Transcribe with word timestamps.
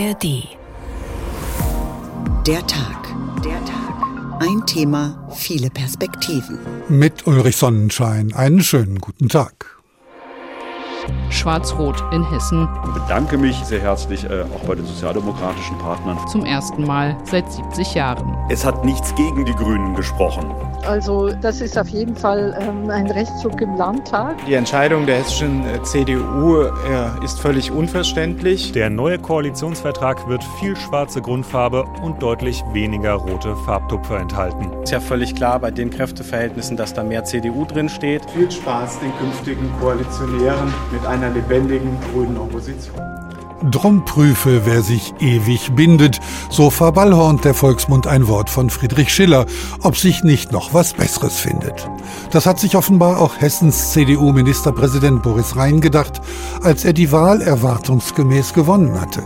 ARD. 0.00 0.48
Der 2.46 2.66
Tag. 2.66 3.14
Der 3.44 3.62
Tag. 3.66 4.40
Ein 4.40 4.64
Thema, 4.66 5.28
viele 5.34 5.68
Perspektiven. 5.68 6.58
Mit 6.88 7.26
Ulrich 7.26 7.56
Sonnenschein. 7.56 8.32
Einen 8.32 8.62
schönen 8.62 8.98
guten 8.98 9.28
Tag. 9.28 9.79
Schwarz-Rot 11.30 12.02
in 12.12 12.28
Hessen. 12.30 12.68
Ich 12.84 13.02
bedanke 13.02 13.38
mich 13.38 13.56
sehr 13.64 13.80
herzlich 13.80 14.24
äh, 14.24 14.42
auch 14.54 14.66
bei 14.66 14.74
den 14.74 14.84
sozialdemokratischen 14.84 15.78
Partnern. 15.78 16.18
Zum 16.28 16.44
ersten 16.44 16.84
Mal 16.84 17.16
seit 17.24 17.50
70 17.50 17.94
Jahren. 17.94 18.36
Es 18.50 18.64
hat 18.64 18.84
nichts 18.84 19.14
gegen 19.14 19.44
die 19.44 19.54
Grünen 19.54 19.94
gesprochen. 19.94 20.50
Also 20.86 21.30
das 21.42 21.60
ist 21.60 21.78
auf 21.78 21.88
jeden 21.88 22.16
Fall 22.16 22.56
ähm, 22.60 22.90
ein 22.90 23.10
Rechtszug 23.10 23.60
im 23.60 23.76
Landtag. 23.76 24.36
Die 24.46 24.54
Entscheidung 24.54 25.06
der 25.06 25.18
hessischen 25.18 25.64
äh, 25.66 25.82
CDU 25.82 26.62
äh, 26.62 27.24
ist 27.24 27.38
völlig 27.38 27.70
unverständlich. 27.70 28.72
Der 28.72 28.88
neue 28.88 29.18
Koalitionsvertrag 29.18 30.26
wird 30.28 30.42
viel 30.58 30.76
schwarze 30.76 31.20
Grundfarbe 31.20 31.84
und 32.02 32.22
deutlich 32.22 32.62
weniger 32.72 33.14
rote 33.14 33.54
Farbtupfer 33.56 34.18
enthalten. 34.18 34.72
Ist 34.82 34.92
ja 34.92 35.00
völlig 35.00 35.34
klar 35.34 35.58
bei 35.58 35.70
den 35.70 35.90
Kräfteverhältnissen, 35.90 36.76
dass 36.76 36.94
da 36.94 37.02
mehr 37.02 37.24
CDU 37.24 37.64
drin 37.66 37.88
steht. 37.88 38.28
Viel 38.30 38.50
Spaß 38.50 39.00
den 39.00 39.12
künftigen 39.18 39.70
Koalitionären 39.80 40.72
mit 40.90 40.99
einer 41.06 41.30
lebendigen 41.30 41.96
grünen 42.12 42.36
Opposition. 42.36 43.00
Drum 43.62 44.06
prüfe, 44.06 44.62
wer 44.64 44.80
sich 44.80 45.12
ewig 45.20 45.72
bindet, 45.72 46.18
so 46.48 46.70
verballhornt 46.70 47.44
der 47.44 47.52
Volksmund 47.52 48.06
ein 48.06 48.26
Wort 48.26 48.48
von 48.48 48.70
Friedrich 48.70 49.12
Schiller, 49.12 49.44
ob 49.82 49.98
sich 49.98 50.24
nicht 50.24 50.50
noch 50.50 50.72
was 50.72 50.94
Besseres 50.94 51.38
findet. 51.38 51.86
Das 52.30 52.46
hat 52.46 52.58
sich 52.58 52.74
offenbar 52.74 53.20
auch 53.20 53.38
Hessens 53.38 53.92
CDU-Ministerpräsident 53.92 55.22
Boris 55.22 55.56
Rhein 55.56 55.82
gedacht, 55.82 56.22
als 56.62 56.86
er 56.86 56.94
die 56.94 57.12
Wahl 57.12 57.42
erwartungsgemäß 57.42 58.54
gewonnen 58.54 58.98
hatte. 58.98 59.22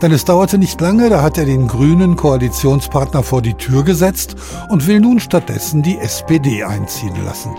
Denn 0.00 0.12
es 0.12 0.24
dauerte 0.24 0.58
nicht 0.58 0.80
lange, 0.80 1.10
da 1.10 1.22
hat 1.22 1.36
er 1.36 1.44
den 1.44 1.66
grünen 1.66 2.14
Koalitionspartner 2.14 3.24
vor 3.24 3.42
die 3.42 3.54
Tür 3.54 3.82
gesetzt 3.82 4.36
und 4.68 4.86
will 4.86 5.00
nun 5.00 5.18
stattdessen 5.18 5.82
die 5.82 5.98
SPD 5.98 6.62
einziehen 6.62 7.16
lassen 7.24 7.50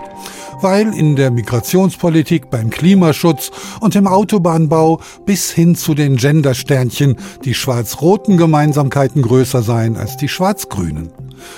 weil 0.60 0.92
in 0.94 1.16
der 1.16 1.30
Migrationspolitik, 1.30 2.50
beim 2.50 2.70
Klimaschutz 2.70 3.50
und 3.80 3.96
im 3.96 4.06
Autobahnbau 4.06 5.00
bis 5.26 5.50
hin 5.50 5.76
zu 5.76 5.94
den 5.94 6.16
Gendersternchen 6.16 7.16
die 7.44 7.54
schwarz-roten 7.54 8.36
Gemeinsamkeiten 8.36 9.22
größer 9.22 9.62
seien 9.62 9.96
als 9.96 10.16
die 10.16 10.28
schwarz-grünen. 10.28 11.10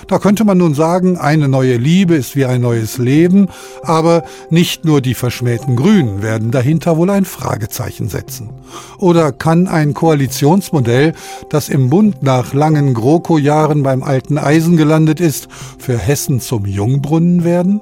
Da 0.08 0.18
könnte 0.18 0.44
man 0.44 0.58
nun 0.58 0.74
sagen, 0.74 1.16
eine 1.16 1.48
neue 1.48 1.76
Liebe 1.76 2.14
ist 2.14 2.36
wie 2.36 2.44
ein 2.44 2.60
neues 2.60 2.98
Leben, 2.98 3.48
aber 3.82 4.24
nicht 4.50 4.84
nur 4.84 5.00
die 5.00 5.14
verschmähten 5.14 5.76
Grünen 5.76 6.22
werden 6.22 6.50
dahinter 6.50 6.96
wohl 6.96 7.10
ein 7.10 7.24
Fragezeichen 7.24 8.08
setzen. 8.08 8.50
Oder 8.98 9.32
kann 9.32 9.68
ein 9.68 9.94
Koalitionsmodell, 9.94 11.12
das 11.50 11.68
im 11.68 11.90
Bund 11.90 12.22
nach 12.22 12.54
langen 12.54 12.94
GroKo-Jahren 12.94 13.82
beim 13.82 14.02
alten 14.02 14.38
Eisen 14.38 14.76
gelandet 14.76 15.20
ist, 15.20 15.48
für 15.78 15.98
Hessen 15.98 16.40
zum 16.40 16.66
Jungbrunnen 16.66 17.44
werden? 17.44 17.80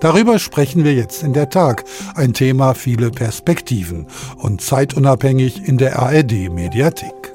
Darüber 0.00 0.38
sprechen 0.38 0.84
wir 0.84 0.94
jetzt 0.94 1.22
in 1.22 1.32
der 1.32 1.48
Tag. 1.48 1.84
Ein 2.14 2.34
Thema 2.34 2.74
viele 2.74 3.10
Perspektiven 3.10 4.06
und 4.36 4.60
zeitunabhängig 4.60 5.66
in 5.66 5.78
der 5.78 5.98
ARD 5.98 6.50
Mediathek. 6.50 7.34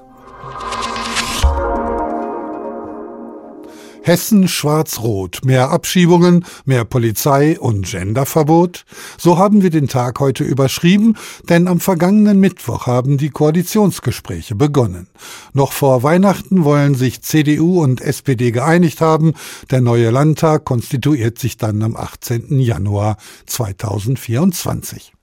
Hessen 4.04 4.48
schwarz-rot, 4.48 5.42
mehr 5.44 5.70
Abschiebungen, 5.70 6.44
mehr 6.66 6.86
Polizei 6.86 7.60
und 7.60 7.86
Genderverbot? 7.86 8.84
So 9.18 9.38
haben 9.38 9.62
wir 9.62 9.70
den 9.70 9.88
Tag 9.88 10.20
heute 10.20 10.44
überschrieben, 10.44 11.16
denn 11.50 11.68
am 11.68 11.80
vergangenen 11.80 12.40
Mittwoch 12.40 12.88
haben 12.88 13.18
die 13.18 13.30
Koalitionsgespräche 13.30 14.56
begonnen. 14.56 15.08
Noch 15.54 15.72
vor 15.72 16.02
Weihnachten 16.02 16.64
wollen 16.64 16.96
sich 16.96 17.22
CDU 17.22 17.84
und 17.84 18.02
SPD 18.02 18.52
geeinigt 18.52 19.02
haben. 19.02 19.34
Der 19.70 19.82
neue 19.82 20.10
Landtag 20.10 20.66
konstituiert 20.66 21.38
sich 21.38 21.58
dann 21.58 21.84
am 21.84 21.96
18. 21.96 22.60
Januar 22.60 23.18
2024. 23.46 25.14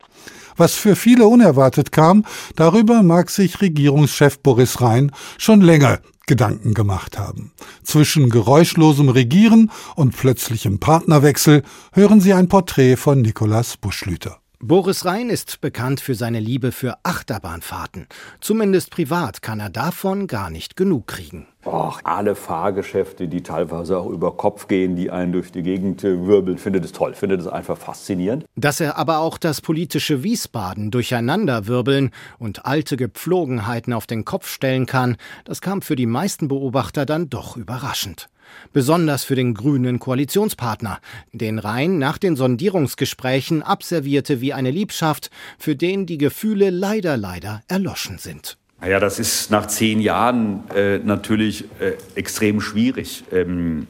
Was 0.59 0.75
für 0.75 0.97
viele 0.97 1.27
unerwartet 1.27 1.93
kam, 1.93 2.25
darüber 2.57 3.03
mag 3.03 3.31
sich 3.31 3.61
Regierungschef 3.61 4.41
Boris 4.41 4.81
Rhein 4.81 5.13
schon 5.39 5.61
länger 5.61 6.01
Gedanken 6.27 6.75
gemacht 6.75 7.19
haben. 7.19 7.53
Zwischen 7.83 8.29
geräuschlosem 8.29 9.09
Regieren 9.09 9.71
und 9.97 10.17
plötzlichem 10.17 10.79
Partnerwechsel 10.79 11.63
hören 11.93 12.21
Sie 12.21 12.35
ein 12.35 12.49
Porträt 12.49 12.97
von 12.97 13.23
Nikolaus 13.23 13.77
Buschlüter. 13.77 14.39
Boris 14.61 15.05
Rhein 15.05 15.31
ist 15.31 15.61
bekannt 15.61 16.01
für 16.01 16.17
seine 16.17 16.41
Liebe 16.41 16.73
für 16.73 16.99
Achterbahnfahrten. 17.05 18.09
Zumindest 18.41 18.91
privat 18.91 19.41
kann 19.41 19.61
er 19.61 19.71
davon 19.71 20.27
gar 20.27 20.51
nicht 20.51 20.77
genug 20.77 21.07
kriegen. 21.07 21.47
Och, 21.71 22.01
alle 22.05 22.35
Fahrgeschäfte, 22.35 23.29
die 23.29 23.43
teilweise 23.43 23.99
auch 23.99 24.07
über 24.07 24.39
Kopf 24.39 24.69
gehen, 24.69 24.97
die 24.97 25.11
einen 25.11 25.33
durch 25.33 25.53
die 25.53 25.63
Gegend 25.63 26.03
wirbeln, 26.03 26.57
findet 26.57 26.83
es 26.87 26.93
toll, 26.93 27.13
findet 27.13 27.43
es 27.43 27.47
einfach 27.47 27.77
faszinierend. 27.77 28.47
Dass 28.57 28.81
er 28.81 28.97
aber 28.97 29.19
auch 29.19 29.37
das 29.37 29.61
politische 29.61 30.23
Wiesbaden 30.23 30.91
durcheinanderwirbeln 30.91 32.11
und 32.39 32.65
alte 32.65 32.97
Gepflogenheiten 32.97 33.93
auf 33.93 34.07
den 34.07 34.25
Kopf 34.25 34.49
stellen 34.49 34.87
kann, 34.87 35.19
das 35.45 35.61
kam 35.61 35.83
für 35.83 35.95
die 35.95 36.07
meisten 36.07 36.49
Beobachter 36.49 37.05
dann 37.05 37.29
doch 37.29 37.59
überraschend. 37.59 38.31
Besonders 38.73 39.25
für 39.25 39.35
den 39.35 39.53
grünen 39.53 39.99
Koalitionspartner, 39.99 41.01
den 41.33 41.59
Rhein 41.59 41.99
nach 41.99 42.17
den 42.17 42.35
Sondierungsgesprächen 42.35 43.63
abservierte 43.63 44.41
wie 44.41 44.55
eine 44.55 44.71
Liebschaft, 44.71 45.31
für 45.59 45.77
den 45.77 46.07
die 46.07 46.17
Gefühle 46.17 46.71
leider, 46.71 47.19
leider 47.19 47.61
erloschen 47.69 48.17
sind. 48.17 48.57
Naja, 48.81 49.01
das 49.01 49.19
ist 49.19 49.51
nach 49.51 49.67
zehn 49.67 50.01
Jahren 50.01 50.63
äh, 50.75 50.99
natürlich 50.99 51.65
äh, 51.81 51.95
extrem 52.15 52.61
schwierig. 52.61 53.25
Ähm, 53.33 53.89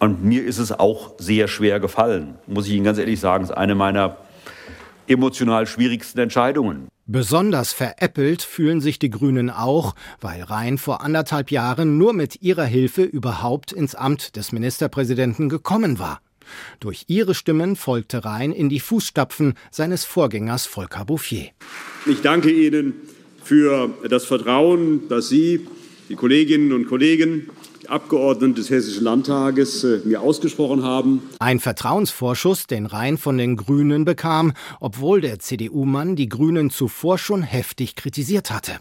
und 0.00 0.24
mir 0.24 0.44
ist 0.44 0.58
es 0.58 0.72
auch 0.72 1.12
sehr 1.18 1.48
schwer 1.48 1.80
gefallen, 1.80 2.34
muss 2.46 2.66
ich 2.66 2.72
Ihnen 2.74 2.84
ganz 2.84 2.98
ehrlich 2.98 3.20
sagen. 3.20 3.44
Es 3.44 3.50
ist 3.50 3.56
eine 3.56 3.74
meiner 3.74 4.18
emotional 5.06 5.66
schwierigsten 5.66 6.18
Entscheidungen. 6.18 6.88
Besonders 7.06 7.72
veräppelt 7.72 8.42
fühlen 8.42 8.80
sich 8.80 8.98
die 8.98 9.10
Grünen 9.10 9.50
auch, 9.50 9.94
weil 10.20 10.42
Rhein 10.42 10.78
vor 10.78 11.02
anderthalb 11.02 11.50
Jahren 11.50 11.98
nur 11.98 12.14
mit 12.14 12.40
ihrer 12.42 12.64
Hilfe 12.64 13.02
überhaupt 13.02 13.72
ins 13.72 13.94
Amt 13.94 14.36
des 14.36 14.52
Ministerpräsidenten 14.52 15.50
gekommen 15.50 15.98
war. 15.98 16.20
Durch 16.80 17.04
ihre 17.08 17.34
Stimmen 17.34 17.76
folgte 17.76 18.24
Rhein 18.24 18.52
in 18.52 18.68
die 18.68 18.80
Fußstapfen 18.80 19.54
seines 19.70 20.04
Vorgängers 20.04 20.66
Volker 20.66 21.04
Bouffier. 21.04 21.50
Ich 22.06 22.22
danke 22.22 22.50
Ihnen 22.50 22.94
für 23.44 23.90
das 24.08 24.24
Vertrauen, 24.24 25.08
das 25.08 25.28
Sie, 25.28 25.66
die 26.08 26.16
Kolleginnen 26.16 26.72
und 26.72 26.86
Kollegen, 26.86 27.50
Abgeordneten 27.88 28.54
des 28.54 28.70
Hessischen 28.70 29.04
Landtages 29.04 29.84
äh, 29.84 30.00
mir 30.04 30.20
ausgesprochen 30.20 30.82
haben. 30.82 31.22
Ein 31.38 31.60
Vertrauensvorschuss, 31.60 32.66
den 32.66 32.86
Rhein 32.86 33.18
von 33.18 33.38
den 33.38 33.56
Grünen 33.56 34.04
bekam, 34.04 34.52
obwohl 34.80 35.20
der 35.20 35.38
CDU-Mann 35.38 36.16
die 36.16 36.28
Grünen 36.28 36.70
zuvor 36.70 37.18
schon 37.18 37.42
heftig 37.42 37.96
kritisiert 37.96 38.50
hatte. 38.50 38.72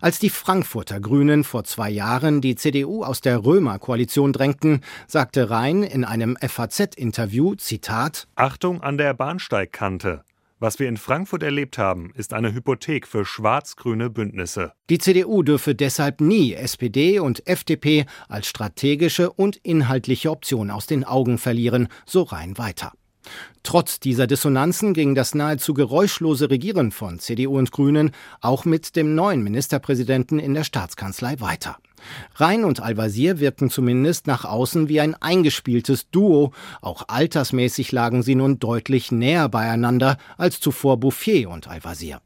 Als 0.00 0.18
die 0.18 0.30
Frankfurter 0.30 1.00
Grünen 1.00 1.44
vor 1.44 1.64
zwei 1.64 1.90
Jahren 1.90 2.40
die 2.40 2.54
CDU 2.54 3.04
aus 3.04 3.20
der 3.20 3.44
Römer-Koalition 3.44 4.32
drängten, 4.32 4.82
sagte 5.06 5.50
Rhein 5.50 5.82
in 5.82 6.04
einem 6.04 6.36
FAZ-Interview, 6.36 7.54
Zitat, 7.54 8.28
Achtung 8.34 8.82
an 8.82 8.98
der 8.98 9.14
Bahnsteigkante. 9.14 10.24
Was 10.62 10.78
wir 10.78 10.88
in 10.88 10.96
Frankfurt 10.96 11.42
erlebt 11.42 11.76
haben, 11.76 12.12
ist 12.14 12.32
eine 12.32 12.54
Hypothek 12.54 13.08
für 13.08 13.24
schwarz-grüne 13.24 14.10
Bündnisse. 14.10 14.74
Die 14.90 14.98
CDU 14.98 15.42
dürfe 15.42 15.74
deshalb 15.74 16.20
nie 16.20 16.54
SPD 16.54 17.18
und 17.18 17.44
FDP 17.48 18.06
als 18.28 18.46
strategische 18.46 19.32
und 19.32 19.56
inhaltliche 19.56 20.30
Option 20.30 20.70
aus 20.70 20.86
den 20.86 21.02
Augen 21.02 21.38
verlieren, 21.38 21.88
so 22.06 22.22
rein 22.22 22.58
weiter. 22.58 22.92
Trotz 23.64 23.98
dieser 23.98 24.28
Dissonanzen 24.28 24.94
ging 24.94 25.16
das 25.16 25.34
nahezu 25.34 25.74
geräuschlose 25.74 26.48
Regieren 26.48 26.92
von 26.92 27.18
CDU 27.18 27.58
und 27.58 27.72
Grünen 27.72 28.12
auch 28.40 28.64
mit 28.64 28.94
dem 28.94 29.16
neuen 29.16 29.42
Ministerpräsidenten 29.42 30.38
in 30.38 30.54
der 30.54 30.62
Staatskanzlei 30.62 31.40
weiter. 31.40 31.78
Rhein 32.34 32.64
und 32.64 32.80
Al-Wazir 32.80 33.40
wirkten 33.40 33.70
zumindest 33.70 34.26
nach 34.26 34.44
außen 34.44 34.88
wie 34.88 35.00
ein 35.00 35.14
eingespieltes 35.14 36.10
Duo, 36.10 36.52
auch 36.80 37.04
altersmäßig 37.08 37.92
lagen 37.92 38.22
sie 38.22 38.34
nun 38.34 38.58
deutlich 38.58 39.12
näher 39.12 39.48
beieinander 39.48 40.18
als 40.36 40.60
zuvor 40.60 40.98
Bouffier 40.98 41.50
und 41.50 41.68
Al-Wazir. 41.68 42.20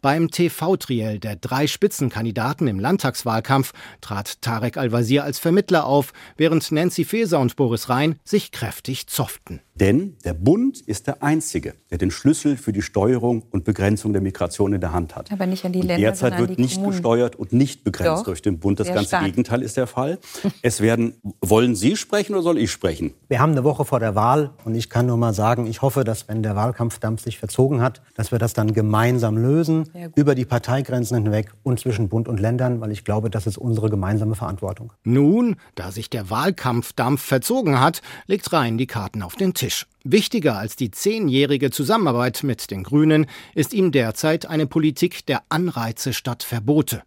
Beim 0.00 0.30
TV-Triell 0.30 1.18
der 1.18 1.36
drei 1.36 1.66
Spitzenkandidaten 1.66 2.68
im 2.68 2.78
Landtagswahlkampf 2.78 3.72
trat 4.00 4.42
Tarek 4.42 4.76
Al-Wazir 4.76 5.24
als 5.24 5.38
Vermittler 5.38 5.86
auf, 5.86 6.12
während 6.36 6.70
Nancy 6.70 7.04
Faeser 7.04 7.40
und 7.40 7.56
Boris 7.56 7.88
Rhein 7.88 8.16
sich 8.24 8.52
kräftig 8.52 9.06
zofften. 9.06 9.60
Denn 9.76 10.16
der 10.24 10.34
Bund 10.34 10.80
ist 10.80 11.08
der 11.08 11.22
Einzige, 11.22 11.74
der 11.90 11.98
den 11.98 12.12
Schlüssel 12.12 12.56
für 12.56 12.72
die 12.72 12.82
Steuerung 12.82 13.42
und 13.50 13.64
Begrenzung 13.64 14.12
der 14.12 14.22
Migration 14.22 14.72
in 14.72 14.80
der 14.80 14.92
Hand 14.92 15.16
hat. 15.16 15.32
Aber 15.32 15.46
nicht 15.46 15.64
an 15.64 15.72
die 15.72 15.80
und 15.80 15.88
Länder, 15.88 16.00
derzeit 16.00 16.38
wird 16.38 16.60
nicht 16.60 16.76
Kommunen. 16.76 16.92
gesteuert 16.92 17.34
und 17.34 17.52
nicht 17.52 17.82
begrenzt 17.82 18.20
Doch, 18.20 18.24
durch 18.24 18.40
den 18.40 18.60
Bund. 18.60 18.78
Das 18.78 18.86
sehr 18.86 18.94
ganze 18.94 19.08
stark. 19.08 19.24
Gegenteil 19.24 19.62
ist 19.62 19.76
der 19.76 19.86
Fall. 19.86 20.18
Es 20.62 20.80
werden, 20.80 21.14
wollen 21.40 21.74
Sie 21.74 21.96
sprechen 21.96 22.32
oder 22.32 22.42
soll 22.42 22.58
ich 22.58 22.70
sprechen? 22.70 23.12
Wir 23.28 23.40
haben 23.40 23.52
eine 23.52 23.64
Woche 23.64 23.84
vor 23.84 24.00
der 24.00 24.14
Wahl 24.14 24.50
und 24.64 24.74
ich 24.74 24.88
kann 24.88 25.06
nur 25.06 25.16
mal 25.16 25.34
sagen, 25.34 25.66
ich 25.66 25.82
hoffe, 25.82 26.04
dass 26.04 26.28
wenn 26.28 26.42
der 26.42 26.56
Wahlkampfdampf 26.56 27.22
sich 27.22 27.38
verzogen 27.38 27.82
hat, 27.82 28.00
dass 28.14 28.30
wir 28.30 28.38
das 28.38 28.54
dann 28.54 28.72
gemeinsam 28.72 29.36
lösen, 29.36 29.90
über 30.14 30.34
die 30.34 30.44
Parteigrenzen 30.44 31.22
hinweg 31.22 31.52
und 31.62 31.80
zwischen 31.80 32.08
Bund 32.08 32.28
und 32.28 32.40
Ländern, 32.40 32.80
weil 32.80 32.92
ich 32.92 33.04
glaube, 33.04 33.28
das 33.28 33.46
ist 33.46 33.58
unsere 33.58 33.90
gemeinsame 33.90 34.36
Verantwortung. 34.36 34.92
Nun, 35.02 35.56
da 35.74 35.90
sich 35.90 36.08
der 36.08 36.30
Wahlkampfdampf 36.30 37.20
verzogen 37.20 37.80
hat, 37.80 38.00
legt 38.26 38.52
Rhein 38.52 38.78
die 38.78 38.86
Karten 38.86 39.22
auf 39.22 39.34
den 39.34 39.52
Tisch. 39.52 39.63
Wichtiger 40.04 40.58
als 40.58 40.76
die 40.76 40.90
zehnjährige 40.90 41.70
Zusammenarbeit 41.70 42.42
mit 42.42 42.70
den 42.70 42.82
Grünen 42.82 43.26
ist 43.54 43.72
ihm 43.72 43.92
derzeit 43.92 44.46
eine 44.46 44.66
Politik 44.66 45.24
der 45.26 45.42
Anreize 45.48 46.12
statt 46.12 46.42
Verbote. 46.42 47.02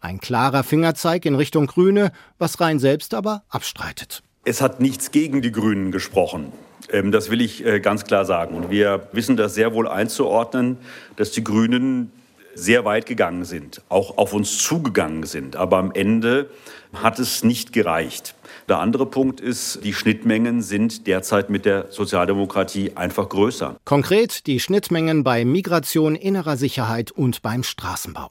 Ein 0.00 0.20
klarer 0.20 0.64
Fingerzeig 0.64 1.26
in 1.26 1.34
Richtung 1.34 1.66
Grüne, 1.66 2.12
was 2.38 2.60
Rhein 2.60 2.78
selbst 2.78 3.14
aber 3.14 3.44
abstreitet. 3.48 4.22
Es 4.44 4.60
hat 4.60 4.80
nichts 4.80 5.10
gegen 5.10 5.42
die 5.42 5.52
Grünen 5.52 5.92
gesprochen. 5.92 6.52
Ähm, 6.90 7.12
Das 7.12 7.30
will 7.30 7.40
ich 7.40 7.64
äh, 7.64 7.80
ganz 7.80 8.04
klar 8.04 8.24
sagen. 8.24 8.54
Und 8.54 8.70
wir 8.70 9.08
wissen 9.12 9.36
das 9.36 9.54
sehr 9.54 9.74
wohl 9.74 9.86
einzuordnen, 9.86 10.78
dass 11.16 11.30
die 11.30 11.44
Grünen 11.44 12.10
sehr 12.54 12.84
weit 12.84 13.06
gegangen 13.06 13.44
sind, 13.44 13.82
auch 13.88 14.18
auf 14.18 14.32
uns 14.32 14.58
zugegangen 14.58 15.24
sind. 15.24 15.56
Aber 15.56 15.78
am 15.78 15.92
Ende 15.92 16.50
hat 16.94 17.18
es 17.18 17.44
nicht 17.44 17.72
gereicht. 17.72 18.34
Der 18.70 18.78
andere 18.78 19.04
Punkt 19.04 19.40
ist, 19.40 19.80
die 19.82 19.92
Schnittmengen 19.92 20.62
sind 20.62 21.08
derzeit 21.08 21.50
mit 21.50 21.64
der 21.64 21.90
Sozialdemokratie 21.90 22.92
einfach 22.94 23.28
größer. 23.28 23.76
Konkret 23.84 24.46
die 24.46 24.60
Schnittmengen 24.60 25.24
bei 25.24 25.44
Migration, 25.44 26.14
innerer 26.14 26.56
Sicherheit 26.56 27.10
und 27.10 27.42
beim 27.42 27.64
Straßenbau. 27.64 28.30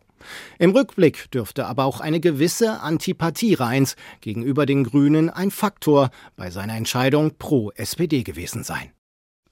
Im 0.58 0.72
Rückblick 0.72 1.30
dürfte 1.32 1.66
aber 1.66 1.84
auch 1.84 2.00
eine 2.00 2.22
gewisse 2.22 2.80
Antipathie 2.80 3.56
Rheins 3.56 3.98
gegenüber 4.22 4.66
den 4.66 4.86
Grünen 4.86 5.30
ein 5.30 5.52
Faktor 5.52 6.10
bei 6.38 6.52
seiner 6.52 6.78
Entscheidung 6.78 7.34
pro 7.38 7.72
SPD 7.72 8.24
gewesen 8.24 8.64
sein. 8.64 8.94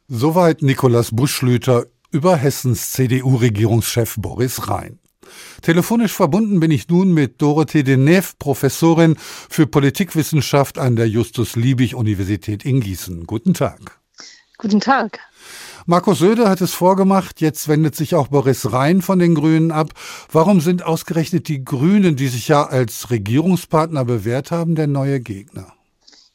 Soweit 0.07 0.62
Nikolaus 0.62 1.13
Buschlüter 1.13 1.88
über 2.12 2.38
Hessens 2.38 2.94
CDU-Regierungschef 2.94 4.16
Boris 4.19 4.69
Rhein. 4.69 5.00
Telefonisch 5.62 6.13
verbunden 6.13 6.59
bin 6.59 6.71
ich 6.71 6.88
nun 6.89 7.13
mit 7.13 7.41
Dorothee 7.41 7.83
Deneve, 7.83 8.33
Professorin 8.39 9.15
für 9.50 9.68
Politikwissenschaft 9.68 10.77
an 10.77 10.95
der 10.95 11.07
Justus-Liebig-Universität 11.09 12.65
in 12.65 12.81
Gießen. 12.81 13.25
Guten 13.25 13.53
Tag. 13.53 14.00
Guten 14.57 14.79
Tag. 14.79 15.19
Markus 15.85 16.19
Söder 16.19 16.50
hat 16.50 16.59
es 16.59 16.74
vorgemacht, 16.74 17.39
jetzt 17.39 17.69
wendet 17.69 17.95
sich 17.95 18.13
auch 18.13 18.27
Boris 18.27 18.74
Rhein 18.74 19.01
von 19.01 19.19
den 19.19 19.35
Grünen 19.35 19.71
ab. 19.71 19.94
Warum 20.31 20.59
sind 20.59 20.83
ausgerechnet 20.83 21.47
die 21.47 21.63
Grünen, 21.63 22.18
die 22.18 22.27
sich 22.27 22.50
ja 22.50 22.63
als 22.63 23.09
Regierungspartner 23.09 24.03
bewährt 24.03 24.51
haben, 24.51 24.75
der 24.75 24.88
neue 24.88 25.21
Gegner? 25.21 25.76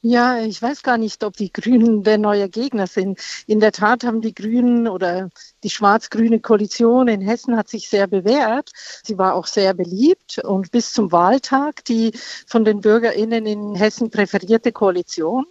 Ja, 0.04 0.40
ich 0.40 0.60
weiß 0.60 0.82
gar 0.82 0.99
nicht, 0.99 1.22
ob 1.22 1.37
die 1.37 1.52
Grünen 1.52 2.02
der 2.02 2.19
neue 2.19 2.49
Gegner 2.49 2.88
sind. 2.88 3.20
In 3.46 3.60
der 3.60 3.70
Tat 3.70 4.02
haben 4.02 4.20
die 4.20 4.34
Grünen 4.34 4.88
oder 4.88 5.28
die 5.62 5.70
schwarz-grüne 5.70 6.40
Koalition 6.40 7.06
in 7.06 7.20
Hessen 7.20 7.56
hat 7.56 7.69
sich 7.69 7.88
sehr 7.88 8.08
bewährt. 8.08 8.72
Sie 9.04 9.16
war 9.16 9.37
auch 9.37 9.46
sehr 9.46 9.75
beliebt 9.75 10.40
und 10.43 10.72
bis 10.72 10.93
zum 10.93 11.12
Wahltag 11.12 11.84
die 11.84 12.10
von 12.49 12.64
den 12.64 12.81
BürgerInnen 12.81 13.46
in 13.46 13.75
Hessen 13.76 14.10
präferierte 14.10 14.72
Koalition. 14.72 15.46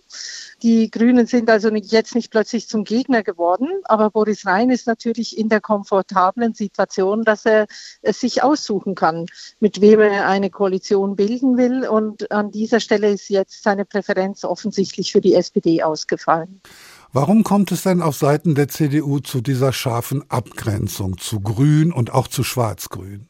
Die 0.64 0.92
Grünen 0.92 1.28
sind 1.28 1.50
also 1.50 1.70
jetzt 1.70 2.14
nicht 2.14 2.30
plötzlich 2.30 2.68
zum 2.68 2.84
Gegner 2.84 3.24
geworden, 3.24 3.70
aber 3.86 4.12
Boris 4.12 4.46
Rhein 4.46 4.70
ist 4.70 4.86
natürlich 4.86 5.38
in 5.38 5.48
der 5.48 5.62
komfortablen 5.62 6.54
Situation, 6.54 7.24
dass 7.24 7.46
er 7.46 7.68
es 8.02 8.20
sich 8.20 8.44
aussuchen 8.44 8.96
kann, 8.96 9.28
mit 9.62 9.80
wem 9.80 10.02
er 10.02 10.28
eine 10.28 10.50
Koalition 10.50 11.16
bilden 11.16 11.58
will. 11.58 11.88
Und 11.88 12.32
an 12.32 12.52
dieser 12.52 12.82
Stelle 12.82 13.10
ist 13.12 13.30
jetzt 13.30 13.64
seine 13.64 13.86
Präferenz 13.86 14.41
offensichtlich 14.44 15.12
für 15.12 15.22
die 15.22 15.36
SPD 15.36 15.84
ausgefallen. 15.84 16.62
Warum 17.14 17.44
kommt 17.44 17.72
es 17.72 17.84
denn 17.84 18.02
auf 18.02 18.16
Seiten 18.16 18.56
der 18.56 18.70
CDU 18.70 19.20
zu 19.20 19.42
dieser 19.42 19.74
scharfen 19.74 20.24
Abgrenzung 20.30 21.18
zu 21.18 21.42
Grün 21.42 21.92
und 21.92 22.14
auch 22.14 22.28
zu 22.28 22.44
Schwarz-Grün? 22.44 23.28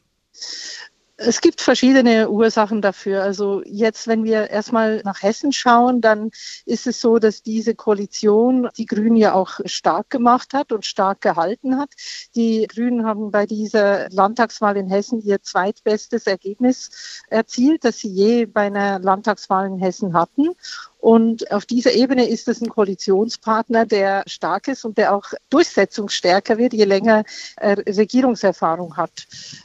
Es 1.24 1.40
gibt 1.40 1.60
verschiedene 1.60 2.30
Ursachen 2.30 2.82
dafür. 2.82 3.22
Also 3.22 3.62
jetzt, 3.64 4.08
wenn 4.08 4.24
wir 4.24 4.50
erstmal 4.50 5.02
nach 5.04 5.22
Hessen 5.22 5.52
schauen, 5.52 6.00
dann 6.00 6.30
ist 6.64 6.86
es 6.86 7.00
so, 7.00 7.18
dass 7.18 7.42
diese 7.42 7.74
Koalition 7.74 8.68
die 8.76 8.86
Grünen 8.86 9.16
ja 9.16 9.34
auch 9.34 9.60
stark 9.64 10.10
gemacht 10.10 10.52
hat 10.52 10.72
und 10.72 10.84
stark 10.84 11.20
gehalten 11.20 11.78
hat. 11.78 11.90
Die 12.34 12.66
Grünen 12.66 13.04
haben 13.04 13.30
bei 13.30 13.46
dieser 13.46 14.08
Landtagswahl 14.10 14.76
in 14.76 14.88
Hessen 14.88 15.20
ihr 15.20 15.40
zweitbestes 15.42 16.26
Ergebnis 16.26 17.22
erzielt, 17.28 17.84
das 17.84 17.98
sie 17.98 18.08
je 18.08 18.46
bei 18.46 18.62
einer 18.62 18.98
Landtagswahl 18.98 19.66
in 19.66 19.78
Hessen 19.78 20.14
hatten. 20.14 20.50
Und 21.02 21.50
auf 21.50 21.66
dieser 21.66 21.94
Ebene 21.94 22.28
ist 22.28 22.46
es 22.46 22.60
ein 22.62 22.68
Koalitionspartner, 22.68 23.86
der 23.86 24.22
stark 24.28 24.68
ist 24.68 24.84
und 24.84 24.98
der 24.98 25.12
auch 25.12 25.24
durchsetzungsstärker 25.50 26.58
wird, 26.58 26.74
je 26.74 26.84
länger 26.84 27.24
er 27.56 27.76
Regierungserfahrung 27.78 28.96
hat. 28.96 29.10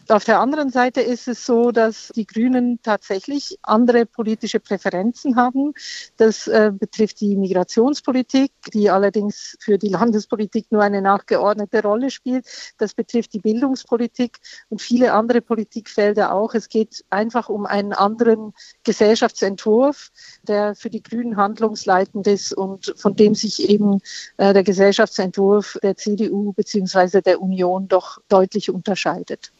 Auf 0.07 0.23
der 0.23 0.39
anderen 0.39 0.71
Seite 0.71 1.01
ist 1.01 1.27
es 1.27 1.45
so, 1.45 1.71
dass 1.71 2.11
die 2.15 2.25
Grünen 2.25 2.79
tatsächlich 2.81 3.59
andere 3.61 4.07
politische 4.07 4.59
Präferenzen 4.59 5.35
haben. 5.35 5.73
Das 6.17 6.47
äh, 6.47 6.71
betrifft 6.73 7.21
die 7.21 7.35
Migrationspolitik, 7.35 8.51
die 8.73 8.89
allerdings 8.89 9.57
für 9.59 9.77
die 9.77 9.89
Landespolitik 9.89 10.71
nur 10.71 10.81
eine 10.81 11.03
nachgeordnete 11.03 11.83
Rolle 11.83 12.09
spielt. 12.09 12.47
Das 12.79 12.95
betrifft 12.95 13.33
die 13.33 13.41
Bildungspolitik 13.41 14.39
und 14.69 14.81
viele 14.81 15.13
andere 15.13 15.41
Politikfelder 15.41 16.33
auch. 16.33 16.55
Es 16.55 16.67
geht 16.67 17.05
einfach 17.11 17.47
um 17.47 17.67
einen 17.67 17.93
anderen 17.93 18.55
Gesellschaftsentwurf, 18.83 20.09
der 20.41 20.73
für 20.73 20.89
die 20.89 21.03
Grünen 21.03 21.26
handlungsleitend 21.35 22.27
ist 22.27 22.53
und 22.53 22.93
von 22.95 23.15
dem 23.15 23.35
sich 23.35 23.69
eben 23.69 23.99
äh, 24.37 24.53
der 24.53 24.63
Gesellschaftsentwurf 24.63 25.77
der 25.83 25.97
CDU 25.97 26.53
beziehungsweise 26.53 27.21
der 27.21 27.41
Union 27.41 27.87
doch 27.87 28.19
deutlich 28.29 28.69
unterscheidet. 28.69 29.51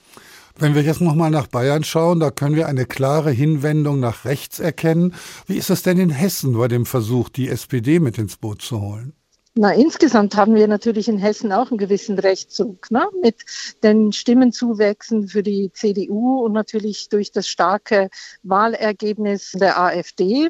Wenn 0.60 0.74
wir 0.74 0.82
jetzt 0.82 1.02
nochmal 1.02 1.30
nach 1.30 1.48
Bayern 1.48 1.84
schauen, 1.84 2.20
da 2.20 2.32
können 2.32 2.56
wir 2.56 2.68
eine 2.68 2.86
klare 2.86 3.30
Hinwendung 3.32 4.00
nach 4.00 4.26
rechts 4.26 4.60
erkennen. 4.60 5.14
Wie 5.46 5.58
ist 5.58 5.70
es 5.70 5.84
denn 5.84 6.00
in 6.00 6.10
Hessen 6.10 6.58
bei 6.58 6.68
dem 6.68 6.86
Versuch, 6.88 7.30
die 7.30 7.50
SPD 7.50 8.00
mit 8.00 8.18
ins 8.18 8.38
Boot 8.38 8.62
zu 8.62 8.82
holen? 8.82 9.14
Na, 9.60 9.74
insgesamt 9.74 10.36
haben 10.36 10.54
wir 10.54 10.68
natürlich 10.68 11.08
in 11.08 11.18
Hessen 11.18 11.52
auch 11.52 11.72
einen 11.72 11.80
gewissen 11.80 12.20
Rechtszug 12.20 12.92
ne? 12.92 13.08
mit 13.24 13.38
den 13.82 14.12
Stimmenzuwächsen 14.12 15.28
für 15.28 15.42
die 15.42 15.72
CDU 15.74 16.42
und 16.46 16.54
natürlich 16.54 17.10
durch 17.10 17.32
das 17.32 17.48
starke 17.48 18.10
Wahlergebnis 18.44 19.54
der 19.54 19.80
AfD. 19.80 20.50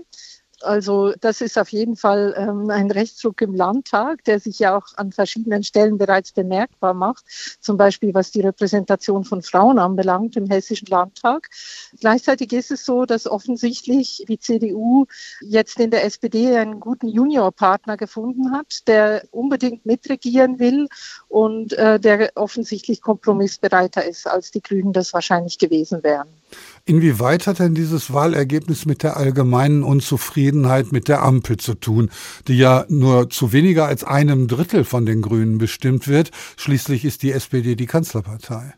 Also 0.62 1.14
das 1.22 1.42
ist 1.42 1.58
auf 1.58 1.70
jeden 1.70 1.96
Fall 1.96 2.34
ähm, 2.36 2.70
ein 2.70 2.90
Rechtsruck 2.90 3.42
im 3.42 3.54
Landtag, 3.54 4.24
der 4.24 4.40
sich 4.40 4.58
ja 4.58 4.76
auch 4.76 4.88
an 4.96 5.12
verschiedenen 5.12 5.64
Stellen 5.64 5.98
bereits 5.98 6.32
bemerkbar 6.32 6.94
macht, 6.96 7.26
zum 7.60 7.78
Beispiel 7.78 8.14
was 8.14 8.32
die 8.32 8.42
Repräsentation 8.42 9.24
von 9.24 9.44
Frauen 9.44 9.78
anbelangt 9.78 10.36
im 10.36 10.48
hessischen 10.48 10.88
Landtag. 10.88 11.50
Gleichzeitig 12.00 12.54
ist 12.54 12.72
es 12.72 12.86
so, 12.86 13.06
dass 13.06 13.28
offensichtlich 13.28 14.26
die 14.28 14.40
CDU 14.40 15.06
jetzt 15.42 15.80
in 15.80 15.92
der 15.92 16.04
SPD 16.06 16.58
einen 16.58 16.80
guten 16.80 17.08
Juniorpartner 17.08 17.96
gefunden 17.96 18.52
hat, 18.52 18.88
der 18.88 19.24
unbedingt 19.32 19.86
mitregieren 19.86 20.58
will 20.58 20.88
und 21.28 21.74
äh, 21.74 22.00
der 22.00 22.32
offensichtlich 22.36 23.02
kompromissbereiter 23.02 24.04
ist, 24.04 24.28
als 24.28 24.52
die 24.52 24.62
Grünen 24.62 24.92
das 24.92 25.14
wahrscheinlich 25.14 25.60
gewesen 25.60 26.04
wären. 26.04 26.28
Inwieweit 26.88 27.48
hat 27.48 27.60
denn 27.60 27.76
dieses 27.76 28.14
Wahlergebnis 28.14 28.86
mit 28.86 29.04
der 29.04 29.18
allgemeinen 29.18 29.84
Unzufriedenheit 29.84 30.94
mit 30.94 31.10
der 31.10 31.22
Ampel 31.22 31.58
zu 31.58 31.74
tun, 31.74 32.10
die 32.48 32.58
ja 32.58 32.86
nur 32.88 33.30
zu 33.30 33.52
weniger 33.52 33.86
als 33.86 34.06
einem 34.06 34.48
Drittel 34.48 34.86
von 34.86 35.06
den 35.06 35.22
Grünen 35.22 35.58
bestimmt 35.58 36.08
wird? 36.08 36.32
Schließlich 36.56 37.04
ist 37.04 37.24
die 37.24 37.34
SPD 37.34 37.76
die 37.76 37.88
Kanzlerpartei. 37.88 38.74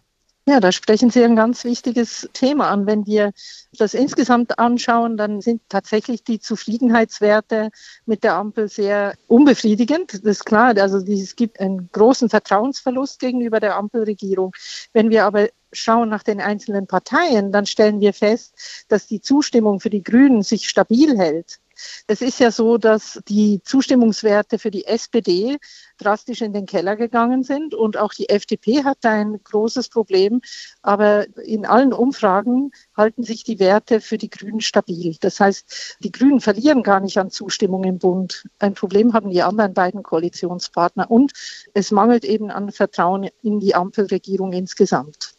Ja, 0.47 0.59
da 0.59 0.71
sprechen 0.71 1.11
Sie 1.11 1.23
ein 1.23 1.35
ganz 1.35 1.63
wichtiges 1.63 2.27
Thema 2.33 2.71
an. 2.71 2.87
Wenn 2.87 3.05
wir 3.05 3.31
das 3.77 3.93
insgesamt 3.93 4.57
anschauen, 4.57 5.15
dann 5.15 5.41
sind 5.41 5.61
tatsächlich 5.69 6.23
die 6.23 6.39
Zufriedenheitswerte 6.39 7.69
mit 8.07 8.23
der 8.23 8.33
Ampel 8.33 8.69
sehr 8.69 9.13
unbefriedigend. 9.27 10.11
Das 10.11 10.21
ist 10.21 10.45
klar. 10.45 10.75
Also 10.75 10.97
es 10.97 11.35
gibt 11.35 11.59
einen 11.59 11.89
großen 11.91 12.29
Vertrauensverlust 12.29 13.19
gegenüber 13.19 13.59
der 13.59 13.75
Ampelregierung. 13.75 14.55
Wenn 14.93 15.11
wir 15.11 15.25
aber 15.25 15.49
schauen 15.71 16.09
nach 16.09 16.23
den 16.23 16.41
einzelnen 16.41 16.87
Parteien, 16.87 17.51
dann 17.51 17.65
stellen 17.65 17.99
wir 17.99 18.13
fest, 18.13 18.85
dass 18.87 19.07
die 19.07 19.21
Zustimmung 19.21 19.79
für 19.79 19.89
die 19.89 20.03
Grünen 20.03 20.43
sich 20.43 20.69
stabil 20.69 21.17
hält. 21.17 21.59
Es 22.07 22.21
ist 22.21 22.39
ja 22.39 22.51
so, 22.51 22.77
dass 22.77 23.19
die 23.27 23.61
Zustimmungswerte 23.63 24.59
für 24.59 24.71
die 24.71 24.85
SPD 24.85 25.57
drastisch 25.97 26.41
in 26.41 26.53
den 26.53 26.65
Keller 26.65 26.95
gegangen 26.95 27.43
sind 27.43 27.73
und 27.73 27.97
auch 27.97 28.13
die 28.13 28.29
FDP 28.29 28.83
hat 28.83 29.05
ein 29.05 29.39
großes 29.43 29.89
Problem. 29.89 30.41
Aber 30.81 31.25
in 31.39 31.65
allen 31.65 31.93
Umfragen 31.93 32.71
halten 32.95 33.23
sich 33.23 33.43
die 33.43 33.59
Werte 33.59 34.01
für 34.01 34.17
die 34.17 34.29
Grünen 34.29 34.61
stabil. 34.61 35.15
Das 35.19 35.39
heißt, 35.39 35.97
die 36.01 36.11
Grünen 36.11 36.41
verlieren 36.41 36.83
gar 36.83 36.99
nicht 36.99 37.17
an 37.17 37.31
Zustimmung 37.31 37.83
im 37.83 37.97
Bund. 37.97 38.45
Ein 38.59 38.73
Problem 38.73 39.13
haben 39.13 39.29
die 39.29 39.41
anderen 39.41 39.73
beiden 39.73 40.03
Koalitionspartner 40.03 41.09
und 41.09 41.31
es 41.73 41.91
mangelt 41.91 42.25
eben 42.25 42.51
an 42.51 42.71
Vertrauen 42.71 43.29
in 43.41 43.59
die 43.59 43.75
Ampelregierung 43.75 44.53
insgesamt. 44.53 45.33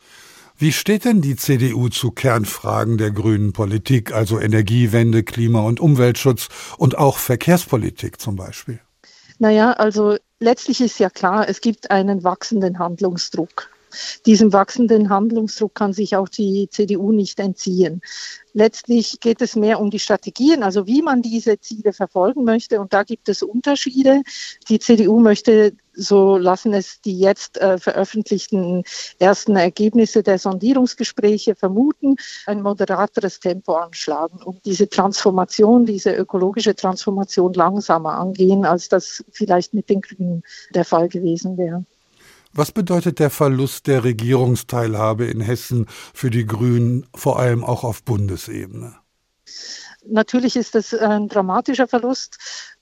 Wie 0.61 0.73
steht 0.73 1.07
denn 1.07 1.23
die 1.23 1.37
CDU 1.37 1.89
zu 1.89 2.11
Kernfragen 2.11 2.99
der 2.99 3.11
grünen 3.13 3.55
Politik, 3.55 4.13
also 4.13 4.39
Energiewende, 4.39 5.23
Klima- 5.23 5.63
und 5.63 5.81
Umweltschutz 5.81 6.51
und 6.77 6.99
auch 6.99 7.17
Verkehrspolitik 7.17 8.21
zum 8.21 8.37
Beispiel? 8.37 8.79
Naja, 9.39 9.73
also 9.73 10.19
letztlich 10.39 10.83
ist 10.83 10.99
ja 10.99 11.09
klar, 11.09 11.49
es 11.49 11.63
gibt 11.63 11.91
einen 11.91 12.25
wachsenden 12.25 12.79
Handlungsdruck. 12.79 13.71
Diesem 14.27 14.53
wachsenden 14.53 15.11
Handlungsdruck 15.11 15.75
kann 15.75 15.93
sich 15.93 16.17
auch 16.17 16.29
die 16.29 16.69
CDU 16.71 17.13
nicht 17.13 17.41
entziehen. 17.41 18.01
Letztlich 18.53 19.21
geht 19.21 19.41
es 19.43 19.55
mehr 19.55 19.81
um 19.81 19.91
die 19.91 19.99
Strategien, 19.99 20.63
also 20.63 20.87
wie 20.87 21.03
man 21.03 21.23
diese 21.23 21.61
Ziele 21.61 21.93
verfolgen 21.93 22.45
möchte. 22.45 22.81
Und 22.81 22.93
da 22.93 23.05
gibt 23.05 23.29
es 23.29 23.43
Unterschiede. 23.43 24.23
Die 24.69 24.81
CDU 24.81 25.21
möchte, 25.21 25.73
so 25.93 26.37
lassen 26.37 26.73
es 26.73 27.01
die 27.01 27.19
jetzt 27.19 27.59
äh, 27.59 27.79
veröffentlichten 27.79 28.83
ersten 29.19 29.57
Ergebnisse 29.57 30.23
der 30.23 30.39
Sondierungsgespräche 30.39 31.55
vermuten, 31.55 32.17
ein 32.47 32.63
moderateres 32.63 33.39
Tempo 33.39 33.75
anschlagen, 33.75 34.43
um 34.43 34.59
diese 34.65 34.89
Transformation, 34.89 35.87
diese 35.87 36.13
ökologische 36.13 36.75
Transformation 36.75 37.53
langsamer 37.53 38.19
angehen, 38.19 38.65
als 38.65 38.89
das 38.89 39.25
vielleicht 39.31 39.75
mit 39.75 39.89
den 39.89 40.01
Grünen 40.01 40.43
der 40.75 40.85
Fall 40.85 41.09
gewesen 41.09 41.57
wäre. 41.57 41.85
Was 42.53 42.73
bedeutet 42.73 43.19
der 43.19 43.31
Verlust 43.31 43.87
der 43.87 44.03
Regierungsteilhabe 44.03 45.27
in 45.27 45.41
Hessen 45.41 45.87
für 46.13 46.31
die 46.31 46.47
Grünen, 46.47 47.07
vor 47.15 47.39
allem 47.39 47.65
auch 47.65 47.85
auf 47.85 48.03
Bundesebene? 48.03 48.97
Natürlich 50.07 50.57
ist 50.57 50.75
das 50.75 50.95
ein 50.95 51.29
dramatischer 51.29 51.87
Verlust. 51.87 52.39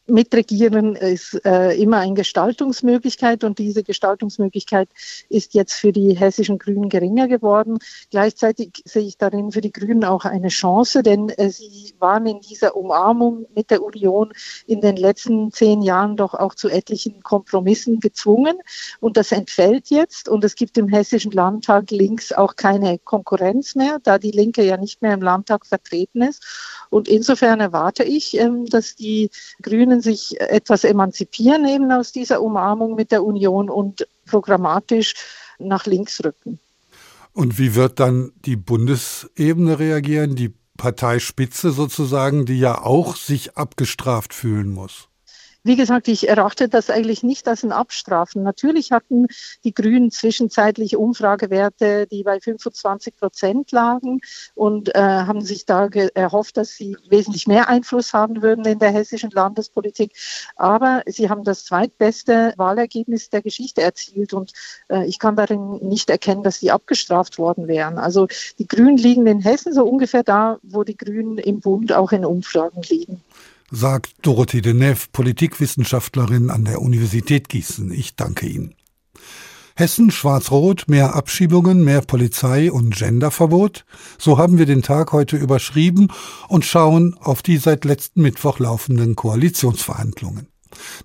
Mitregieren 0.09 0.97
ist 0.97 1.41
äh, 1.45 1.75
immer 1.81 1.99
eine 1.99 2.15
Gestaltungsmöglichkeit. 2.15 3.45
Und 3.45 3.59
diese 3.59 3.83
Gestaltungsmöglichkeit 3.83 4.89
ist 5.29 5.55
jetzt 5.55 5.75
für 5.75 5.93
die 5.93 6.17
hessischen 6.17 6.59
Grünen 6.59 6.89
geringer 6.89 7.29
geworden. 7.29 7.79
Gleichzeitig 8.11 8.83
sehe 8.85 9.03
ich 9.03 9.19
darin 9.19 9.53
für 9.53 9.61
die 9.61 9.73
Grünen 9.73 10.05
auch 10.05 10.25
eine 10.25 10.49
Chance, 10.49 11.03
denn 11.03 11.29
äh, 11.29 11.51
sie 11.51 11.95
waren 11.99 12.27
in 12.27 12.41
dieser 12.41 12.75
Umarmung 12.75 13.47
mit 13.55 13.71
der 13.71 13.83
Union 13.83 14.33
in 14.67 14.81
den 14.81 14.97
letzten 14.97 15.53
zehn 15.53 15.83
Jahren 15.83 16.17
doch 16.17 16.35
auch 16.35 16.55
zu 16.55 16.69
etlichen 16.69 17.23
Kompromissen 17.23 18.01
gezwungen. 18.01 18.57
Und 19.01 19.17
das 19.19 19.31
entfällt 19.31 19.91
jetzt. 19.91 20.29
Und 20.29 20.43
es 20.43 20.55
gibt 20.55 20.79
im 20.79 20.89
hessischen 20.89 21.33
Landtag 21.33 21.91
links 21.91 22.33
auch 22.33 22.57
keine 22.57 22.99
Konkurrenz 22.99 23.75
mehr, 23.75 23.99
da 24.03 24.19
die 24.19 24.31
Linke 24.31 24.65
ja 24.65 24.79
nicht 24.79 25.03
mehr 25.03 25.13
im 25.13 25.23
Landtag 25.23 25.67
vertreten 25.67 26.23
ist. 26.23 26.43
Und 26.91 27.09
insofern 27.09 27.61
erwarte 27.61 28.05
ich, 28.05 28.39
ähm, 28.39 28.65
dass 28.67 28.95
die 28.95 29.31
Grünen 29.63 29.98
können 29.99 30.03
sich 30.03 30.41
etwas 30.41 30.85
emanzipieren 30.85 31.67
eben 31.67 31.91
aus 31.91 32.13
dieser 32.13 32.41
Umarmung 32.41 32.95
mit 32.95 33.11
der 33.11 33.25
Union 33.25 33.69
und 33.69 34.07
programmatisch 34.27 35.15
nach 35.59 35.87
links 35.87 36.23
rücken. 36.25 36.61
Und 37.33 37.59
wie 37.59 37.75
wird 37.75 38.01
dann 38.01 38.33
die 38.45 38.57
Bundesebene 38.57 39.79
reagieren, 39.79 40.37
die 40.37 40.55
Parteispitze 40.77 41.71
sozusagen, 41.73 42.47
die 42.47 42.59
ja 42.59 42.83
auch 42.83 43.17
sich 43.17 43.57
abgestraft 43.57 44.35
fühlen 44.35 44.71
muss? 44.71 45.08
Wie 45.69 45.77
gesagt, 45.77 46.09
ich 46.09 46.27
erachte 46.27 46.71
das 46.71 46.89
eigentlich 46.89 47.23
nicht 47.23 47.47
als 47.47 47.63
ein 47.63 47.73
Abstrafen. 47.73 48.43
Natürlich 48.43 48.91
hatten 48.91 49.27
die 49.65 49.75
Grünen 49.75 50.11
zwischenzeitlich 50.11 50.97
Umfragewerte, 50.97 52.07
die 52.07 52.23
bei 52.23 52.41
25 52.41 53.15
Prozent 53.17 53.71
lagen 53.71 54.23
und 54.55 54.95
äh, 54.95 54.99
haben 54.99 55.43
sich 55.43 55.67
da 55.67 55.89
erhofft, 56.15 56.57
dass 56.57 56.71
sie 56.71 56.97
wesentlich 57.11 57.47
mehr 57.47 57.69
Einfluss 57.69 58.15
haben 58.15 58.41
würden 58.41 58.65
in 58.65 58.79
der 58.79 58.93
hessischen 58.93 59.31
Landespolitik. 59.31 60.13
Aber 60.57 61.03
sie 61.05 61.29
haben 61.29 61.45
das 61.45 61.67
zweitbeste 61.67 62.55
Wahlergebnis 62.57 63.29
der 63.29 63.43
Geschichte 63.43 63.83
erzielt 63.83 64.33
und 64.33 64.55
äh, 64.89 65.05
ich 65.05 65.19
kann 65.19 65.37
darin 65.37 65.87
nicht 65.87 66.09
erkennen, 66.09 66.45
dass 66.45 66.61
sie 66.61 66.71
abgestraft 66.71 67.37
worden 67.37 67.69
wären. 67.69 67.99
Also 67.99 68.27
die 68.59 68.67
Grünen 68.67 68.97
liegen 68.97 69.27
in 69.27 69.41
Hessen 69.41 69.75
so 69.75 69.85
ungefähr 69.85 70.23
da, 70.23 70.61
wo 70.63 70.83
die 70.83 70.97
Grünen 70.97 71.37
im 71.37 71.61
Bund 71.61 71.93
auch 71.93 72.13
in 72.13 72.25
Umfragen 72.25 72.81
liegen 72.89 73.23
sagt 73.71 74.15
Dorothee 74.23 74.61
Deneuve, 74.61 75.07
Politikwissenschaftlerin 75.13 76.51
an 76.51 76.65
der 76.65 76.81
Universität 76.81 77.49
Gießen. 77.49 77.93
Ich 77.93 78.17
danke 78.17 78.47
Ihnen. 78.47 78.75
Hessen 79.77 80.11
schwarz-rot, 80.11 80.87
mehr 80.89 81.15
Abschiebungen, 81.15 81.85
mehr 81.85 82.01
Polizei 82.01 82.73
und 82.73 82.97
Genderverbot? 82.97 83.85
So 84.19 84.37
haben 84.37 84.59
wir 84.59 84.67
den 84.67 84.83
Tag 84.83 85.13
heute 85.13 85.37
überschrieben 85.37 86.09
und 86.49 86.65
schauen 86.65 87.15
auf 87.21 87.43
die 87.43 87.59
seit 87.59 87.85
letzten 87.85 88.23
Mittwoch 88.23 88.59
laufenden 88.59 89.15
Koalitionsverhandlungen. 89.15 90.49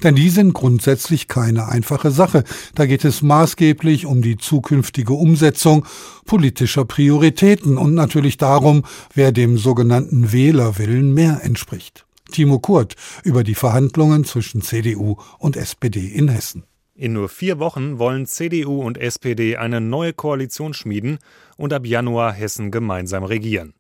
Denn 0.04 0.16
die 0.16 0.30
sind 0.30 0.54
grundsätzlich 0.54 1.28
keine 1.28 1.68
einfache 1.68 2.10
Sache. 2.10 2.44
Da 2.74 2.86
geht 2.86 3.06
es 3.06 3.22
maßgeblich 3.22 4.08
um 4.08 4.22
die 4.22 4.38
zukünftige 4.38 5.14
Umsetzung 5.14 5.86
politischer 6.26 6.86
Prioritäten 6.86 7.78
und 7.78 7.94
natürlich 7.94 8.38
darum, 8.38 8.84
wer 9.14 9.32
dem 9.32 9.58
sogenannten 9.58 10.32
Wählerwillen 10.32 11.14
mehr 11.14 11.42
entspricht. 11.44 12.06
Timo 12.34 12.60
Kurt 12.60 12.96
über 13.24 13.44
die 13.44 13.56
Verhandlungen 13.56 14.26
zwischen 14.26 14.62
CDU 14.62 15.16
und 15.38 15.56
SPD 15.56 16.08
in 16.08 16.28
Hessen. 16.28 16.64
In 16.96 17.14
nur 17.14 17.30
vier 17.30 17.58
Wochen 17.60 17.98
wollen 17.98 18.26
CDU 18.26 18.84
und 18.84 18.98
SPD 18.98 19.58
eine 19.58 19.82
neue 19.82 20.14
Koalition 20.14 20.74
schmieden 20.74 21.20
und 21.58 21.74
ab 21.74 21.86
Januar 21.86 22.34
Hessen 22.34 22.70
gemeinsam 22.70 23.24
regieren. 23.24 23.74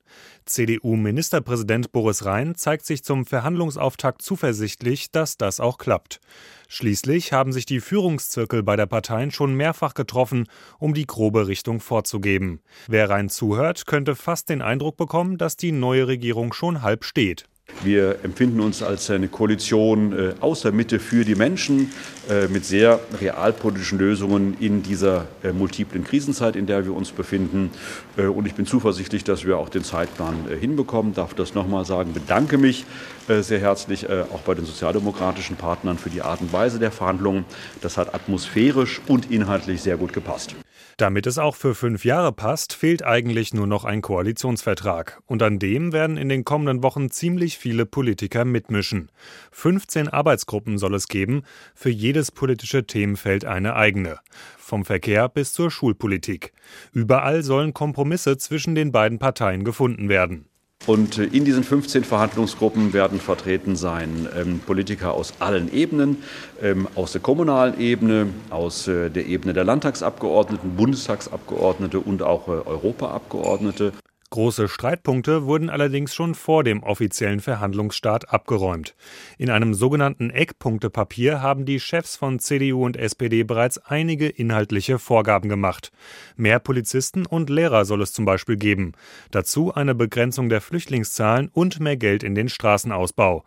CDU-Ministerpräsident 0.46 1.92
Boris 1.92 2.26
Rhein 2.26 2.56
zeigt 2.56 2.86
sich 2.86 3.04
zum 3.04 3.26
Verhandlungsauftakt 3.26 4.22
zuversichtlich, 4.22 5.12
dass 5.12 5.38
das 5.38 5.60
auch 5.60 5.78
klappt. 5.78 6.20
Schließlich 6.68 7.34
haben 7.34 7.54
sich 7.54 7.66
die 7.66 7.80
Führungszirkel 7.80 8.64
bei 8.64 8.76
der 8.76 8.88
Parteien 8.88 9.32
schon 9.32 9.56
mehrfach 9.56 9.94
getroffen, 9.94 10.48
um 10.80 10.94
die 10.94 11.08
grobe 11.08 11.48
Richtung 11.48 11.80
vorzugeben. 11.80 12.62
Wer 12.88 13.10
Rhein 13.10 13.30
zuhört, 13.30 13.86
könnte 13.86 14.16
fast 14.16 14.50
den 14.50 14.62
Eindruck 14.62 14.98
bekommen, 14.98 15.38
dass 15.38 15.56
die 15.56 15.72
neue 15.72 16.08
Regierung 16.08 16.52
schon 16.54 16.82
halb 16.82 17.04
steht. 17.06 17.46
Wir 17.84 18.20
empfinden 18.24 18.62
uns 18.62 18.82
als 18.82 19.10
eine 19.10 19.28
Koalition 19.28 20.18
äh, 20.18 20.34
aus 20.40 20.62
der 20.62 20.72
Mitte 20.72 21.00
für 21.00 21.26
die 21.26 21.36
Menschen 21.36 21.92
äh, 22.30 22.48
mit 22.48 22.64
sehr 22.64 23.02
realpolitischen 23.20 24.00
Lösungen 24.00 24.56
in 24.60 24.84
dieser 24.84 25.26
äh, 25.44 25.52
multiplen 25.52 26.06
Krisenzeit, 26.06 26.56
in 26.56 26.66
der 26.66 26.86
wir 26.86 26.94
uns 26.94 27.12
befinden. 27.12 27.72
Und 28.16 28.46
ich 28.46 28.54
bin 28.54 28.66
zuversichtlich, 28.66 29.24
dass 29.24 29.46
wir 29.46 29.58
auch 29.58 29.70
den 29.70 29.84
Zeitplan 29.84 30.36
hinbekommen. 30.60 31.14
Darf 31.14 31.34
das 31.34 31.56
nochmal 31.56 31.84
sagen, 31.84 32.14
bedanke 32.14 32.58
mich 32.58 32.86
sehr 33.28 33.60
herzlich 33.60 34.08
auch 34.10 34.42
bei 34.42 34.54
den 34.54 34.66
sozialdemokratischen 34.66 35.56
Partnern 35.56 35.98
für 35.98 36.12
die 36.12 36.22
Art 36.22 36.42
und 36.42 36.54
Weise 36.54 36.78
der 36.78 36.92
Verhandlungen. 36.92 37.46
Das 37.82 37.98
hat 37.98 38.14
atmosphärisch 38.14 39.02
und 39.08 39.32
inhaltlich 39.32 39.82
sehr 39.82 39.98
gut 39.98 40.14
gepasst. 40.14 40.56
Damit 40.98 41.26
es 41.26 41.38
auch 41.38 41.56
für 41.56 41.74
fünf 41.76 42.06
Jahre 42.06 42.32
passt, 42.32 42.74
fehlt 42.74 43.04
eigentlich 43.04 43.54
nur 43.54 43.68
noch 43.68 43.84
ein 43.84 44.02
Koalitionsvertrag. 44.02 45.22
Und 45.26 45.42
an 45.42 45.60
dem 45.60 45.92
werden 45.92 46.18
in 46.18 46.30
den 46.30 46.46
kommenden 46.46 46.84
Wochen 46.84 47.10
ziemlich 47.10 47.58
viele 47.58 47.86
Politiker 47.86 48.46
mitmischen. 48.46 49.10
15 49.52 50.10
Arbeitsgruppen 50.10 50.78
soll 50.78 50.94
es 50.96 51.08
geben, 51.08 51.44
für 51.74 51.90
jedes 51.90 52.32
politische 52.32 52.86
Themenfeld 52.86 53.46
eine 53.46 53.76
eigene. 53.76 54.20
Vom 54.58 54.86
Verkehr 54.86 55.30
bis 55.30 55.52
zur 55.54 55.72
Schulpolitik. 55.72 56.54
Überall 56.92 57.44
sollen 57.44 57.74
Kompromisse 57.74 58.38
zwischen 58.38 58.76
den 58.76 58.92
beiden 58.92 59.20
Parteien 59.20 59.64
gefunden 59.64 60.10
werden. 60.10 60.46
Und 60.86 61.18
äh, 61.18 61.24
in 61.24 61.46
diesen 61.46 61.64
15 61.64 62.04
Verhandlungsgruppen 62.04 62.94
werden 62.94 63.20
vertreten 63.20 63.76
sein 63.76 64.28
ähm, 64.36 64.60
Politiker 64.60 65.14
aus 65.14 65.34
allen 65.40 65.74
Ebenen, 65.74 66.24
ähm, 66.62 66.88
aus 66.96 67.14
der 67.14 67.22
kommunalen 67.22 67.80
Ebene, 67.80 68.28
aus 68.50 68.88
äh, 68.88 69.10
der 69.10 69.26
Ebene 69.26 69.54
der 69.54 69.64
Landtagsabgeordneten, 69.64 70.76
Bundestagsabgeordnete 70.76 72.00
und 72.00 72.22
auch 72.22 72.48
äh, 72.48 72.52
Europaabgeordnete. 72.52 73.94
Große 74.34 74.68
Streitpunkte 74.68 75.46
wurden 75.46 75.70
allerdings 75.70 76.16
schon 76.16 76.34
vor 76.34 76.64
dem 76.64 76.82
offiziellen 76.82 77.40
Verhandlungsstart 77.40 78.34
abgeräumt. 78.34 78.96
In 79.38 79.52
einem 79.52 79.76
sogenannten 79.76 80.32
Eckpunktepapier 80.32 81.44
haben 81.44 81.66
die 81.66 81.80
Chefs 81.80 82.16
von 82.16 82.40
CDU 82.40 82.84
und 82.84 82.98
SPD 82.98 83.44
bereits 83.44 83.78
einige 83.78 84.28
inhaltliche 84.28 84.98
Vorgaben 84.98 85.50
gemacht. 85.50 85.92
Mehr 86.36 86.58
Polizisten 86.58 87.28
und 87.28 87.52
Lehrer 87.52 87.86
soll 87.86 88.02
es 88.02 88.12
zum 88.12 88.26
Beispiel 88.26 88.58
geben. 88.58 88.94
Dazu 89.30 89.72
eine 89.72 89.94
Begrenzung 89.94 90.50
der 90.50 90.62
Flüchtlingszahlen 90.62 91.50
und 91.54 91.80
mehr 91.80 91.98
Geld 91.98 92.24
in 92.24 92.34
den 92.34 92.50
Straßenausbau. 92.50 93.44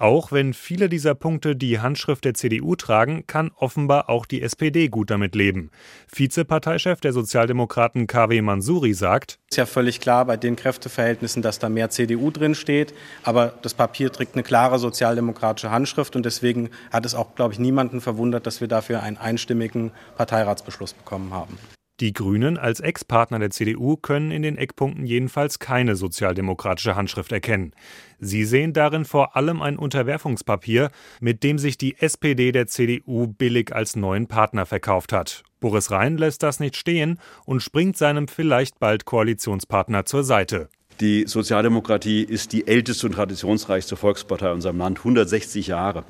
Auch 0.00 0.32
wenn 0.32 0.54
viele 0.54 0.88
dieser 0.88 1.14
Punkte 1.14 1.54
die 1.54 1.78
Handschrift 1.78 2.24
der 2.24 2.32
CDU 2.32 2.74
tragen, 2.74 3.26
kann 3.26 3.50
offenbar 3.54 4.08
auch 4.08 4.24
die 4.24 4.40
SPD 4.40 4.88
gut 4.88 5.10
damit 5.10 5.34
leben. 5.34 5.70
Vizeparteichef 6.10 7.02
der 7.02 7.12
Sozialdemokraten 7.12 8.06
KW 8.06 8.40
Mansuri 8.40 8.94
sagt: 8.94 9.38
Es 9.50 9.56
ist 9.56 9.56
ja 9.58 9.66
völlig 9.66 10.00
klar 10.00 10.24
bei 10.24 10.38
den 10.38 10.56
Kräfteverhältnissen, 10.56 11.42
dass 11.42 11.58
da 11.58 11.68
mehr 11.68 11.90
CDU 11.90 12.30
drin 12.30 12.54
steht. 12.54 12.94
Aber 13.24 13.52
das 13.60 13.74
Papier 13.74 14.10
trägt 14.10 14.36
eine 14.36 14.42
klare 14.42 14.78
sozialdemokratische 14.78 15.70
Handschrift 15.70 16.16
und 16.16 16.24
deswegen 16.24 16.70
hat 16.90 17.04
es 17.04 17.14
auch, 17.14 17.34
glaube 17.34 17.52
ich, 17.52 17.58
niemanden 17.58 18.00
verwundert, 18.00 18.46
dass 18.46 18.62
wir 18.62 18.68
dafür 18.68 19.02
einen 19.02 19.18
einstimmigen 19.18 19.90
Parteiratsbeschluss 20.16 20.94
bekommen 20.94 21.34
haben. 21.34 21.58
Die 22.00 22.14
Grünen 22.14 22.56
als 22.56 22.80
Ex-Partner 22.80 23.38
der 23.38 23.50
CDU 23.50 23.96
können 23.96 24.30
in 24.30 24.42
den 24.42 24.56
Eckpunkten 24.56 25.04
jedenfalls 25.04 25.58
keine 25.58 25.96
sozialdemokratische 25.96 26.96
Handschrift 26.96 27.30
erkennen. 27.30 27.74
Sie 28.18 28.44
sehen 28.44 28.72
darin 28.72 29.04
vor 29.04 29.36
allem 29.36 29.60
ein 29.60 29.76
Unterwerfungspapier, 29.76 30.90
mit 31.20 31.42
dem 31.42 31.58
sich 31.58 31.76
die 31.76 31.98
SPD 31.98 32.52
der 32.52 32.66
CDU 32.66 33.26
billig 33.26 33.74
als 33.74 33.96
neuen 33.96 34.28
Partner 34.28 34.64
verkauft 34.64 35.12
hat. 35.12 35.44
Boris 35.60 35.90
Rhein 35.90 36.16
lässt 36.16 36.42
das 36.42 36.58
nicht 36.58 36.76
stehen 36.76 37.20
und 37.44 37.62
springt 37.62 37.98
seinem 37.98 38.28
vielleicht 38.28 38.78
bald 38.78 39.04
Koalitionspartner 39.04 40.06
zur 40.06 40.24
Seite. 40.24 40.70
Die 41.00 41.24
Sozialdemokratie 41.26 42.22
ist 42.22 42.52
die 42.52 42.66
älteste 42.66 43.06
und 43.06 43.14
traditionsreichste 43.14 43.96
Volkspartei 43.96 44.48
in 44.48 44.52
unserem 44.56 44.76
Land, 44.76 44.98
160 44.98 45.66
Jahre, 45.66 46.04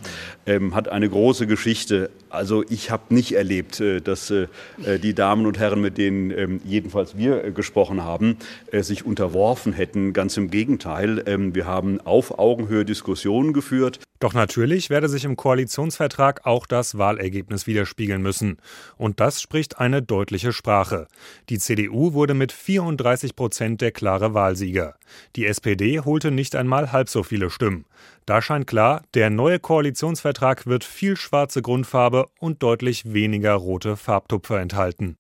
ähm, 0.47 0.75
hat 0.75 0.89
eine 0.89 1.09
große 1.09 1.47
Geschichte. 1.47 2.11
Also 2.29 2.65
ich 2.69 2.91
habe 2.91 3.15
nicht 3.15 3.33
erlebt, 3.33 3.79
äh, 3.79 4.01
dass 4.01 4.31
äh, 4.31 4.49
die 5.01 5.15
Damen 5.15 5.47
und 5.47 5.61
Herren, 5.61 5.81
mit 5.81 5.97
denen 5.97 6.33
ähm, 6.33 6.61
jedenfalls 6.65 7.17
wir 7.17 7.45
äh, 7.45 7.53
gesprochen 7.53 8.03
haben, 8.03 8.37
äh, 8.73 8.83
sich 8.83 9.07
unterworfen 9.07 9.73
hätten. 9.73 10.13
Ganz 10.13 10.37
im 10.37 10.51
Gegenteil, 10.51 11.23
ähm, 11.27 11.55
wir 11.55 11.67
haben 11.67 12.01
auf 12.01 12.41
Augenhöhe 12.41 12.85
Diskussionen 12.85 13.53
geführt. 13.53 14.01
Doch 14.21 14.35
natürlich 14.35 14.91
werde 14.91 15.09
sich 15.09 15.25
im 15.25 15.35
Koalitionsvertrag 15.35 16.45
auch 16.45 16.67
das 16.67 16.99
Wahlergebnis 16.99 17.67
widerspiegeln 17.67 18.21
müssen. 18.21 18.59
Und 18.99 19.19
das 19.19 19.41
spricht 19.41 19.79
eine 19.79 20.03
deutliche 20.03 20.53
Sprache. 20.53 21.09
Die 21.49 21.59
CDU 21.59 22.13
wurde 22.13 22.35
mit 22.35 22.53
34 22.53 23.35
Prozent 23.35 23.81
der 23.81 23.93
klare 23.93 24.35
Wahlsieger. 24.35 24.97
Die 25.37 25.47
SPD 25.47 26.01
holte 26.01 26.31
nicht 26.31 26.55
einmal 26.55 26.93
halb 26.93 27.09
so 27.09 27.23
viele 27.23 27.49
Stimmen. 27.49 27.87
Da 28.27 28.43
scheint 28.43 28.67
klar, 28.67 29.03
der 29.15 29.31
neue 29.31 29.59
Koalitionsvertrag 29.59 30.67
wird 30.67 30.85
viel 30.85 31.17
schwarze 31.17 31.63
Grundfarbe 31.63 32.27
und 32.39 32.63
deutlich 32.63 33.15
weniger 33.15 33.55
rote 33.55 33.97
Farbtupfer 33.97 34.61
enthalten. 34.61 35.17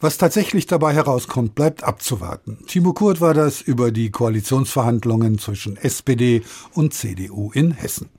Was 0.00 0.18
tatsächlich 0.18 0.66
dabei 0.66 0.92
herauskommt, 0.92 1.54
bleibt 1.54 1.82
abzuwarten. 1.82 2.58
Timo 2.66 2.92
Kurt 2.92 3.22
war 3.22 3.32
das 3.32 3.62
über 3.62 3.90
die 3.90 4.10
Koalitionsverhandlungen 4.10 5.38
zwischen 5.38 5.78
SPD 5.78 6.42
und 6.74 6.92
CDU 6.92 7.50
in 7.52 7.70
Hessen. 7.70 8.10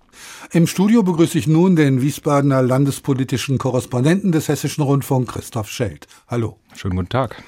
Im 0.51 0.67
Studio 0.67 1.03
begrüße 1.03 1.38
ich 1.38 1.48
nun 1.48 1.75
den 1.75 2.01
Wiesbadener 2.01 2.62
landespolitischen 2.62 3.57
Korrespondenten 3.57 4.31
des 4.31 4.48
Hessischen 4.48 4.84
Rundfunk, 4.84 5.29
Christoph 5.29 5.69
Schelt. 5.69 6.07
Hallo. 6.27 6.57
Schönen 6.75 6.95
guten 6.95 7.10
Tag. 7.10 7.43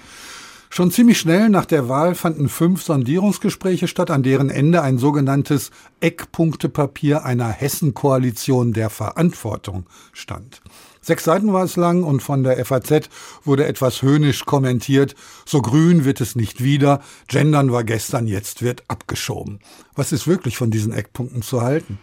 Schon 0.70 0.92
ziemlich 0.92 1.18
schnell 1.18 1.50
nach 1.50 1.66
der 1.66 1.88
Wahl 1.88 2.14
fanden 2.14 2.50
fünf 2.50 2.84
Sondierungsgespräche 2.84 3.88
statt, 3.88 4.12
an 4.12 4.22
deren 4.22 4.50
Ende 4.50 4.82
ein 4.82 4.98
sogenanntes 4.98 5.72
Eckpunktepapier 6.02 7.24
einer 7.24 7.48
Hessen-Koalition 7.48 8.74
der 8.74 8.90
Verantwortung 8.90 9.86
stand. 10.12 10.62
Sechs 11.02 11.24
Seiten 11.24 11.54
war 11.54 11.64
es 11.64 11.78
lang 11.78 12.04
und 12.04 12.22
von 12.22 12.44
der 12.44 12.64
FAZ 12.66 13.10
wurde 13.46 13.66
etwas 13.66 14.02
höhnisch 14.02 14.44
kommentiert. 14.44 15.16
So 15.46 15.62
grün 15.62 16.04
wird 16.04 16.20
es 16.20 16.36
nicht 16.36 16.62
wieder. 16.62 17.02
Gendern 17.30 17.72
war 17.72 17.86
gestern, 17.86 18.28
jetzt 18.28 18.62
wird 18.62 18.84
abgeschoben. 18.90 19.60
Was 19.96 20.12
ist 20.12 20.28
wirklich 20.28 20.58
von 20.58 20.70
diesen 20.70 20.92
Eckpunkten 20.92 21.44
zu 21.44 21.62
halten? 21.62 21.98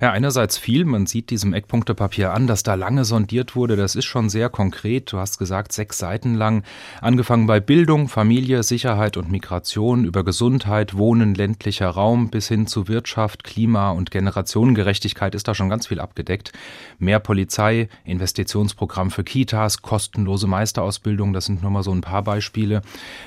Ja, 0.00 0.12
einerseits 0.12 0.56
viel. 0.58 0.84
Man 0.84 1.06
sieht 1.06 1.30
diesem 1.30 1.52
Eckpunktepapier 1.52 2.32
an, 2.32 2.46
dass 2.46 2.62
da 2.62 2.74
lange 2.74 3.04
sondiert 3.04 3.56
wurde. 3.56 3.74
Das 3.74 3.96
ist 3.96 4.04
schon 4.04 4.28
sehr 4.28 4.48
konkret. 4.48 5.12
Du 5.12 5.18
hast 5.18 5.38
gesagt, 5.38 5.72
sechs 5.72 5.98
Seiten 5.98 6.36
lang. 6.36 6.62
Angefangen 7.00 7.48
bei 7.48 7.58
Bildung, 7.58 8.06
Familie, 8.06 8.62
Sicherheit 8.62 9.16
und 9.16 9.28
Migration, 9.28 10.04
über 10.04 10.22
Gesundheit, 10.22 10.96
Wohnen, 10.96 11.34
ländlicher 11.34 11.88
Raum 11.88 12.30
bis 12.30 12.46
hin 12.46 12.68
zu 12.68 12.86
Wirtschaft, 12.86 13.42
Klima 13.42 13.90
und 13.90 14.12
Generationengerechtigkeit 14.12 15.34
ist 15.34 15.48
da 15.48 15.54
schon 15.56 15.68
ganz 15.68 15.88
viel 15.88 15.98
abgedeckt. 15.98 16.52
Mehr 17.00 17.18
Polizei, 17.18 17.88
Investitionsprogramm 18.04 19.10
für 19.10 19.24
Kitas, 19.24 19.82
kostenlose 19.82 20.46
Meisterausbildung, 20.46 21.32
das 21.32 21.46
sind 21.46 21.62
nur 21.62 21.72
mal 21.72 21.82
so 21.82 21.90
ein 21.90 22.02
paar 22.02 22.22
Beispiele. 22.22 22.82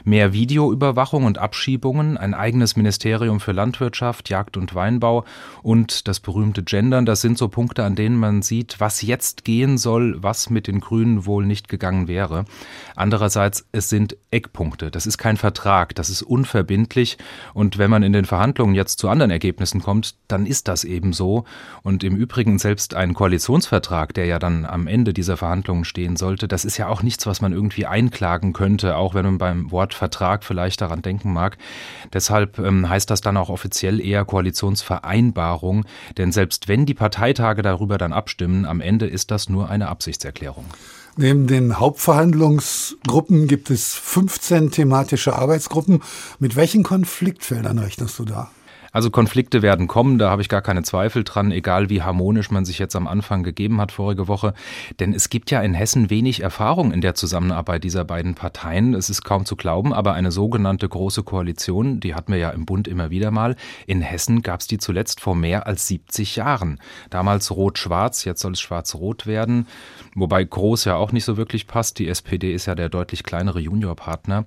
Mehr 0.06 0.32
Videoüberwachung 0.32 1.26
und 1.26 1.38
Abschiebungen, 1.38 2.16
ein 2.16 2.34
eigenes 2.34 2.78
Ministerium 2.78 3.42
für 3.42 3.52
Landwirtschaft, 3.52 4.30
Jagd 4.30 4.56
und 4.56 4.74
Weinbau 4.74 5.26
und 5.64 6.08
das 6.08 6.22
berühmte 6.22 6.61
Punkte 6.62 6.82
gendern. 6.82 7.06
Das 7.06 7.22
sind 7.22 7.38
so 7.38 7.48
Punkte, 7.48 7.84
an 7.84 7.96
denen 7.96 8.18
man 8.18 8.42
sieht, 8.42 8.80
was 8.80 9.02
jetzt 9.02 9.44
gehen 9.44 9.78
soll, 9.78 10.22
was 10.22 10.50
mit 10.50 10.68
den 10.68 10.80
Grünen 10.80 11.26
wohl 11.26 11.46
nicht 11.46 11.68
gegangen 11.68 12.08
wäre. 12.08 12.46
Andererseits, 12.96 13.66
es 13.72 13.90
sind 13.90 14.18
Eckpunkte. 14.32 14.92
Das 14.92 15.06
ist 15.06 15.18
kein 15.18 15.38
Vertrag. 15.38 15.96
Das 15.96 16.10
ist 16.10 16.22
unverbindlich. 16.22 17.18
Und 17.54 17.78
wenn 17.78 17.90
man 17.90 18.04
in 18.04 18.14
den 18.14 18.26
Verhandlungen 18.26 18.76
jetzt 18.76 19.00
zu 19.00 19.10
anderen 19.10 19.32
Ergebnissen 19.32 19.82
kommt, 19.82 20.16
dann 20.28 20.46
ist 20.46 20.68
das 20.68 20.84
eben 20.84 21.14
so. 21.14 21.46
Und 21.84 22.04
im 22.04 22.16
Übrigen 22.16 22.60
selbst 22.60 22.94
ein 22.94 23.14
Koalitionsvertrag, 23.14 24.14
der 24.14 24.26
ja 24.26 24.40
dann 24.40 24.66
am 24.66 24.88
Ende 24.88 25.14
dieser 25.14 25.38
Verhandlungen 25.38 25.86
stehen 25.86 26.16
sollte, 26.16 26.48
das 26.48 26.66
ist 26.66 26.78
ja 26.78 26.88
auch 26.88 27.04
nichts, 27.04 27.26
was 27.26 27.42
man 27.42 27.54
irgendwie 27.54 27.86
einklagen 27.86 28.54
könnte, 28.54 28.96
auch 28.96 29.14
wenn 29.14 29.26
man 29.26 29.38
beim 29.38 29.72
Wort 29.72 29.94
Vertrag 29.94 30.44
vielleicht 30.44 30.82
daran 30.82 31.02
denken 31.02 31.34
mag. 31.34 31.58
Deshalb 32.14 32.60
ähm, 32.60 32.90
heißt 32.90 33.10
das 33.10 33.22
dann 33.22 33.38
auch 33.38 33.50
offiziell 33.50 34.00
eher 34.00 34.26
Koalitionsvereinbarung, 34.26 35.86
denn 36.18 36.32
selbst 36.32 36.51
selbst 36.52 36.68
wenn 36.68 36.86
die 36.86 36.94
Parteitage 36.94 37.62
darüber 37.62 37.98
dann 37.98 38.12
abstimmen, 38.12 38.66
am 38.66 38.82
Ende 38.82 39.08
ist 39.08 39.32
das 39.32 39.48
nur 39.48 39.70
eine 39.70 39.88
Absichtserklärung. 39.88 40.66
Neben 41.16 41.48
den 41.48 41.80
Hauptverhandlungsgruppen 41.80 43.48
gibt 43.48 43.70
es 43.70 43.96
15 43.96 44.70
thematische 44.70 45.34
Arbeitsgruppen. 45.34 46.02
Mit 46.40 46.58
welchen 46.58 46.84
Konfliktfeldern 46.84 47.80
rechnest 47.80 48.20
du 48.20 48.26
da? 48.26 48.52
Also 48.92 49.10
Konflikte 49.10 49.62
werden 49.62 49.88
kommen, 49.88 50.18
da 50.18 50.30
habe 50.30 50.42
ich 50.42 50.50
gar 50.50 50.62
keine 50.62 50.84
Zweifel 50.84 51.24
dran, 51.24 51.52
egal 51.52 51.90
wie 51.90 52.02
harmonisch 52.02 52.52
man 52.52 52.66
sich 52.66 52.78
jetzt 52.78 52.96
am 52.96 53.08
Anfang 53.08 53.44
gegeben 53.44 53.80
hat 53.80 53.94
vorige 53.94 54.28
Woche. 54.28 54.54
Denn 55.00 55.14
es 55.14 55.30
gibt 55.30 55.50
ja 55.50 55.62
in 55.62 55.74
Hessen 55.74 56.10
wenig 56.10 56.42
Erfahrung 56.42 56.92
in 56.92 57.00
der 57.00 57.16
Zusammenarbeit 57.16 57.86
dieser 57.86 58.04
beiden 58.04 58.36
Parteien. 58.36 58.94
Es 58.94 59.10
ist 59.10 59.24
kaum 59.24 59.46
zu 59.46 59.56
glauben, 59.56 59.94
aber 59.94 60.14
eine 60.14 60.32
sogenannte 60.32 60.90
große 60.90 61.24
Koalition, 61.24 62.02
die 62.02 62.16
hatten 62.16 62.34
wir 62.34 62.40
ja 62.40 62.50
im 62.50 62.66
Bund 62.66 62.88
immer 62.88 63.10
wieder 63.10 63.32
mal. 63.32 63.56
In 63.88 64.02
Hessen 64.02 64.42
gab 64.42 64.60
es 64.60 64.68
die 64.68 64.78
zuletzt 64.78 65.22
vor 65.22 65.36
mehr 65.36 65.68
als 65.68 65.88
70 65.88 66.36
Jahren. 66.36 66.80
Damals 67.10 67.52
rot-schwarz, 67.52 68.26
jetzt 68.26 68.42
soll 68.42 68.54
es 68.54 68.60
schwarz-rot 68.60 69.26
werden. 69.26 69.68
Wobei 70.16 70.44
groß 70.44 70.84
ja 70.86 70.96
auch 70.96 71.14
nicht 71.14 71.24
so 71.24 71.38
wirklich 71.38 71.66
passt. 71.66 71.98
Die 72.00 72.10
SPD 72.10 72.54
ist 72.54 72.66
ja 72.66 72.76
der 72.76 72.90
deutlich 72.90 73.24
kleinere 73.24 73.62
Juniorpartner. 73.62 74.46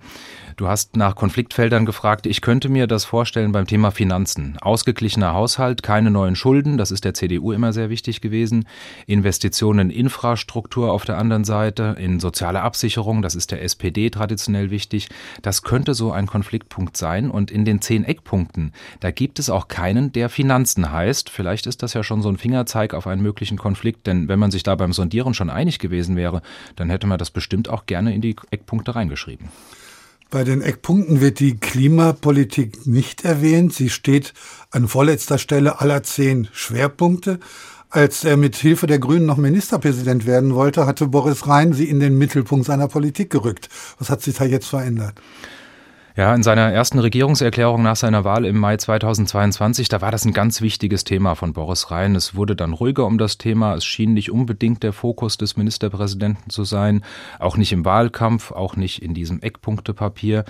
Du 0.56 0.68
hast 0.68 0.96
nach 0.96 1.16
Konfliktfeldern 1.16 1.86
gefragt. 1.86 2.26
Ich 2.26 2.42
könnte 2.42 2.68
mir 2.68 2.86
das 2.86 3.06
vorstellen 3.06 3.52
beim 3.52 3.66
Thema 3.66 3.90
Finanzen. 3.90 4.33
Ausgeglichener 4.60 5.34
Haushalt, 5.34 5.82
keine 5.82 6.10
neuen 6.10 6.36
Schulden, 6.36 6.78
das 6.78 6.90
ist 6.90 7.04
der 7.04 7.14
CDU 7.14 7.52
immer 7.52 7.72
sehr 7.72 7.90
wichtig 7.90 8.20
gewesen. 8.20 8.66
Investitionen 9.06 9.90
in 9.90 10.04
Infrastruktur 10.04 10.92
auf 10.92 11.04
der 11.04 11.18
anderen 11.18 11.44
Seite, 11.44 11.96
in 11.98 12.20
soziale 12.20 12.60
Absicherung, 12.62 13.22
das 13.22 13.34
ist 13.34 13.50
der 13.50 13.62
SPD 13.62 14.10
traditionell 14.10 14.70
wichtig. 14.70 15.08
Das 15.42 15.62
könnte 15.62 15.94
so 15.94 16.12
ein 16.12 16.26
Konfliktpunkt 16.26 16.96
sein. 16.96 17.30
Und 17.30 17.50
in 17.50 17.64
den 17.64 17.80
zehn 17.80 18.04
Eckpunkten, 18.04 18.72
da 19.00 19.10
gibt 19.10 19.38
es 19.38 19.50
auch 19.50 19.68
keinen, 19.68 20.12
der 20.12 20.28
Finanzen 20.28 20.92
heißt. 20.92 21.30
Vielleicht 21.30 21.66
ist 21.66 21.82
das 21.82 21.94
ja 21.94 22.02
schon 22.02 22.22
so 22.22 22.28
ein 22.28 22.36
Fingerzeig 22.36 22.94
auf 22.94 23.06
einen 23.06 23.22
möglichen 23.22 23.56
Konflikt, 23.56 24.06
denn 24.06 24.28
wenn 24.28 24.38
man 24.38 24.50
sich 24.50 24.62
da 24.62 24.74
beim 24.74 24.92
Sondieren 24.92 25.34
schon 25.34 25.50
einig 25.50 25.78
gewesen 25.78 26.16
wäre, 26.16 26.42
dann 26.76 26.90
hätte 26.90 27.06
man 27.06 27.18
das 27.18 27.30
bestimmt 27.30 27.68
auch 27.68 27.86
gerne 27.86 28.14
in 28.14 28.20
die 28.20 28.36
Eckpunkte 28.50 28.94
reingeschrieben. 28.94 29.48
Bei 30.34 30.42
den 30.42 30.62
Eckpunkten 30.62 31.20
wird 31.20 31.38
die 31.38 31.58
Klimapolitik 31.58 32.88
nicht 32.88 33.24
erwähnt. 33.24 33.72
Sie 33.72 33.88
steht 33.88 34.34
an 34.72 34.88
vorletzter 34.88 35.38
Stelle 35.38 35.80
aller 35.80 36.02
zehn 36.02 36.48
Schwerpunkte. 36.52 37.38
Als 37.88 38.24
er 38.24 38.36
mit 38.36 38.56
Hilfe 38.56 38.88
der 38.88 38.98
Grünen 38.98 39.26
noch 39.26 39.36
Ministerpräsident 39.36 40.26
werden 40.26 40.56
wollte, 40.56 40.86
hatte 40.86 41.06
Boris 41.06 41.46
Rhein 41.46 41.72
sie 41.72 41.84
in 41.84 42.00
den 42.00 42.18
Mittelpunkt 42.18 42.66
seiner 42.66 42.88
Politik 42.88 43.30
gerückt. 43.30 43.68
Was 44.00 44.10
hat 44.10 44.22
sich 44.22 44.34
da 44.34 44.44
jetzt 44.44 44.66
verändert? 44.66 45.14
Ja, 46.16 46.32
in 46.32 46.44
seiner 46.44 46.72
ersten 46.72 47.00
Regierungserklärung 47.00 47.82
nach 47.82 47.96
seiner 47.96 48.22
Wahl 48.22 48.44
im 48.44 48.56
Mai 48.56 48.76
2022, 48.76 49.88
da 49.88 50.00
war 50.00 50.12
das 50.12 50.24
ein 50.24 50.32
ganz 50.32 50.60
wichtiges 50.60 51.02
Thema 51.02 51.34
von 51.34 51.52
Boris 51.52 51.90
Rhein. 51.90 52.14
Es 52.14 52.36
wurde 52.36 52.54
dann 52.54 52.72
ruhiger 52.72 53.04
um 53.04 53.18
das 53.18 53.36
Thema. 53.36 53.74
Es 53.74 53.84
schien 53.84 54.14
nicht 54.14 54.30
unbedingt 54.30 54.84
der 54.84 54.92
Fokus 54.92 55.38
des 55.38 55.56
Ministerpräsidenten 55.56 56.50
zu 56.50 56.62
sein. 56.62 57.02
Auch 57.40 57.56
nicht 57.56 57.72
im 57.72 57.84
Wahlkampf, 57.84 58.52
auch 58.52 58.76
nicht 58.76 59.02
in 59.02 59.12
diesem 59.12 59.42
Eckpunktepapier. 59.42 60.44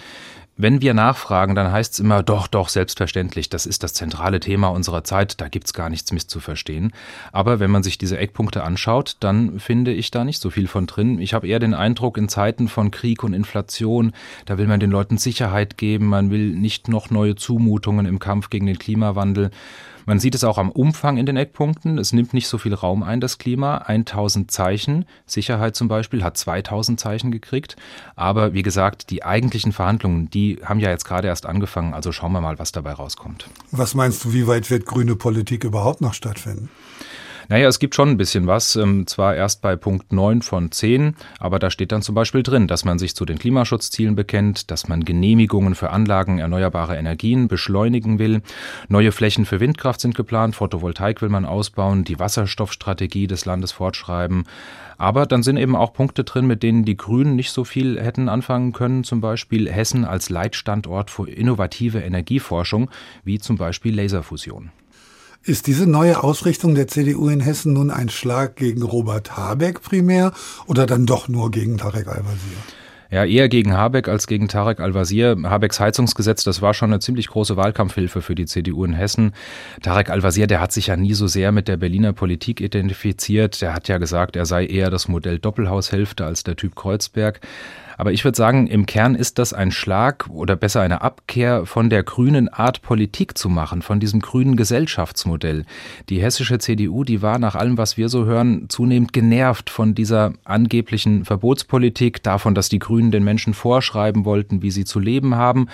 Wenn 0.56 0.80
wir 0.80 0.94
nachfragen, 0.94 1.56
dann 1.56 1.72
heißt 1.72 1.94
es 1.94 1.98
immer, 1.98 2.22
doch, 2.22 2.46
doch, 2.46 2.68
selbstverständlich, 2.68 3.50
das 3.50 3.66
ist 3.66 3.82
das 3.82 3.92
zentrale 3.92 4.38
Thema 4.38 4.68
unserer 4.68 5.02
Zeit, 5.02 5.40
da 5.40 5.48
gibt's 5.48 5.72
gar 5.72 5.90
nichts 5.90 6.12
misszuverstehen. 6.12 6.92
Aber 7.32 7.58
wenn 7.58 7.72
man 7.72 7.82
sich 7.82 7.98
diese 7.98 8.18
Eckpunkte 8.18 8.62
anschaut, 8.62 9.16
dann 9.18 9.58
finde 9.58 9.92
ich 9.92 10.12
da 10.12 10.22
nicht 10.22 10.40
so 10.40 10.50
viel 10.50 10.68
von 10.68 10.86
drin. 10.86 11.18
Ich 11.18 11.34
habe 11.34 11.48
eher 11.48 11.58
den 11.58 11.74
Eindruck, 11.74 12.16
in 12.16 12.28
Zeiten 12.28 12.68
von 12.68 12.92
Krieg 12.92 13.24
und 13.24 13.32
Inflation, 13.32 14.12
da 14.46 14.56
will 14.56 14.68
man 14.68 14.78
den 14.78 14.92
Leuten 14.92 15.18
Sicherheit 15.18 15.76
geben, 15.76 16.06
man 16.06 16.30
will 16.30 16.50
nicht 16.50 16.86
noch 16.86 17.10
neue 17.10 17.34
Zumutungen 17.34 18.06
im 18.06 18.20
Kampf 18.20 18.48
gegen 18.48 18.66
den 18.66 18.78
Klimawandel. 18.78 19.50
Man 20.06 20.18
sieht 20.18 20.34
es 20.34 20.44
auch 20.44 20.58
am 20.58 20.70
Umfang 20.70 21.16
in 21.16 21.26
den 21.26 21.36
Eckpunkten. 21.36 21.98
Es 21.98 22.12
nimmt 22.12 22.34
nicht 22.34 22.48
so 22.48 22.58
viel 22.58 22.74
Raum 22.74 23.02
ein, 23.02 23.20
das 23.20 23.38
Klima. 23.38 23.78
1000 23.78 24.50
Zeichen. 24.50 25.06
Sicherheit 25.26 25.76
zum 25.76 25.88
Beispiel 25.88 26.22
hat 26.22 26.36
2000 26.36 27.00
Zeichen 27.00 27.30
gekriegt. 27.30 27.76
Aber 28.16 28.52
wie 28.52 28.62
gesagt, 28.62 29.10
die 29.10 29.24
eigentlichen 29.24 29.72
Verhandlungen, 29.72 30.30
die 30.30 30.58
haben 30.64 30.80
ja 30.80 30.90
jetzt 30.90 31.04
gerade 31.04 31.28
erst 31.28 31.46
angefangen. 31.46 31.94
Also 31.94 32.12
schauen 32.12 32.32
wir 32.32 32.40
mal, 32.40 32.58
was 32.58 32.72
dabei 32.72 32.92
rauskommt. 32.92 33.48
Was 33.70 33.94
meinst 33.94 34.24
du, 34.24 34.32
wie 34.32 34.46
weit 34.46 34.70
wird 34.70 34.86
grüne 34.86 35.16
Politik 35.16 35.64
überhaupt 35.64 36.00
noch 36.00 36.14
stattfinden? 36.14 36.68
Naja, 37.48 37.68
es 37.68 37.78
gibt 37.78 37.94
schon 37.94 38.08
ein 38.08 38.16
bisschen 38.16 38.46
was, 38.46 38.74
ähm, 38.76 39.06
zwar 39.06 39.34
erst 39.34 39.60
bei 39.60 39.76
Punkt 39.76 40.12
9 40.12 40.40
von 40.40 40.72
10, 40.72 41.14
aber 41.38 41.58
da 41.58 41.70
steht 41.70 41.92
dann 41.92 42.00
zum 42.00 42.14
Beispiel 42.14 42.42
drin, 42.42 42.66
dass 42.66 42.84
man 42.84 42.98
sich 42.98 43.14
zu 43.14 43.26
den 43.26 43.38
Klimaschutzzielen 43.38 44.14
bekennt, 44.14 44.70
dass 44.70 44.88
man 44.88 45.04
Genehmigungen 45.04 45.74
für 45.74 45.90
Anlagen 45.90 46.38
erneuerbarer 46.38 46.96
Energien 46.96 47.48
beschleunigen 47.48 48.18
will, 48.18 48.40
neue 48.88 49.12
Flächen 49.12 49.44
für 49.44 49.60
Windkraft 49.60 50.00
sind 50.00 50.14
geplant, 50.14 50.56
Photovoltaik 50.56 51.20
will 51.20 51.28
man 51.28 51.44
ausbauen, 51.44 52.04
die 52.04 52.18
Wasserstoffstrategie 52.18 53.26
des 53.26 53.44
Landes 53.44 53.72
fortschreiben, 53.72 54.44
aber 54.96 55.26
dann 55.26 55.42
sind 55.42 55.58
eben 55.58 55.76
auch 55.76 55.92
Punkte 55.92 56.24
drin, 56.24 56.46
mit 56.46 56.62
denen 56.62 56.84
die 56.84 56.96
Grünen 56.96 57.36
nicht 57.36 57.50
so 57.50 57.64
viel 57.64 58.00
hätten 58.00 58.28
anfangen 58.30 58.72
können, 58.72 59.04
zum 59.04 59.20
Beispiel 59.20 59.70
Hessen 59.70 60.04
als 60.04 60.30
Leitstandort 60.30 61.10
für 61.10 61.28
innovative 61.28 62.00
Energieforschung, 62.00 62.90
wie 63.22 63.38
zum 63.38 63.58
Beispiel 63.58 63.94
Laserfusion. 63.94 64.70
Ist 65.46 65.66
diese 65.66 65.86
neue 65.86 66.24
Ausrichtung 66.24 66.74
der 66.74 66.88
CDU 66.88 67.28
in 67.28 67.40
Hessen 67.40 67.74
nun 67.74 67.90
ein 67.90 68.08
Schlag 68.08 68.56
gegen 68.56 68.82
Robert 68.82 69.36
Habeck 69.36 69.82
primär 69.82 70.32
oder 70.66 70.86
dann 70.86 71.04
doch 71.04 71.28
nur 71.28 71.50
gegen 71.50 71.76
Tarek 71.76 72.08
Al-Wazir? 72.08 72.56
Ja, 73.10 73.26
eher 73.26 73.50
gegen 73.50 73.74
Habeck 73.74 74.08
als 74.08 74.26
gegen 74.26 74.48
Tarek 74.48 74.80
Al-Wazir. 74.80 75.36
Habecks 75.44 75.80
Heizungsgesetz, 75.80 76.44
das 76.44 76.62
war 76.62 76.72
schon 76.72 76.90
eine 76.90 77.00
ziemlich 77.00 77.28
große 77.28 77.58
Wahlkampfhilfe 77.58 78.22
für 78.22 78.34
die 78.34 78.46
CDU 78.46 78.86
in 78.86 78.94
Hessen. 78.94 79.34
Tarek 79.82 80.08
Al-Wazir, 80.08 80.46
der 80.46 80.62
hat 80.62 80.72
sich 80.72 80.86
ja 80.86 80.96
nie 80.96 81.12
so 81.12 81.26
sehr 81.26 81.52
mit 81.52 81.68
der 81.68 81.76
Berliner 81.76 82.14
Politik 82.14 82.62
identifiziert. 82.62 83.60
Der 83.60 83.74
hat 83.74 83.86
ja 83.86 83.98
gesagt, 83.98 84.36
er 84.36 84.46
sei 84.46 84.64
eher 84.64 84.88
das 84.88 85.08
Modell 85.08 85.38
Doppelhaushälfte 85.38 86.24
als 86.24 86.42
der 86.42 86.56
Typ 86.56 86.74
Kreuzberg. 86.74 87.40
Aber 87.96 88.12
ich 88.12 88.24
würde 88.24 88.36
sagen, 88.36 88.66
im 88.66 88.86
Kern 88.86 89.14
ist 89.14 89.38
das 89.38 89.52
ein 89.52 89.70
Schlag 89.70 90.28
oder 90.28 90.56
besser 90.56 90.80
eine 90.80 91.02
Abkehr 91.02 91.66
von 91.66 91.90
der 91.90 92.02
grünen 92.02 92.48
Art 92.48 92.82
Politik 92.82 93.38
zu 93.38 93.48
machen, 93.48 93.82
von 93.82 94.00
diesem 94.00 94.20
grünen 94.20 94.56
Gesellschaftsmodell. 94.56 95.64
Die 96.08 96.20
hessische 96.20 96.58
CDU, 96.58 97.04
die 97.04 97.22
war 97.22 97.38
nach 97.38 97.54
allem, 97.54 97.78
was 97.78 97.96
wir 97.96 98.08
so 98.08 98.24
hören, 98.24 98.66
zunehmend 98.68 99.12
genervt 99.12 99.70
von 99.70 99.94
dieser 99.94 100.32
angeblichen 100.44 101.24
Verbotspolitik, 101.24 102.22
davon, 102.22 102.54
dass 102.54 102.68
die 102.68 102.78
Grünen 102.78 103.10
den 103.10 103.24
Menschen 103.24 103.54
vorschreiben 103.54 104.24
wollten, 104.24 104.62
wie 104.62 104.70
sie 104.70 104.84
zu 104.84 104.98
leben 104.98 105.34
haben. 105.36 105.68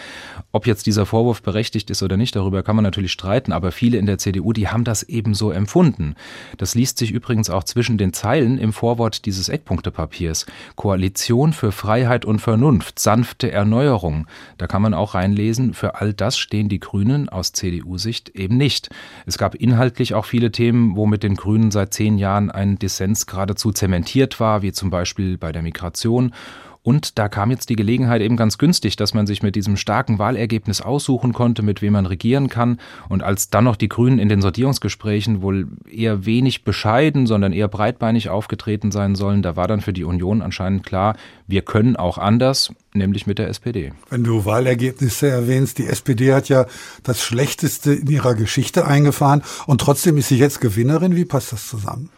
Ob 0.53 0.67
jetzt 0.67 0.87
dieser 0.87 1.07
Vorwurf 1.07 1.43
berechtigt 1.43 1.91
ist 1.91 2.03
oder 2.03 2.17
nicht, 2.17 2.37
darüber 2.37 2.63
kann 2.63 2.77
man 2.77 2.83
natürlich 2.83 3.13
streiten, 3.13 3.53
aber 3.53 3.73
viele 3.73 3.99
in 3.99 4.07
der 4.07 4.19
CDU, 4.19 4.53
die 4.53 4.69
haben 4.69 4.85
das 4.85 5.03
eben 5.03 5.35
so 5.35 5.51
empfunden. 5.51 6.15
Das 6.59 6.75
liest 6.75 6.99
sich 6.99 7.13
übrigens 7.13 7.51
auch 7.51 7.65
zwischen 7.65 7.99
den 7.99 8.13
Zeilen 8.13 8.59
im 8.59 8.73
Vorwort 8.73 9.27
dieses 9.27 9.49
Eckpunktepapiers. 9.49 10.47
Koalition 10.77 11.53
für 11.53 11.73
Freiheit 11.73 12.10
Freiheit 12.11 12.25
und 12.25 12.41
Vernunft, 12.41 12.99
sanfte 12.99 13.53
Erneuerung. 13.53 14.27
Da 14.59 14.67
kann 14.67 14.83
man 14.83 14.95
auch 14.95 15.15
reinlesen, 15.15 15.75
für 15.75 16.01
all 16.01 16.13
das 16.13 16.39
stehen 16.39 16.69
die 16.69 16.81
Grünen 16.81 17.29
aus 17.29 17.53
CDU-Sicht 17.53 18.31
eben 18.31 18.57
nicht. 18.57 18.91
Es 19.27 19.39
gab 19.39 19.55
inhaltlich 19.55 20.15
auch 20.15 20.25
viele 20.25 20.51
Themen, 20.51 20.97
wo 20.97 21.07
mit 21.07 21.23
den 21.23 21.37
Grünen 21.37 21.71
seit 21.71 21.95
zehn 21.95 22.19
Jahren 22.19 22.51
ein 22.51 22.81
Dissens 22.81 23.29
geradezu 23.29 23.71
zementiert 23.71 24.41
war, 24.41 24.61
wie 24.63 24.73
zum 24.73 24.91
Beispiel 24.91 25.39
bei 25.39 25.53
der 25.53 25.63
Migration 25.63 26.35
und 26.83 27.19
da 27.19 27.29
kam 27.29 27.51
jetzt 27.51 27.69
die 27.69 27.77
Gelegenheit 27.77 28.23
eben 28.23 28.37
ganz 28.37 28.57
günstig, 28.57 28.97
dass 28.97 29.13
man 29.13 29.27
sich 29.27 29.43
mit 29.43 29.55
diesem 29.55 29.77
starken 29.77 30.19
Wahlergebnis 30.19 30.81
aussuchen 30.81 31.35
konnte, 31.35 31.63
mit 31.63 31.83
wem 31.83 31.93
man 31.93 32.07
regieren 32.07 32.49
kann. 32.49 32.81
Und 33.11 33.23
als 33.23 33.51
dann 33.51 33.65
noch 33.65 33.77
die 33.77 33.89
Grünen 33.89 34.19
in 34.19 34.31
den 34.31 34.41
Sortierungsgesprächen 34.41 35.43
wohl 35.43 35.69
eher 35.91 36.25
wenig 36.25 36.65
bescheiden, 36.65 37.27
sondern 37.27 37.53
eher 37.53 37.69
breitbeinig 37.69 38.31
aufgetreten 38.31 38.93
sein 38.93 39.15
sollen, 39.15 39.43
da 39.43 39.57
war 39.57 39.69
dann 39.69 39.83
für 39.83 39.93
die 39.93 40.05
Union 40.05 40.41
anscheinend 40.41 40.85
klar, 40.85 41.17
wir 41.47 41.63
können 41.63 41.97
auch 41.97 42.17
anders, 42.17 42.73
nämlich 42.95 43.27
mit 43.27 43.39
der 43.39 43.49
SPD. 43.49 43.93
Wenn 44.09 44.25
du 44.25 44.47
Wahlergebnisse 44.47 45.29
erwähnst, 45.29 45.79
die 45.79 45.87
SPD 45.87 46.33
hat 46.33 46.49
ja 46.49 46.65
das 47.03 47.23
Schlechteste 47.23 47.93
in 47.93 48.07
ihrer 48.07 48.35
Geschichte 48.35 48.87
eingefahren 48.87 49.43
und 49.67 49.83
trotzdem 49.83 50.17
ist 50.17 50.29
sie 50.29 50.39
jetzt 50.39 50.61
Gewinnerin. 50.61 51.15
Wie 51.15 51.27
passt 51.27 51.53
das 51.53 51.69
zusammen? 51.69 52.09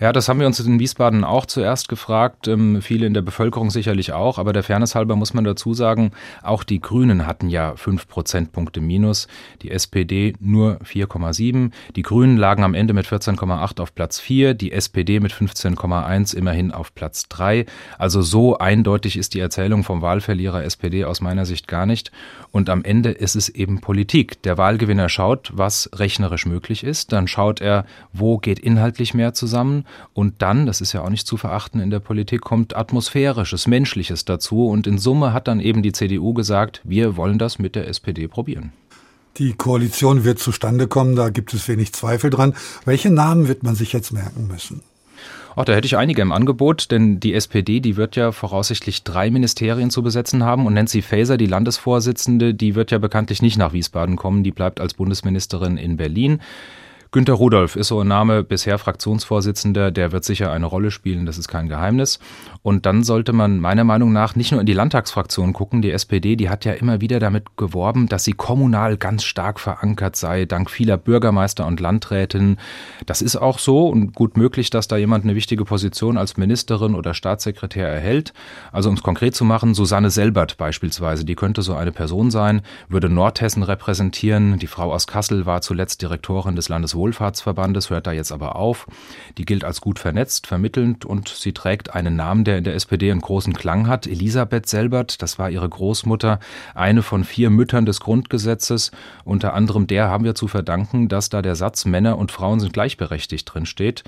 Ja, 0.00 0.12
das 0.12 0.28
haben 0.28 0.38
wir 0.38 0.46
uns 0.46 0.60
in 0.60 0.78
Wiesbaden 0.78 1.24
auch 1.24 1.44
zuerst 1.44 1.88
gefragt, 1.88 2.46
ähm, 2.46 2.80
viele 2.82 3.04
in 3.04 3.14
der 3.14 3.22
Bevölkerung 3.22 3.70
sicherlich 3.70 4.12
auch, 4.12 4.38
aber 4.38 4.52
der 4.52 4.62
Fairness 4.62 4.94
halber 4.94 5.16
muss 5.16 5.34
man 5.34 5.42
dazu 5.42 5.74
sagen, 5.74 6.12
auch 6.40 6.62
die 6.62 6.80
Grünen 6.80 7.26
hatten 7.26 7.48
ja 7.48 7.74
fünf 7.74 8.06
Prozentpunkte 8.06 8.80
Minus, 8.80 9.26
die 9.60 9.72
SPD 9.72 10.34
nur 10.38 10.78
4,7, 10.84 11.72
die 11.96 12.02
Grünen 12.02 12.36
lagen 12.36 12.62
am 12.62 12.74
Ende 12.74 12.94
mit 12.94 13.06
14,8 13.06 13.80
auf 13.80 13.92
Platz 13.92 14.20
4, 14.20 14.54
die 14.54 14.70
SPD 14.70 15.18
mit 15.18 15.32
15,1 15.32 16.32
immerhin 16.36 16.70
auf 16.70 16.94
Platz 16.94 17.28
3. 17.28 17.66
Also 17.98 18.22
so 18.22 18.56
eindeutig 18.56 19.16
ist 19.16 19.34
die 19.34 19.40
Erzählung 19.40 19.82
vom 19.82 20.00
Wahlverlierer 20.00 20.62
SPD 20.62 21.06
aus 21.06 21.20
meiner 21.20 21.44
Sicht 21.44 21.66
gar 21.66 21.86
nicht. 21.86 22.12
Und 22.50 22.70
am 22.70 22.82
Ende 22.82 23.10
ist 23.10 23.36
es 23.36 23.48
eben 23.48 23.80
Politik. 23.80 24.42
Der 24.42 24.58
Wahlgewinner 24.58 25.08
schaut, 25.08 25.50
was 25.54 25.90
rechnerisch 25.94 26.46
möglich 26.46 26.84
ist, 26.84 27.12
dann 27.12 27.28
schaut 27.28 27.60
er, 27.60 27.84
wo 28.12 28.38
geht 28.38 28.58
inhaltlich 28.58 29.14
mehr 29.14 29.34
zusammen 29.34 29.84
und 30.14 30.42
dann, 30.42 30.66
das 30.66 30.80
ist 30.80 30.92
ja 30.92 31.02
auch 31.02 31.10
nicht 31.10 31.26
zu 31.26 31.36
verachten 31.36 31.80
in 31.80 31.90
der 31.90 32.00
Politik, 32.00 32.40
kommt 32.40 32.76
Atmosphärisches, 32.76 33.66
Menschliches 33.66 34.24
dazu. 34.24 34.68
Und 34.68 34.86
in 34.86 34.98
Summe 34.98 35.32
hat 35.32 35.48
dann 35.48 35.60
eben 35.60 35.82
die 35.82 35.92
CDU 35.92 36.32
gesagt, 36.34 36.80
wir 36.84 37.16
wollen 37.16 37.38
das 37.38 37.58
mit 37.58 37.74
der 37.74 37.88
SPD 37.88 38.28
probieren. 38.28 38.72
Die 39.36 39.52
Koalition 39.52 40.24
wird 40.24 40.40
zustande 40.40 40.88
kommen, 40.88 41.14
da 41.14 41.30
gibt 41.30 41.54
es 41.54 41.68
wenig 41.68 41.92
Zweifel 41.92 42.30
dran. 42.30 42.54
Welche 42.84 43.10
Namen 43.10 43.46
wird 43.46 43.62
man 43.62 43.76
sich 43.76 43.92
jetzt 43.92 44.12
merken 44.12 44.48
müssen? 44.48 44.82
Ach, 45.58 45.64
da 45.64 45.72
hätte 45.72 45.86
ich 45.86 45.96
einige 45.96 46.22
im 46.22 46.30
Angebot, 46.30 46.92
denn 46.92 47.18
die 47.18 47.34
SPD, 47.34 47.80
die 47.80 47.96
wird 47.96 48.14
ja 48.14 48.30
voraussichtlich 48.30 49.02
drei 49.02 49.28
Ministerien 49.28 49.90
zu 49.90 50.04
besetzen 50.04 50.44
haben 50.44 50.66
und 50.66 50.74
Nancy 50.74 51.02
Faeser, 51.02 51.36
die 51.36 51.46
Landesvorsitzende, 51.46 52.54
die 52.54 52.76
wird 52.76 52.92
ja 52.92 52.98
bekanntlich 52.98 53.42
nicht 53.42 53.58
nach 53.58 53.72
Wiesbaden 53.72 54.14
kommen, 54.14 54.44
die 54.44 54.52
bleibt 54.52 54.80
als 54.80 54.94
Bundesministerin 54.94 55.76
in 55.76 55.96
Berlin. 55.96 56.40
Günter 57.10 57.32
Rudolph 57.32 57.74
ist 57.74 57.88
so 57.88 58.00
ein 58.00 58.08
Name, 58.08 58.44
bisher 58.44 58.76
Fraktionsvorsitzender, 58.76 59.90
der 59.90 60.12
wird 60.12 60.24
sicher 60.24 60.52
eine 60.52 60.66
Rolle 60.66 60.90
spielen, 60.90 61.24
das 61.24 61.38
ist 61.38 61.48
kein 61.48 61.66
Geheimnis. 61.66 62.18
Und 62.62 62.84
dann 62.84 63.02
sollte 63.02 63.32
man 63.32 63.60
meiner 63.60 63.84
Meinung 63.84 64.12
nach 64.12 64.36
nicht 64.36 64.52
nur 64.52 64.60
in 64.60 64.66
die 64.66 64.74
Landtagsfraktion 64.74 65.54
gucken. 65.54 65.80
Die 65.80 65.90
SPD, 65.90 66.36
die 66.36 66.50
hat 66.50 66.66
ja 66.66 66.72
immer 66.74 67.00
wieder 67.00 67.18
damit 67.18 67.56
geworben, 67.56 68.08
dass 68.08 68.24
sie 68.24 68.34
kommunal 68.34 68.98
ganz 68.98 69.24
stark 69.24 69.58
verankert 69.58 70.16
sei, 70.16 70.44
dank 70.44 70.68
vieler 70.68 70.98
Bürgermeister 70.98 71.66
und 71.66 71.80
Landrätinnen. 71.80 72.58
Das 73.06 73.22
ist 73.22 73.36
auch 73.36 73.58
so 73.58 73.88
und 73.88 74.14
gut 74.14 74.36
möglich, 74.36 74.68
dass 74.68 74.86
da 74.86 74.98
jemand 74.98 75.24
eine 75.24 75.34
wichtige 75.34 75.64
Position 75.64 76.18
als 76.18 76.36
Ministerin 76.36 76.94
oder 76.94 77.14
Staatssekretär 77.14 77.88
erhält. 77.88 78.34
Also 78.70 78.90
um 78.90 78.96
es 78.96 79.02
konkret 79.02 79.34
zu 79.34 79.46
machen, 79.46 79.72
Susanne 79.72 80.10
Selbert 80.10 80.58
beispielsweise, 80.58 81.24
die 81.24 81.36
könnte 81.36 81.62
so 81.62 81.74
eine 81.74 81.92
Person 81.92 82.30
sein, 82.30 82.60
würde 82.90 83.08
Nordhessen 83.08 83.62
repräsentieren. 83.62 84.58
Die 84.58 84.66
Frau 84.66 84.92
aus 84.92 85.06
Kassel 85.06 85.46
war 85.46 85.62
zuletzt 85.62 86.02
Direktorin 86.02 86.54
des 86.54 86.68
Landes 86.68 86.97
Wohlfahrtsverbandes, 86.98 87.88
hört 87.88 88.06
da 88.06 88.12
jetzt 88.12 88.32
aber 88.32 88.56
auf. 88.56 88.86
Die 89.38 89.46
gilt 89.46 89.64
als 89.64 89.80
gut 89.80 89.98
vernetzt, 89.98 90.46
vermittelnd 90.46 91.04
und 91.06 91.28
sie 91.28 91.52
trägt 91.52 91.94
einen 91.94 92.16
Namen, 92.16 92.44
der 92.44 92.58
in 92.58 92.64
der 92.64 92.74
SPD 92.74 93.10
einen 93.10 93.20
großen 93.20 93.54
Klang 93.54 93.86
hat. 93.86 94.06
Elisabeth 94.06 94.68
Selbert, 94.68 95.22
das 95.22 95.38
war 95.38 95.48
ihre 95.48 95.68
Großmutter, 95.68 96.40
eine 96.74 97.02
von 97.02 97.24
vier 97.24 97.48
Müttern 97.48 97.86
des 97.86 98.00
Grundgesetzes. 98.00 98.90
Unter 99.24 99.54
anderem 99.54 99.86
der 99.86 100.08
haben 100.08 100.24
wir 100.24 100.34
zu 100.34 100.48
verdanken, 100.48 101.08
dass 101.08 101.30
da 101.30 101.40
der 101.40 101.54
Satz 101.54 101.84
Männer 101.84 102.18
und 102.18 102.32
Frauen 102.32 102.60
sind 102.60 102.72
gleichberechtigt 102.72 103.52
drin 103.52 103.64
steht. 103.64 104.04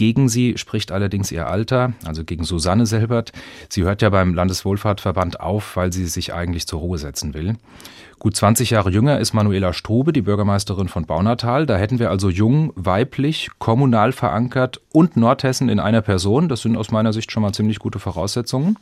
Gegen 0.00 0.30
sie 0.30 0.56
spricht 0.56 0.92
allerdings 0.92 1.30
ihr 1.30 1.46
Alter, 1.46 1.92
also 2.06 2.24
gegen 2.24 2.44
Susanne 2.44 2.86
Selbert. 2.86 3.32
Sie 3.68 3.82
hört 3.82 4.00
ja 4.00 4.08
beim 4.08 4.32
Landeswohlfahrtverband 4.32 5.40
auf, 5.40 5.76
weil 5.76 5.92
sie 5.92 6.06
sich 6.06 6.32
eigentlich 6.32 6.66
zur 6.66 6.80
Ruhe 6.80 6.96
setzen 6.96 7.34
will. 7.34 7.56
Gut 8.18 8.34
20 8.34 8.70
Jahre 8.70 8.88
jünger 8.88 9.18
ist 9.18 9.34
Manuela 9.34 9.74
Strube, 9.74 10.14
die 10.14 10.22
Bürgermeisterin 10.22 10.88
von 10.88 11.04
Baunatal. 11.04 11.66
Da 11.66 11.76
hätten 11.76 11.98
wir 11.98 12.08
also 12.08 12.30
jung, 12.30 12.72
weiblich, 12.76 13.50
kommunal 13.58 14.12
verankert 14.12 14.80
und 14.90 15.18
Nordhessen 15.18 15.68
in 15.68 15.78
einer 15.78 16.00
Person. 16.00 16.48
Das 16.48 16.62
sind 16.62 16.78
aus 16.78 16.90
meiner 16.90 17.12
Sicht 17.12 17.30
schon 17.30 17.42
mal 17.42 17.52
ziemlich 17.52 17.78
gute 17.78 17.98
Voraussetzungen. 17.98 18.78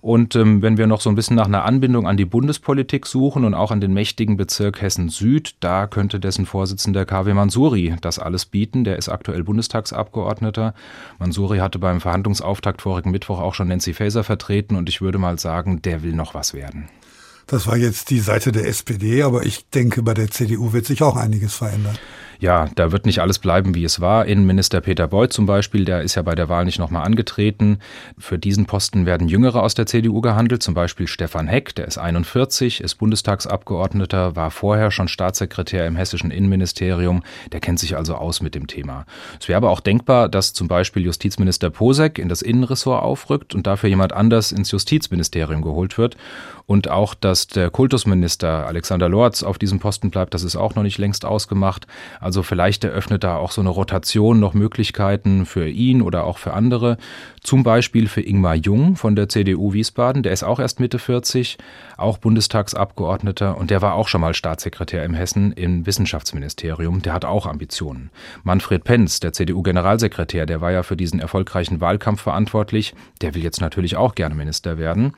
Und 0.00 0.36
ähm, 0.36 0.62
wenn 0.62 0.76
wir 0.76 0.86
noch 0.86 1.00
so 1.00 1.10
ein 1.10 1.16
bisschen 1.16 1.36
nach 1.36 1.46
einer 1.46 1.64
Anbindung 1.64 2.06
an 2.06 2.16
die 2.16 2.24
Bundespolitik 2.24 3.06
suchen 3.06 3.44
und 3.44 3.54
auch 3.54 3.70
an 3.70 3.80
den 3.80 3.92
mächtigen 3.92 4.36
Bezirk 4.36 4.80
Hessen 4.80 5.08
Süd, 5.08 5.56
da 5.60 5.86
könnte 5.86 6.20
dessen 6.20 6.46
Vorsitzender 6.46 7.04
KW 7.04 7.34
Mansuri 7.34 7.96
das 8.00 8.18
alles 8.18 8.46
bieten. 8.46 8.84
Der 8.84 8.96
ist 8.96 9.08
aktuell 9.08 9.44
Bundestagsabgeordneter. 9.44 10.74
Mansuri 11.18 11.58
hatte 11.58 11.78
beim 11.78 12.00
Verhandlungsauftakt 12.00 12.82
vorigen 12.82 13.10
Mittwoch 13.10 13.40
auch 13.40 13.54
schon 13.54 13.68
Nancy 13.68 13.94
Faeser 13.94 14.24
vertreten 14.24 14.76
und 14.76 14.88
ich 14.88 15.00
würde 15.00 15.18
mal 15.18 15.38
sagen, 15.38 15.82
der 15.82 16.02
will 16.02 16.12
noch 16.12 16.34
was 16.34 16.54
werden. 16.54 16.88
Das 17.48 17.66
war 17.66 17.78
jetzt 17.78 18.10
die 18.10 18.20
Seite 18.20 18.52
der 18.52 18.68
SPD, 18.68 19.22
aber 19.22 19.46
ich 19.46 19.70
denke, 19.70 20.02
bei 20.02 20.12
der 20.12 20.30
CDU 20.30 20.74
wird 20.74 20.84
sich 20.84 21.02
auch 21.02 21.16
einiges 21.16 21.54
verändern. 21.54 21.98
Ja, 22.40 22.68
da 22.76 22.92
wird 22.92 23.04
nicht 23.04 23.20
alles 23.20 23.40
bleiben, 23.40 23.74
wie 23.74 23.82
es 23.82 24.00
war. 24.00 24.26
Innenminister 24.26 24.80
Peter 24.80 25.08
Beuth 25.08 25.32
zum 25.32 25.46
Beispiel, 25.46 25.84
der 25.84 26.02
ist 26.02 26.14
ja 26.14 26.22
bei 26.22 26.36
der 26.36 26.48
Wahl 26.48 26.64
nicht 26.64 26.78
nochmal 26.78 27.04
angetreten. 27.04 27.78
Für 28.16 28.38
diesen 28.38 28.66
Posten 28.66 29.06
werden 29.06 29.26
Jüngere 29.26 29.60
aus 29.60 29.74
der 29.74 29.86
CDU 29.86 30.20
gehandelt, 30.20 30.62
zum 30.62 30.72
Beispiel 30.74 31.08
Stefan 31.08 31.48
Heck, 31.48 31.74
der 31.74 31.88
ist 31.88 31.98
41, 31.98 32.80
ist 32.80 32.94
Bundestagsabgeordneter, 32.94 34.36
war 34.36 34.52
vorher 34.52 34.92
schon 34.92 35.08
Staatssekretär 35.08 35.86
im 35.88 35.96
hessischen 35.96 36.30
Innenministerium, 36.30 37.24
der 37.50 37.58
kennt 37.58 37.80
sich 37.80 37.96
also 37.96 38.14
aus 38.14 38.40
mit 38.40 38.54
dem 38.54 38.68
Thema. 38.68 39.04
Es 39.40 39.48
wäre 39.48 39.56
aber 39.56 39.70
auch 39.70 39.80
denkbar, 39.80 40.28
dass 40.28 40.52
zum 40.52 40.68
Beispiel 40.68 41.02
Justizminister 41.02 41.70
Posek 41.70 42.20
in 42.20 42.28
das 42.28 42.42
Innenressort 42.42 43.02
aufrückt 43.02 43.56
und 43.56 43.66
dafür 43.66 43.88
jemand 43.88 44.12
anders 44.12 44.52
ins 44.52 44.70
Justizministerium 44.70 45.62
geholt 45.62 45.98
wird. 45.98 46.16
Und 46.66 46.90
auch, 46.90 47.14
dass 47.14 47.46
der 47.46 47.70
Kultusminister 47.70 48.66
Alexander 48.66 49.08
Lorz 49.08 49.42
auf 49.42 49.56
diesem 49.56 49.80
Posten 49.80 50.10
bleibt, 50.10 50.34
das 50.34 50.42
ist 50.42 50.54
auch 50.54 50.74
noch 50.74 50.82
nicht 50.82 50.98
längst 50.98 51.24
ausgemacht. 51.24 51.86
Vielleicht 52.42 52.84
eröffnet 52.84 53.24
da 53.24 53.36
auch 53.36 53.50
so 53.50 53.60
eine 53.60 53.70
Rotation 53.70 54.40
noch 54.40 54.54
Möglichkeiten 54.54 55.46
für 55.46 55.68
ihn 55.68 56.02
oder 56.02 56.24
auch 56.24 56.38
für 56.38 56.52
andere. 56.52 56.96
Zum 57.42 57.62
Beispiel 57.62 58.08
für 58.08 58.20
Ingmar 58.20 58.54
Jung 58.54 58.96
von 58.96 59.16
der 59.16 59.28
CDU 59.28 59.72
Wiesbaden, 59.72 60.22
der 60.22 60.32
ist 60.32 60.42
auch 60.42 60.60
erst 60.60 60.80
Mitte 60.80 60.98
40, 60.98 61.58
auch 61.96 62.18
Bundestagsabgeordneter 62.18 63.56
und 63.56 63.70
der 63.70 63.82
war 63.82 63.94
auch 63.94 64.08
schon 64.08 64.20
mal 64.20 64.34
Staatssekretär 64.34 65.04
im 65.04 65.14
Hessen 65.14 65.52
im 65.52 65.86
Wissenschaftsministerium, 65.86 67.02
der 67.02 67.12
hat 67.12 67.24
auch 67.24 67.46
Ambitionen. 67.46 68.10
Manfred 68.42 68.84
Penz, 68.84 69.20
der 69.20 69.32
CDU-Generalsekretär, 69.32 70.46
der 70.46 70.60
war 70.60 70.72
ja 70.72 70.82
für 70.82 70.96
diesen 70.96 71.20
erfolgreichen 71.20 71.80
Wahlkampf 71.80 72.20
verantwortlich, 72.20 72.94
der 73.22 73.34
will 73.34 73.42
jetzt 73.42 73.60
natürlich 73.60 73.96
auch 73.96 74.14
gerne 74.14 74.34
Minister 74.34 74.78
werden. 74.78 75.14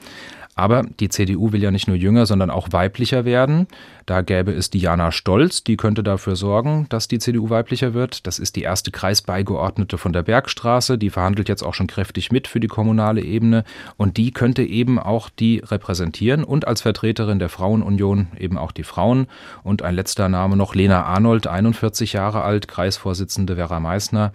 Aber 0.61 0.83
die 0.83 1.09
CDU 1.09 1.53
will 1.53 1.63
ja 1.63 1.71
nicht 1.71 1.89
nur 1.89 1.97
jünger, 1.97 2.27
sondern 2.27 2.51
auch 2.51 2.69
weiblicher 2.71 3.25
werden. 3.25 3.67
Da 4.05 4.21
gäbe 4.21 4.53
es 4.53 4.69
Diana 4.69 5.11
Stolz, 5.11 5.65
die 5.65 5.79
könnte 5.79 6.03
dafür 6.03 6.37
sorgen, 6.37 6.85
dass 6.91 7.09
die 7.09 7.19
CDU 7.19 7.49
weiblicher 7.49 7.95
wird. 7.95 8.27
Das 8.27 8.39
ist 8.39 8.57
die 8.57 8.63
erste 8.63 8.91
Kreisbeigeordnete 8.91 9.97
von 9.97 10.13
der 10.13 10.23
Bergstraße. 10.23 10.99
Die 10.99 11.09
verhandelt 11.09 11.49
jetzt 11.49 11.63
auch 11.63 11.73
schon 11.73 11.87
kräftig 11.87 12.31
mit 12.31 12.47
für 12.47 12.61
die 12.61 12.67
kommunale 12.67 13.23
Ebene. 13.23 13.65
Und 13.97 14.19
die 14.19 14.33
könnte 14.33 14.63
eben 14.63 14.99
auch 14.99 15.31
die 15.31 15.63
repräsentieren 15.65 16.45
und 16.45 16.69
als 16.69 16.83
Vertreterin 16.83 17.39
der 17.39 17.49
Frauenunion 17.49 18.29
eben 18.39 18.59
auch 18.59 18.73
die 18.73 18.85
Frauen. 18.85 19.29
Und 19.63 19.81
ein 19.81 19.95
letzter 19.95 20.29
Name 20.29 20.59
noch 20.59 20.75
Lena 20.75 21.05
Arnold, 21.05 21.47
41 21.47 22.13
Jahre 22.13 22.43
alt, 22.43 22.69
Kreisvorsitzende 22.69 23.55
Vera 23.55 23.81
Meissner. 23.81 24.33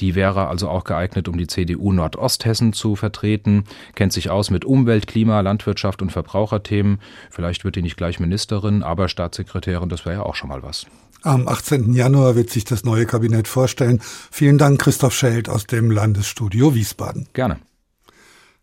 Die 0.00 0.14
wäre 0.16 0.48
also 0.48 0.68
auch 0.68 0.84
geeignet, 0.84 1.28
um 1.28 1.38
die 1.38 1.46
CDU 1.46 1.92
Nordosthessen 1.92 2.72
zu 2.72 2.96
vertreten, 2.96 3.64
kennt 3.94 4.12
sich 4.12 4.30
aus 4.30 4.50
mit 4.50 4.64
Umwelt, 4.64 5.06
Klima, 5.06 5.40
Landwirtschaft 5.40 5.61
und 5.66 6.12
Verbraucherthemen. 6.12 6.98
Vielleicht 7.30 7.64
wird 7.64 7.76
die 7.76 7.82
nicht 7.82 7.96
gleich 7.96 8.20
Ministerin, 8.20 8.82
aber 8.82 9.08
Staatssekretärin, 9.08 9.88
das 9.88 10.04
wäre 10.04 10.16
ja 10.16 10.22
auch 10.22 10.34
schon 10.34 10.48
mal 10.48 10.62
was. 10.62 10.86
Am 11.22 11.46
18. 11.46 11.92
Januar 11.92 12.34
wird 12.34 12.50
sich 12.50 12.64
das 12.64 12.84
neue 12.84 13.06
Kabinett 13.06 13.46
vorstellen. 13.46 14.00
Vielen 14.30 14.58
Dank, 14.58 14.80
Christoph 14.80 15.14
Scheld 15.14 15.48
aus 15.48 15.66
dem 15.66 15.90
Landesstudio 15.90 16.74
Wiesbaden. 16.74 17.28
Gerne. 17.32 17.58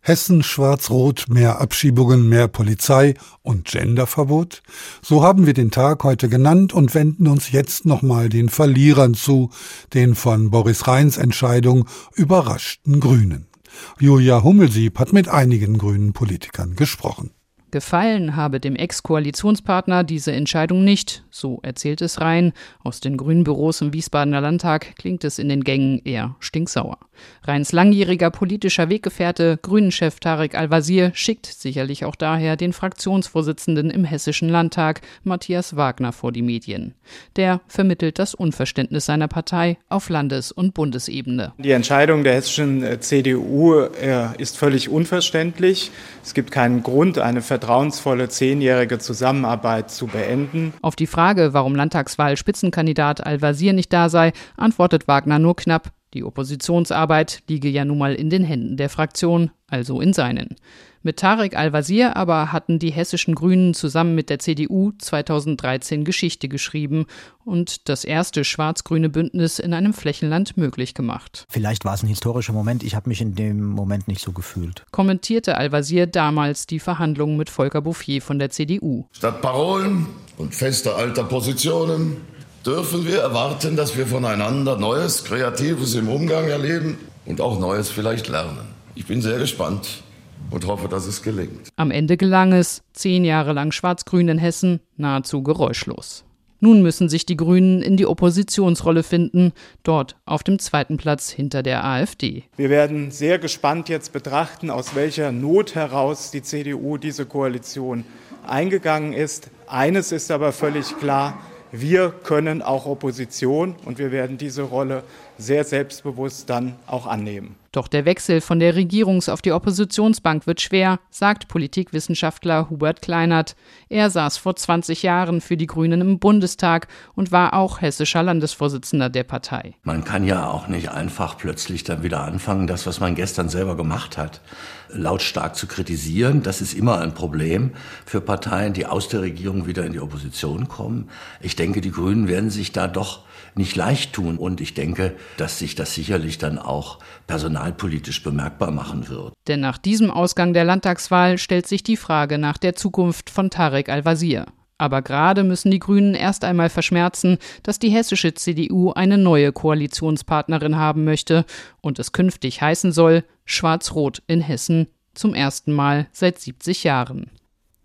Hessen 0.02 0.42
schwarz-rot, 0.42 1.26
mehr 1.28 1.60
Abschiebungen, 1.60 2.28
mehr 2.28 2.48
Polizei 2.48 3.14
und 3.42 3.66
Genderverbot? 3.66 4.62
So 5.02 5.22
haben 5.22 5.44
wir 5.46 5.52
den 5.52 5.70
Tag 5.70 6.04
heute 6.04 6.30
genannt 6.30 6.72
und 6.72 6.94
wenden 6.94 7.28
uns 7.28 7.52
jetzt 7.52 7.84
nochmal 7.84 8.30
den 8.30 8.48
Verlierern 8.48 9.12
zu, 9.12 9.50
den 9.92 10.14
von 10.14 10.50
Boris 10.50 10.86
Rheins 10.86 11.18
Entscheidung 11.18 11.86
überraschten 12.14 13.00
Grünen. 13.00 13.49
Julia 13.98 14.42
Hummelsieb 14.42 14.98
hat 14.98 15.12
mit 15.12 15.28
einigen 15.28 15.78
grünen 15.78 16.12
Politikern 16.12 16.74
gesprochen. 16.76 17.30
Gefallen 17.70 18.36
habe 18.36 18.60
dem 18.60 18.76
Ex-Koalitionspartner 18.76 20.04
diese 20.04 20.32
Entscheidung 20.32 20.84
nicht, 20.84 21.24
so 21.30 21.60
erzählt 21.62 22.00
es 22.02 22.20
Rhein. 22.20 22.52
Aus 22.82 23.00
den 23.00 23.16
grünen 23.16 23.44
Büros 23.44 23.80
im 23.80 23.92
Wiesbadener 23.92 24.40
Landtag 24.40 24.96
klingt 24.96 25.24
es 25.24 25.38
in 25.38 25.48
den 25.48 25.64
Gängen 25.64 26.00
eher 26.04 26.36
stinksauer. 26.40 26.98
Rheins 27.44 27.72
langjähriger 27.72 28.30
politischer 28.30 28.88
Weggefährte, 28.88 29.58
Grünen-Chef 29.60 30.20
Tarek 30.20 30.54
Al-Wazir, 30.54 31.12
schickt 31.14 31.46
sicherlich 31.46 32.04
auch 32.04 32.16
daher 32.16 32.56
den 32.56 32.72
Fraktionsvorsitzenden 32.72 33.90
im 33.90 34.04
Hessischen 34.04 34.48
Landtag, 34.48 35.02
Matthias 35.22 35.76
Wagner, 35.76 36.12
vor 36.12 36.32
die 36.32 36.42
Medien. 36.42 36.94
Der 37.36 37.60
vermittelt 37.68 38.18
das 38.18 38.34
Unverständnis 38.34 39.06
seiner 39.06 39.28
Partei 39.28 39.78
auf 39.88 40.08
Landes- 40.08 40.52
und 40.52 40.74
Bundesebene. 40.74 41.52
Die 41.58 41.72
Entscheidung 41.72 42.24
der 42.24 42.34
hessischen 42.34 42.82
äh, 42.82 43.00
CDU 43.00 43.80
äh, 43.80 44.28
ist 44.38 44.56
völlig 44.56 44.88
unverständlich. 44.88 45.90
Es 46.22 46.34
gibt 46.34 46.50
keinen 46.50 46.82
Grund, 46.82 47.18
eine 47.18 47.42
vertrauensvolle 47.60 48.30
zehnjährige 48.30 48.98
Zusammenarbeit 48.98 49.90
zu 49.90 50.06
beenden. 50.06 50.72
Auf 50.80 50.96
die 50.96 51.06
Frage, 51.06 51.52
warum 51.52 51.74
Landtagswahl-Spitzenkandidat 51.74 53.26
Al-Wazir 53.26 53.74
nicht 53.74 53.92
da 53.92 54.08
sei, 54.08 54.32
antwortet 54.56 55.06
Wagner 55.06 55.38
nur 55.38 55.56
knapp, 55.56 55.90
die 56.14 56.24
Oppositionsarbeit 56.24 57.42
liege 57.48 57.68
ja 57.68 57.84
nun 57.84 57.98
mal 57.98 58.14
in 58.14 58.30
den 58.30 58.44
Händen 58.44 58.78
der 58.78 58.88
Fraktion, 58.88 59.50
also 59.68 60.00
in 60.00 60.14
seinen. 60.14 60.56
Mit 61.02 61.16
Tarek 61.16 61.56
Al-Wazir 61.56 62.14
aber 62.14 62.52
hatten 62.52 62.78
die 62.78 62.90
hessischen 62.90 63.34
Grünen 63.34 63.72
zusammen 63.72 64.14
mit 64.14 64.28
der 64.28 64.38
CDU 64.38 64.92
2013 64.98 66.04
Geschichte 66.04 66.46
geschrieben 66.46 67.06
und 67.42 67.88
das 67.88 68.04
erste 68.04 68.44
schwarz-grüne 68.44 69.08
Bündnis 69.08 69.58
in 69.60 69.72
einem 69.72 69.94
Flächenland 69.94 70.58
möglich 70.58 70.92
gemacht. 70.92 71.46
Vielleicht 71.48 71.86
war 71.86 71.94
es 71.94 72.02
ein 72.02 72.06
historischer 72.06 72.52
Moment, 72.52 72.82
ich 72.82 72.94
habe 72.94 73.08
mich 73.08 73.22
in 73.22 73.34
dem 73.34 73.64
Moment 73.64 74.08
nicht 74.08 74.20
so 74.20 74.32
gefühlt. 74.32 74.84
Kommentierte 74.90 75.56
Al-Wazir 75.56 76.06
damals 76.06 76.66
die 76.66 76.80
Verhandlungen 76.80 77.38
mit 77.38 77.48
Volker 77.48 77.80
Bouffier 77.80 78.20
von 78.20 78.38
der 78.38 78.50
CDU. 78.50 79.06
Statt 79.12 79.40
Parolen 79.40 80.06
und 80.36 80.54
fester 80.54 80.96
alter 80.96 81.24
Positionen 81.24 82.18
dürfen 82.66 83.06
wir 83.06 83.20
erwarten, 83.20 83.74
dass 83.74 83.96
wir 83.96 84.06
voneinander 84.06 84.76
Neues, 84.76 85.24
Kreatives 85.24 85.94
im 85.94 86.10
Umgang 86.10 86.46
erleben 86.48 86.98
und 87.24 87.40
auch 87.40 87.58
Neues 87.58 87.88
vielleicht 87.88 88.28
lernen. 88.28 88.68
Ich 88.94 89.06
bin 89.06 89.22
sehr 89.22 89.38
gespannt 89.38 90.02
und 90.50 90.66
hoffe, 90.66 90.88
dass 90.88 91.06
es 91.06 91.22
gelingt. 91.22 91.68
Am 91.76 91.90
Ende 91.90 92.16
gelang 92.16 92.52
es, 92.52 92.82
zehn 92.92 93.24
Jahre 93.24 93.52
lang 93.52 93.72
Schwarz-Grün 93.72 94.28
in 94.28 94.38
Hessen, 94.38 94.80
nahezu 94.96 95.42
geräuschlos. 95.42 96.24
Nun 96.62 96.82
müssen 96.82 97.08
sich 97.08 97.24
die 97.24 97.38
Grünen 97.38 97.80
in 97.80 97.96
die 97.96 98.04
Oppositionsrolle 98.04 99.02
finden, 99.02 99.52
dort 99.82 100.16
auf 100.26 100.42
dem 100.42 100.58
zweiten 100.58 100.98
Platz 100.98 101.30
hinter 101.30 101.62
der 101.62 101.84
AfD. 101.84 102.44
Wir 102.56 102.68
werden 102.68 103.10
sehr 103.10 103.38
gespannt 103.38 103.88
jetzt 103.88 104.12
betrachten, 104.12 104.68
aus 104.68 104.94
welcher 104.94 105.32
Not 105.32 105.74
heraus 105.74 106.30
die 106.30 106.42
CDU 106.42 106.98
diese 106.98 107.24
Koalition 107.24 108.04
eingegangen 108.46 109.14
ist. 109.14 109.48
Eines 109.66 110.12
ist 110.12 110.30
aber 110.30 110.52
völlig 110.52 110.98
klar, 110.98 111.38
wir 111.72 112.10
können 112.10 112.60
auch 112.60 112.84
Opposition 112.84 113.76
und 113.86 113.98
wir 113.98 114.12
werden 114.12 114.36
diese 114.36 114.62
Rolle 114.62 115.04
sehr 115.38 115.64
selbstbewusst 115.64 116.50
dann 116.50 116.74
auch 116.86 117.06
annehmen. 117.06 117.54
Doch 117.72 117.86
der 117.86 118.04
Wechsel 118.04 118.40
von 118.40 118.58
der 118.58 118.74
Regierungs- 118.74 119.30
auf 119.30 119.42
die 119.42 119.52
Oppositionsbank 119.52 120.48
wird 120.48 120.60
schwer, 120.60 120.98
sagt 121.08 121.46
Politikwissenschaftler 121.46 122.68
Hubert 122.68 123.00
Kleinert. 123.00 123.54
Er 123.88 124.10
saß 124.10 124.38
vor 124.38 124.56
20 124.56 125.04
Jahren 125.04 125.40
für 125.40 125.56
die 125.56 125.68
Grünen 125.68 126.00
im 126.00 126.18
Bundestag 126.18 126.88
und 127.14 127.30
war 127.30 127.54
auch 127.54 127.80
hessischer 127.80 128.24
Landesvorsitzender 128.24 129.08
der 129.08 129.22
Partei. 129.22 129.76
Man 129.84 130.02
kann 130.02 130.24
ja 130.24 130.48
auch 130.48 130.66
nicht 130.66 130.90
einfach 130.90 131.38
plötzlich 131.38 131.84
dann 131.84 132.02
wieder 132.02 132.24
anfangen, 132.24 132.66
das, 132.66 132.88
was 132.88 132.98
man 132.98 133.14
gestern 133.14 133.48
selber 133.48 133.76
gemacht 133.76 134.18
hat, 134.18 134.40
lautstark 134.88 135.54
zu 135.54 135.68
kritisieren. 135.68 136.42
Das 136.42 136.60
ist 136.60 136.74
immer 136.74 136.98
ein 136.98 137.14
Problem 137.14 137.70
für 138.04 138.20
Parteien, 138.20 138.72
die 138.72 138.86
aus 138.86 139.08
der 139.08 139.20
Regierung 139.20 139.68
wieder 139.68 139.84
in 139.84 139.92
die 139.92 140.00
Opposition 140.00 140.66
kommen. 140.66 141.08
Ich 141.40 141.54
denke, 141.54 141.80
die 141.80 141.92
Grünen 141.92 142.26
werden 142.26 142.50
sich 142.50 142.72
da 142.72 142.88
doch 142.88 143.20
nicht 143.54 143.76
leicht 143.76 144.12
tun. 144.12 144.36
Und 144.38 144.60
ich 144.60 144.74
denke, 144.74 145.16
dass 145.36 145.58
sich 145.58 145.74
das 145.74 145.94
sicherlich 145.94 146.38
dann 146.38 146.58
auch 146.58 146.98
personalpolitisch 147.26 148.22
bemerkbar 148.22 148.70
machen 148.70 149.08
wird. 149.08 149.32
Denn 149.48 149.60
nach 149.60 149.78
diesem 149.78 150.10
Ausgang 150.10 150.52
der 150.52 150.64
Landtagswahl 150.64 151.38
stellt 151.38 151.66
sich 151.66 151.82
die 151.82 151.96
Frage 151.96 152.38
nach 152.38 152.58
der 152.58 152.74
Zukunft 152.74 153.30
von 153.30 153.50
Tarek 153.50 153.88
Al-Wazir. 153.88 154.46
Aber 154.78 155.02
gerade 155.02 155.44
müssen 155.44 155.70
die 155.70 155.78
Grünen 155.78 156.14
erst 156.14 156.42
einmal 156.42 156.70
verschmerzen, 156.70 157.36
dass 157.62 157.78
die 157.78 157.90
hessische 157.90 158.32
CDU 158.32 158.92
eine 158.92 159.18
neue 159.18 159.52
Koalitionspartnerin 159.52 160.76
haben 160.76 161.04
möchte 161.04 161.44
und 161.82 161.98
es 161.98 162.12
künftig 162.12 162.62
heißen 162.62 162.90
soll, 162.90 163.24
Schwarz-Rot 163.44 164.22
in 164.26 164.40
Hessen 164.40 164.86
zum 165.12 165.34
ersten 165.34 165.74
Mal 165.74 166.08
seit 166.12 166.38
70 166.38 166.84
Jahren. 166.84 167.30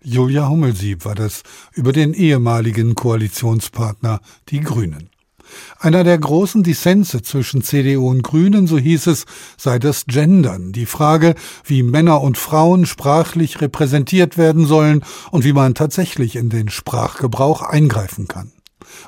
Julia 0.01 0.47
Hummelsieb 0.47 1.03
war 1.03 1.15
das 1.15 1.43
über 1.73 1.91
den 1.91 2.13
ehemaligen 2.13 2.95
Koalitionspartner 2.95 4.21
Die 4.47 4.61
Grünen. 4.61 5.09
Einer 5.79 6.03
der 6.03 6.17
großen 6.17 6.63
Dissense 6.63 7.21
zwischen 7.21 7.61
CDU 7.61 8.09
und 8.09 8.23
Grünen, 8.23 8.67
so 8.67 8.77
hieß 8.77 9.07
es, 9.07 9.25
sei 9.57 9.79
das 9.79 10.05
Gendern, 10.05 10.71
die 10.71 10.85
Frage, 10.85 11.35
wie 11.63 11.83
Männer 11.83 12.21
und 12.21 12.37
Frauen 12.37 12.85
sprachlich 12.85 13.61
repräsentiert 13.61 14.37
werden 14.37 14.65
sollen 14.65 15.03
und 15.31 15.43
wie 15.43 15.53
man 15.53 15.75
tatsächlich 15.75 16.35
in 16.35 16.49
den 16.49 16.69
Sprachgebrauch 16.69 17.61
eingreifen 17.61 18.27
kann. 18.27 18.51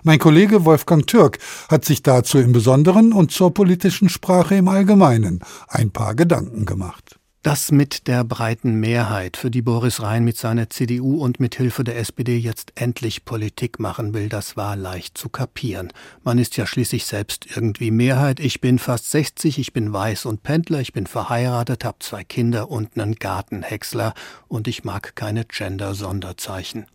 Mein 0.04 0.20
Kollege 0.20 0.66
Wolfgang 0.66 1.06
Türk 1.08 1.40
hat 1.70 1.86
sich 1.86 2.04
dazu 2.04 2.40
im 2.40 2.52
Besonderen 2.52 3.14
und 3.14 3.32
zur 3.32 3.54
politischen 3.54 4.10
Sprache 4.10 4.56
im 4.56 4.68
Allgemeinen 4.68 5.42
ein 5.68 5.92
paar 5.92 6.16
Gedanken 6.16 6.66
gemacht. 6.66 7.17
Das 7.48 7.72
mit 7.72 8.10
der 8.10 8.26
breiten 8.26 8.74
Mehrheit, 8.74 9.38
für 9.38 9.50
die 9.50 9.62
Boris 9.62 10.02
Rhein 10.02 10.26
mit 10.26 10.36
seiner 10.36 10.70
CDU 10.70 11.24
und 11.24 11.40
mit 11.40 11.56
Hilfe 11.56 11.86
der 11.86 11.98
SPD 11.98 12.38
jetzt 12.38 12.74
endlich 12.76 13.24
Politik 13.24 13.80
machen 13.80 14.14
will, 14.14 14.28
das 14.28 14.58
war 14.58 14.76
leicht 14.76 15.18
zu 15.18 15.30
kapieren. 15.30 15.94
Man 16.26 16.40
ist 16.40 16.58
ja 16.58 16.68
schließlich 16.68 17.06
selbst 17.06 17.48
irgendwie 17.56 17.90
Mehrheit. 17.90 18.42
Ich 18.42 18.60
bin 18.60 18.80
fast 18.80 19.12
60, 19.12 19.60
ich 19.60 19.72
bin 19.72 19.94
weiß 19.94 20.26
und 20.26 20.44
Pendler, 20.44 20.82
ich 20.82 20.92
bin 20.92 21.08
verheiratet, 21.08 21.86
hab 21.86 22.04
zwei 22.04 22.26
Kinder 22.26 22.70
und 22.70 23.00
einen 23.00 23.16
Gartenhäcksler 23.16 24.14
und 24.50 24.68
ich 24.68 24.84
mag 24.84 25.16
keine 25.16 25.46
Gender-Sonderzeichen. 25.46 26.86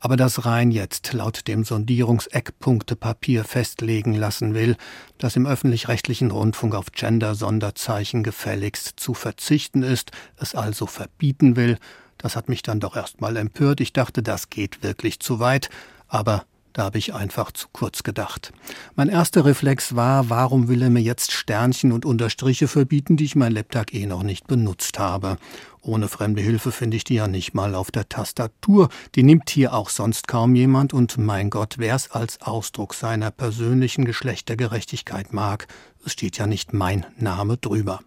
Aber 0.00 0.16
dass 0.16 0.44
Rhein 0.44 0.70
jetzt 0.70 1.12
laut 1.12 1.48
dem 1.48 1.64
Sondierungseckpunktepapier 1.64 3.44
festlegen 3.44 4.14
lassen 4.14 4.54
will, 4.54 4.76
dass 5.18 5.36
im 5.36 5.46
öffentlich-rechtlichen 5.46 6.30
Rundfunk 6.30 6.74
auf 6.74 6.92
Gender-Sonderzeichen 6.92 8.22
gefälligst 8.22 8.94
zu 8.96 9.14
verzichten 9.14 9.82
ist, 9.82 10.12
es 10.36 10.54
also 10.54 10.86
verbieten 10.86 11.56
will, 11.56 11.78
das 12.16 12.36
hat 12.36 12.48
mich 12.48 12.62
dann 12.62 12.80
doch 12.80 12.96
erst 12.96 13.20
mal 13.20 13.36
empört. 13.36 13.80
Ich 13.80 13.92
dachte, 13.92 14.22
das 14.22 14.50
geht 14.50 14.82
wirklich 14.82 15.20
zu 15.20 15.38
weit, 15.38 15.70
aber 16.08 16.44
da 16.72 16.84
habe 16.84 16.98
ich 16.98 17.14
einfach 17.14 17.50
zu 17.50 17.66
kurz 17.72 18.04
gedacht. 18.04 18.52
Mein 18.94 19.08
erster 19.08 19.44
Reflex 19.44 19.96
war, 19.96 20.30
warum 20.30 20.68
will 20.68 20.82
er 20.82 20.90
mir 20.90 21.00
jetzt 21.00 21.32
Sternchen 21.32 21.90
und 21.90 22.04
Unterstriche 22.04 22.68
verbieten, 22.68 23.16
die 23.16 23.24
ich 23.24 23.34
mein 23.34 23.52
Laptop 23.52 23.92
eh 23.92 24.06
noch 24.06 24.22
nicht 24.22 24.46
benutzt 24.46 24.98
habe. 24.98 25.38
Ohne 25.82 26.08
fremde 26.08 26.42
Hilfe 26.42 26.72
finde 26.72 26.96
ich 26.96 27.04
die 27.04 27.14
ja 27.14 27.28
nicht 27.28 27.54
mal 27.54 27.74
auf 27.74 27.90
der 27.90 28.08
Tastatur. 28.08 28.88
Die 29.14 29.22
nimmt 29.22 29.50
hier 29.50 29.74
auch 29.74 29.90
sonst 29.90 30.28
kaum 30.28 30.54
jemand 30.54 30.92
und 30.92 31.18
mein 31.18 31.50
Gott, 31.50 31.76
wer 31.78 31.94
es 31.94 32.10
als 32.10 32.42
Ausdruck 32.42 32.94
seiner 32.94 33.30
persönlichen 33.30 34.04
Geschlechtergerechtigkeit 34.04 35.32
mag, 35.32 35.66
es 36.04 36.12
steht 36.12 36.38
ja 36.38 36.46
nicht 36.46 36.72
mein 36.72 37.06
Name 37.16 37.56
drüber. 37.56 38.00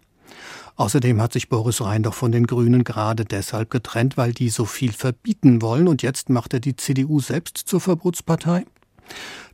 Außerdem 0.76 1.20
hat 1.20 1.32
sich 1.32 1.48
Boris 1.48 1.80
Rhein 1.80 2.02
doch 2.02 2.14
von 2.14 2.32
den 2.32 2.46
Grünen 2.46 2.84
gerade 2.84 3.24
deshalb 3.24 3.70
getrennt, 3.70 4.16
weil 4.16 4.32
die 4.32 4.48
so 4.48 4.64
viel 4.64 4.92
verbieten 4.92 5.62
wollen 5.62 5.86
und 5.86 6.02
jetzt 6.02 6.30
macht 6.30 6.54
er 6.54 6.60
die 6.60 6.76
CDU 6.76 7.20
selbst 7.20 7.58
zur 7.58 7.80
Verbotspartei? 7.80 8.64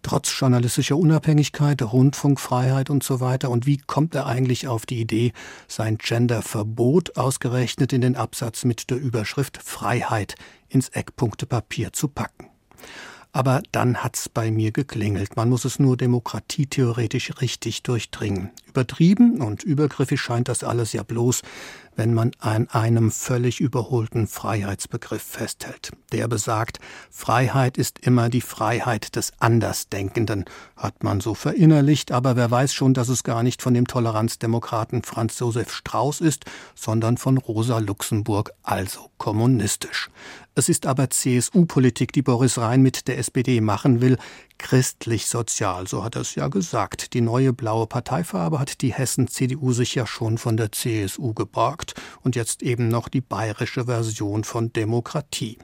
Trotz 0.03 0.39
journalistischer 0.39 0.97
Unabhängigkeit, 0.97 1.83
Rundfunkfreiheit 1.83 2.91
und 2.91 3.03
so 3.03 3.21
weiter. 3.21 3.51
Und 3.51 3.67
wie 3.67 3.79
kommt 3.79 4.15
er 4.15 4.27
eigentlich 4.27 4.69
auf 4.69 4.87
die 4.87 5.01
Idee, 5.01 5.33
sein 5.67 5.99
Genderverbot 5.99 7.17
ausgerechnet 7.17 7.93
in 7.93 8.01
den 8.01 8.17
Absatz 8.17 8.65
mit 8.65 8.91
der 8.91 8.99
Überschrift 8.99 9.59
Freiheit 9.63 10.35
ins 10.69 10.89
Eckpunktepapier 10.91 11.93
zu 11.93 12.09
packen? 12.09 12.47
Aber 13.33 13.63
dann 13.73 14.03
hat's 14.03 14.29
bei 14.29 14.51
mir 14.51 14.73
geklingelt. 14.73 15.37
Man 15.37 15.49
muss 15.49 15.65
es 15.65 15.79
nur 15.79 15.97
demokratietheoretisch 15.97 17.41
richtig 17.41 17.83
durchdringen. 17.83 18.51
Übertrieben 18.79 19.41
und 19.41 19.65
übergriffig 19.65 20.21
scheint 20.21 20.47
das 20.47 20.63
alles 20.63 20.93
ja 20.93 21.03
bloß, 21.03 21.43
wenn 21.97 22.15
man 22.15 22.31
an 22.39 22.69
einem 22.69 23.11
völlig 23.11 23.59
überholten 23.59 24.29
Freiheitsbegriff 24.29 25.21
festhält. 25.21 25.91
Der 26.13 26.29
besagt, 26.29 26.79
Freiheit 27.11 27.77
ist 27.77 27.99
immer 27.99 28.29
die 28.29 28.41
Freiheit 28.41 29.17
des 29.17 29.33
Andersdenkenden, 29.41 30.45
hat 30.77 31.03
man 31.03 31.21
so 31.21 31.35
verinnerlicht, 31.35 32.13
aber 32.13 32.37
wer 32.37 32.53
weiß 32.53 32.73
schon, 32.73 32.95
dass 32.95 33.09
es 33.09 33.25
gar 33.25 33.43
nicht 33.43 33.63
von 33.63 33.75
dem 33.75 33.89
Toleranzdemokraten 33.89 35.03
Franz 35.03 35.41
Josef 35.41 35.75
Strauß 35.75 36.21
ist, 36.21 36.45
sondern 36.77 37.17
von 37.17 37.37
Rosa 37.37 37.79
Luxemburg, 37.79 38.53
also 38.63 39.11
kommunistisch. 39.19 40.09
Es 40.55 40.69
ist 40.69 40.87
aber 40.87 41.11
CSU-Politik, 41.11 42.13
die 42.13 42.23
Boris 42.23 42.59
Rhein 42.59 42.83
mit 42.83 43.09
der 43.09 43.19
SPD 43.19 43.61
machen 43.61 44.01
will, 44.01 44.19
christlich-sozial, 44.59 45.87
so 45.87 46.05
hat 46.05 46.17
er 46.17 46.23
es 46.23 46.35
ja 46.35 46.49
gesagt. 46.49 47.15
Die 47.15 47.21
neue 47.21 47.53
blaue 47.53 47.87
Parteifarbe 47.87 48.59
hat 48.59 48.83
die 48.83 48.93
Hessen-CDU 48.93 49.73
sich 49.73 49.95
ja 49.95 50.07
schon 50.07 50.39
von 50.39 50.57
der 50.57 50.73
CSU 50.73 51.33
geborgt 51.33 51.95
und 52.23 52.37
jetzt 52.37 52.63
eben 52.63 52.89
noch 52.89 53.09
die 53.09 53.21
bayerische 53.21 53.87
Version 53.87 54.45
von 54.45 54.73
Demokratie. 54.73 55.59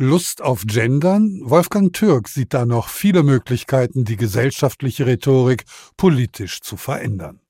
Lust 0.00 0.40
auf 0.40 0.62
Gendern? 0.66 1.40
Wolfgang 1.44 1.92
Türk 1.92 2.28
sieht 2.28 2.54
da 2.54 2.64
noch 2.64 2.88
viele 2.88 3.22
Möglichkeiten, 3.22 4.06
die 4.06 4.16
gesellschaftliche 4.16 5.06
Rhetorik 5.06 5.64
politisch 5.98 6.62
zu 6.62 6.78
verändern. 6.78 7.40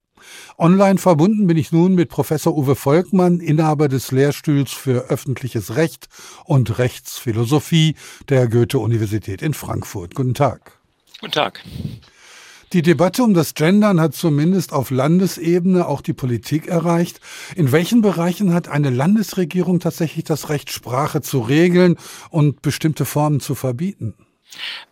Online 0.59 0.99
verbunden 0.99 1.47
bin 1.47 1.57
ich 1.57 1.71
nun 1.71 1.95
mit 1.95 2.09
Professor 2.09 2.57
Uwe 2.57 2.75
Volkmann, 2.75 3.39
Inhaber 3.39 3.87
des 3.87 4.11
Lehrstühls 4.11 4.73
für 4.73 5.11
öffentliches 5.11 5.77
Recht 5.77 6.09
und 6.45 6.79
Rechtsphilosophie 6.79 7.95
der 8.29 8.49
Goethe-Universität 8.49 9.43
in 9.43 9.55
Frankfurt. 9.55 10.17
Guten 10.17 10.35
Tag. 10.35 10.73
Guten 11.21 11.33
Tag. 11.33 11.63
Die 12.73 12.83
Debatte 12.83 13.25
um 13.25 13.35
das 13.35 13.55
Gendern 13.55 14.01
hat 14.01 14.15
zumindest 14.15 14.73
auf 14.73 14.93
Landesebene 14.93 15.89
auch 15.89 16.03
die 16.03 16.13
Politik 16.13 16.69
erreicht. 16.69 17.21
In 17.57 17.73
welchen 17.73 18.01
Bereichen 18.01 18.55
hat 18.55 18.69
eine 18.69 18.91
Landesregierung 18.91 19.81
tatsächlich 19.81 20.23
das 20.23 20.51
Recht, 20.51 20.71
Sprache 20.71 21.21
zu 21.21 21.41
regeln 21.41 21.97
und 22.31 22.63
bestimmte 22.63 23.07
Formen 23.07 23.41
zu 23.41 23.57
verbieten? 23.57 24.15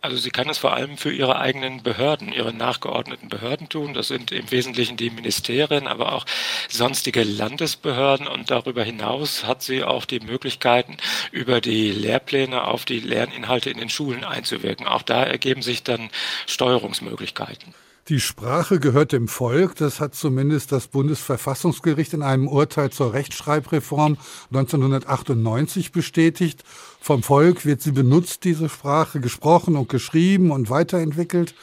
Also 0.01 0.17
sie 0.17 0.29
kann 0.29 0.49
es 0.49 0.57
vor 0.57 0.73
allem 0.73 0.97
für 0.97 1.11
ihre 1.11 1.37
eigenen 1.37 1.83
Behörden, 1.83 2.31
ihre 2.31 2.53
nachgeordneten 2.53 3.29
Behörden 3.29 3.69
tun. 3.69 3.93
Das 3.93 4.07
sind 4.07 4.31
im 4.31 4.49
Wesentlichen 4.51 4.97
die 4.97 5.09
Ministerien, 5.09 5.87
aber 5.87 6.13
auch 6.13 6.25
sonstige 6.69 7.23
Landesbehörden. 7.23 8.27
Und 8.27 8.51
darüber 8.51 8.83
hinaus 8.83 9.45
hat 9.45 9.61
sie 9.61 9.83
auch 9.83 10.05
die 10.05 10.21
Möglichkeiten, 10.21 10.97
über 11.31 11.61
die 11.61 11.91
Lehrpläne 11.91 12.63
auf 12.63 12.85
die 12.85 12.99
Lerninhalte 12.99 13.69
in 13.69 13.77
den 13.77 13.89
Schulen 13.89 14.23
einzuwirken. 14.23 14.87
Auch 14.87 15.01
da 15.01 15.23
ergeben 15.23 15.61
sich 15.61 15.83
dann 15.83 16.09
Steuerungsmöglichkeiten. 16.47 17.73
Die 18.09 18.19
Sprache 18.19 18.79
gehört 18.79 19.11
dem 19.11 19.27
Volk. 19.27 19.75
Das 19.75 19.99
hat 19.99 20.15
zumindest 20.15 20.71
das 20.71 20.87
Bundesverfassungsgericht 20.87 22.13
in 22.13 22.23
einem 22.23 22.47
Urteil 22.47 22.89
zur 22.89 23.13
Rechtschreibreform 23.13 24.17
1998 24.51 25.91
bestätigt. 25.91 26.63
Vom 26.99 27.23
Volk 27.23 27.65
wird 27.65 27.81
sie 27.81 27.91
benutzt, 27.91 28.43
diese 28.43 28.69
Sprache, 28.69 29.19
gesprochen 29.19 29.75
und 29.75 29.89
geschrieben 29.89 30.51
und 30.51 30.69
weiterentwickelt. 30.69 31.55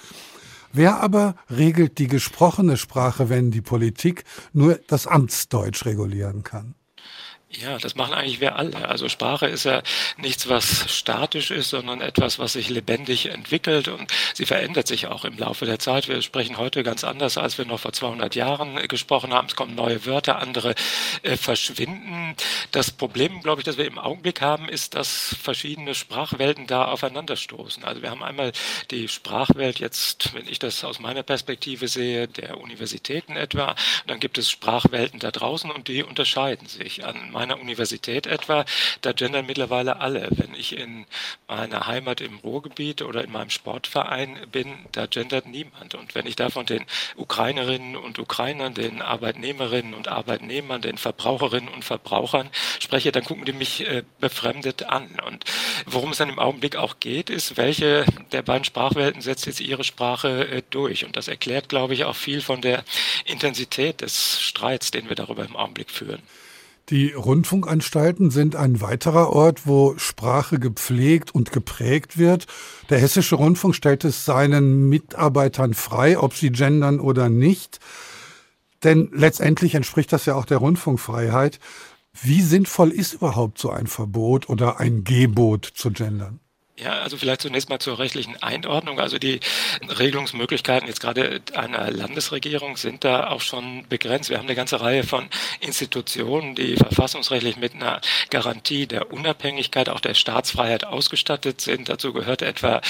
Wer 0.72 1.01
aber 1.01 1.37
regelt 1.51 1.99
die 1.99 2.09
gesprochene 2.09 2.77
Sprache, 2.77 3.29
wenn 3.29 3.51
die 3.51 3.61
Politik 3.61 4.25
nur 4.53 4.79
das 4.88 5.07
Amtsdeutsch 5.07 5.85
regulieren 5.85 6.42
kann? 6.42 6.75
Ja, 7.49 7.79
das 7.79 7.95
machen 7.95 8.13
eigentlich 8.13 8.41
wir 8.41 8.57
alle. 8.57 8.89
Also 8.89 9.09
Sprache 9.09 9.47
ist 9.47 9.65
ja 9.65 9.83
nichts, 10.17 10.49
was 10.49 10.93
statisch 10.93 11.53
ist, 11.53 11.71
sondern 11.71 12.01
etwas, 12.01 12.41
was 12.41 12.55
sich 12.55 12.69
lebendig 12.69 13.27
entwickelt 13.27 13.87
und 13.87 14.13
sie 14.35 14.45
verändert 14.47 14.89
sich 14.89 15.07
auch 15.07 15.25
im 15.25 15.39
Laufe 15.39 15.65
der 15.65 15.79
Zeit. 15.79 16.09
Wir 16.09 16.21
sprechen 16.23 16.59
heute 16.59 16.83
ganz 16.83 17.05
anders, 17.05 17.39
als 17.39 17.57
wir 17.57 17.65
noch 17.65 17.79
vor 17.79 17.93
200 17.93 18.35
Jahren 18.35 18.77
gesprochen 18.89 19.33
haben. 19.33 19.47
Es 19.47 19.55
kommen 19.55 19.77
neue 19.77 20.05
Wörter, 20.05 20.41
andere 20.41 20.75
äh, 21.23 21.37
verschwinden. 21.37 22.35
Das 22.73 22.91
Problem, 22.91 23.41
glaube 23.43 23.61
ich, 23.61 23.65
das 23.65 23.79
wir 23.79 23.87
im 23.87 23.99
Augenblick 23.99 24.41
haben, 24.41 24.69
ist, 24.69 24.95
dass 24.95 25.37
verschiedene 25.41 25.95
Sprachwelten 25.95 26.67
da 26.67 26.87
aufeinanderstoßen. 26.87 27.85
Also 27.85 28.03
wir 28.03 28.11
haben 28.11 28.25
einmal 28.25 28.53
die 28.91 29.07
Sprachwelt 29.07 29.79
jetzt, 29.79 30.35
wenn 30.35 30.49
ich 30.49 30.59
das 30.59 30.83
aus 30.85 30.99
meiner 30.99 31.23
Perspektive 31.23 31.87
sehe, 31.87 32.27
der 32.27 32.61
Universitäten 32.61 33.37
etwa. 33.37 33.77
Dann 34.09 34.19
gibt 34.19 34.37
es 34.37 34.51
Sprachwelten 34.51 35.21
da 35.21 35.31
draußen 35.31 35.71
und 35.71 35.87
die 35.87 36.03
unterscheiden 36.03 36.67
sich 36.67 37.05
an 37.05 37.36
meiner 37.37 37.61
Universität 37.61 38.27
etwa, 38.27 38.64
da 39.03 39.12
gendern 39.12 39.44
mittlerweile 39.44 40.01
alle. 40.01 40.29
Wenn 40.31 40.55
ich 40.55 40.75
in 40.75 41.05
meiner 41.49 41.87
Heimat 41.87 42.22
im 42.22 42.38
Ruhrgebiet 42.38 43.03
oder 43.03 43.22
in 43.22 43.31
meinem 43.31 43.51
Sportverein 43.51 44.38
bin, 44.51 44.72
da 44.92 45.05
gendert 45.05 45.44
niemand. 45.46 45.94
Und 45.94 46.14
wenn 46.14 46.27
ich 46.27 46.35
da 46.35 46.49
von 46.49 46.64
den 46.64 46.87
Ukrainerinnen 47.14 47.94
und 47.94 48.18
Ukrainern, 48.18 48.72
den 48.72 49.03
Arbeitnehmerinnen 49.03 49.92
und 49.92 50.09
Arbeitnehmern, 50.09 50.81
den 50.81 50.96
Verbraucherinnen 50.96 51.68
und 51.68 51.85
Verbrauchern 51.85 52.49
spreche, 52.81 53.12
dann 53.12 53.25
gucken 53.25 53.44
die 53.44 53.53
mich 53.53 53.87
äh, 53.87 54.03
befremdet 54.18 54.85
an. 54.85 55.20
Und 55.27 55.44
worum 55.85 56.12
es 56.12 56.18
dann 56.18 56.31
im 56.31 56.38
Augenblick 56.38 56.77
auch 56.77 57.01
geht, 57.01 57.29
ist, 57.29 57.59
welche 57.59 58.07
der 58.33 58.40
beiden 58.40 58.64
Sprachwelten 58.64 59.20
setzt 59.20 59.44
jetzt 59.44 59.61
ihre 59.61 59.85
Sprache 59.85 60.49
äh, 60.49 60.62
durch. 60.70 61.05
Und 61.05 61.16
das 61.16 61.29
erklärt, 61.29 61.68
glaube 61.68 61.92
ich, 61.92 62.05
auch 62.05 62.16
viel 62.16 62.40
von 62.40 62.62
der 62.62 62.83
Intensität 63.27 64.01
des 64.01 64.40
Streits, 64.40 64.90
den 64.90 65.11
wir 65.11 65.16
darüber 65.16 65.44
im 65.44 65.55
Augenblick 65.55 65.90
führen. 65.90 66.22
Die 66.88 67.12
Rundfunkanstalten 67.12 68.31
sind 68.31 68.55
ein 68.55 68.81
weiterer 68.81 69.31
Ort, 69.31 69.66
wo 69.66 69.99
Sprache 69.99 70.61
gepflegt 70.61 71.35
und 71.35 71.51
geprägt 71.51 72.16
wird. 72.16 72.47
Der 72.91 72.99
Hessische 72.99 73.34
Rundfunk 73.34 73.74
stellt 73.74 74.05
es 74.05 74.24
seinen 74.24 74.89
Mitarbeitern 74.89 75.74
frei, 75.74 76.16
ob 76.16 76.34
sie 76.34 76.53
gendern 76.53 77.01
oder 77.01 77.28
nicht. 77.28 77.80
Denn 78.84 79.11
letztendlich 79.12 79.74
entspricht 79.74 80.12
das 80.12 80.26
ja 80.26 80.37
auch 80.37 80.45
der 80.45 80.59
Rundfunkfreiheit. 80.59 81.59
Wie 82.22 82.41
sinnvoll 82.41 82.93
ist 82.93 83.14
überhaupt 83.14 83.59
so 83.59 83.70
ein 83.70 83.89
Verbot 83.89 84.49
oder 84.49 84.78
ein 84.78 85.03
Gebot 85.03 85.64
zu 85.64 85.91
gendern? 85.91 86.39
Ja, 86.79 87.01
also 87.01 87.16
vielleicht 87.16 87.41
zunächst 87.41 87.70
mal 87.70 87.79
zur 87.79 87.99
rechtlichen 87.99 88.37
Einordnung. 88.43 89.01
Also 89.01 89.18
die 89.18 89.41
Regelungsmöglichkeiten 89.99 90.87
jetzt 90.87 91.01
gerade 91.01 91.41
einer 91.55 91.91
Landesregierung 91.91 92.77
sind 92.77 93.03
da 93.03 93.29
auch 93.31 93.41
schon 93.41 93.87
begrenzt. 93.89 94.29
Wir 94.29 94.37
haben 94.37 94.45
eine 94.45 94.55
ganze 94.55 94.83
Reihe 94.83 95.03
von 95.03 95.27
Institutionen, 95.61 96.55
die 96.55 96.77
verfassungsrechtlich 96.77 97.57
mit 97.57 97.74
einer 97.74 98.03
Garantie 98.29 98.87
der 98.87 99.11
Unabhängigkeit, 99.11 99.89
auch 99.89 100.01
der 100.01 100.12
Staatsfreiheit 100.12 100.85
ausgestattet 100.85 101.62
sind. 101.62 101.89
Dazu 101.89 102.12
gehört 102.12 102.43
etwa 102.43 102.83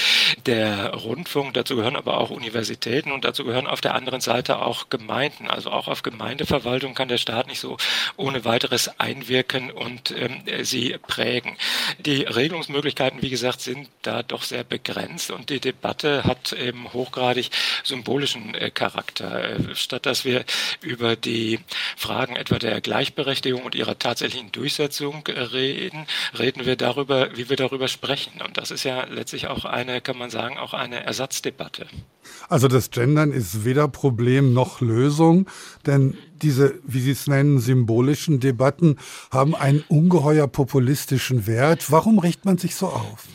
der 0.45 0.93
Rundfunk, 0.93 1.53
dazu 1.53 1.77
gehören 1.77 1.95
aber 1.95 2.17
auch 2.19 2.29
Universitäten 2.29 3.13
und 3.13 3.23
dazu 3.23 3.45
gehören 3.45 3.67
auf 3.67 3.79
der 3.79 3.95
anderen 3.95 4.19
Seite 4.19 4.59
auch 4.59 4.89
Gemeinden. 4.89 5.47
Also 5.47 5.71
auch 5.71 5.87
auf 5.87 6.03
Gemeindeverwaltung 6.03 6.93
kann 6.93 7.07
der 7.07 7.19
Staat 7.19 7.47
nicht 7.47 7.61
so 7.61 7.77
ohne 8.17 8.43
weiteres 8.43 8.99
einwirken 8.99 9.71
und 9.71 10.11
ähm, 10.11 10.41
sie 10.63 10.97
prägen. 11.07 11.55
Die 11.99 12.23
Regelungsmöglichkeiten, 12.23 13.21
wie 13.21 13.29
gesagt, 13.29 13.61
sind 13.61 13.76
sind 13.77 13.89
da 14.01 14.23
doch 14.23 14.43
sehr 14.43 14.63
begrenzt 14.63 15.31
und 15.31 15.49
die 15.49 15.59
Debatte 15.59 16.23
hat 16.23 16.53
eben 16.53 16.91
hochgradig 16.93 17.49
symbolischen 17.83 18.55
äh, 18.55 18.71
Charakter. 18.71 19.51
Äh, 19.51 19.75
statt 19.75 20.05
dass 20.05 20.25
wir 20.25 20.45
über 20.81 21.15
die 21.15 21.59
Fragen 21.95 22.35
etwa 22.35 22.57
der 22.57 22.81
Gleichberechtigung 22.81 23.63
und 23.63 23.75
ihrer 23.75 23.99
tatsächlichen 23.99 24.51
Durchsetzung 24.51 25.25
äh, 25.27 25.39
reden, 25.39 26.05
reden 26.37 26.65
wir 26.65 26.75
darüber, 26.75 27.35
wie 27.35 27.49
wir 27.49 27.57
darüber 27.57 27.87
sprechen. 27.87 28.41
Und 28.41 28.57
das 28.57 28.71
ist 28.71 28.83
ja 28.83 29.05
letztlich 29.05 29.47
auch 29.47 29.65
eine, 29.65 30.01
kann 30.01 30.17
man 30.17 30.29
sagen, 30.29 30.57
auch 30.57 30.73
eine 30.73 31.03
Ersatzdebatte. 31.03 31.87
Also 32.49 32.67
das 32.67 32.91
Gendern 32.91 33.31
ist 33.31 33.65
weder 33.65 33.87
Problem 33.87 34.53
noch 34.53 34.81
Lösung, 34.81 35.47
denn 35.85 36.17
diese, 36.41 36.75
wie 36.83 36.99
Sie 36.99 37.11
es 37.11 37.27
nennen, 37.27 37.59
symbolischen 37.59 38.39
Debatten 38.39 38.97
haben 39.31 39.55
einen 39.55 39.83
ungeheuer 39.87 40.47
populistischen 40.47 41.47
Wert. 41.47 41.91
Warum 41.91 42.19
richtet 42.19 42.45
man 42.45 42.57
sich 42.57 42.75
so 42.75 42.87
auf? 42.87 43.27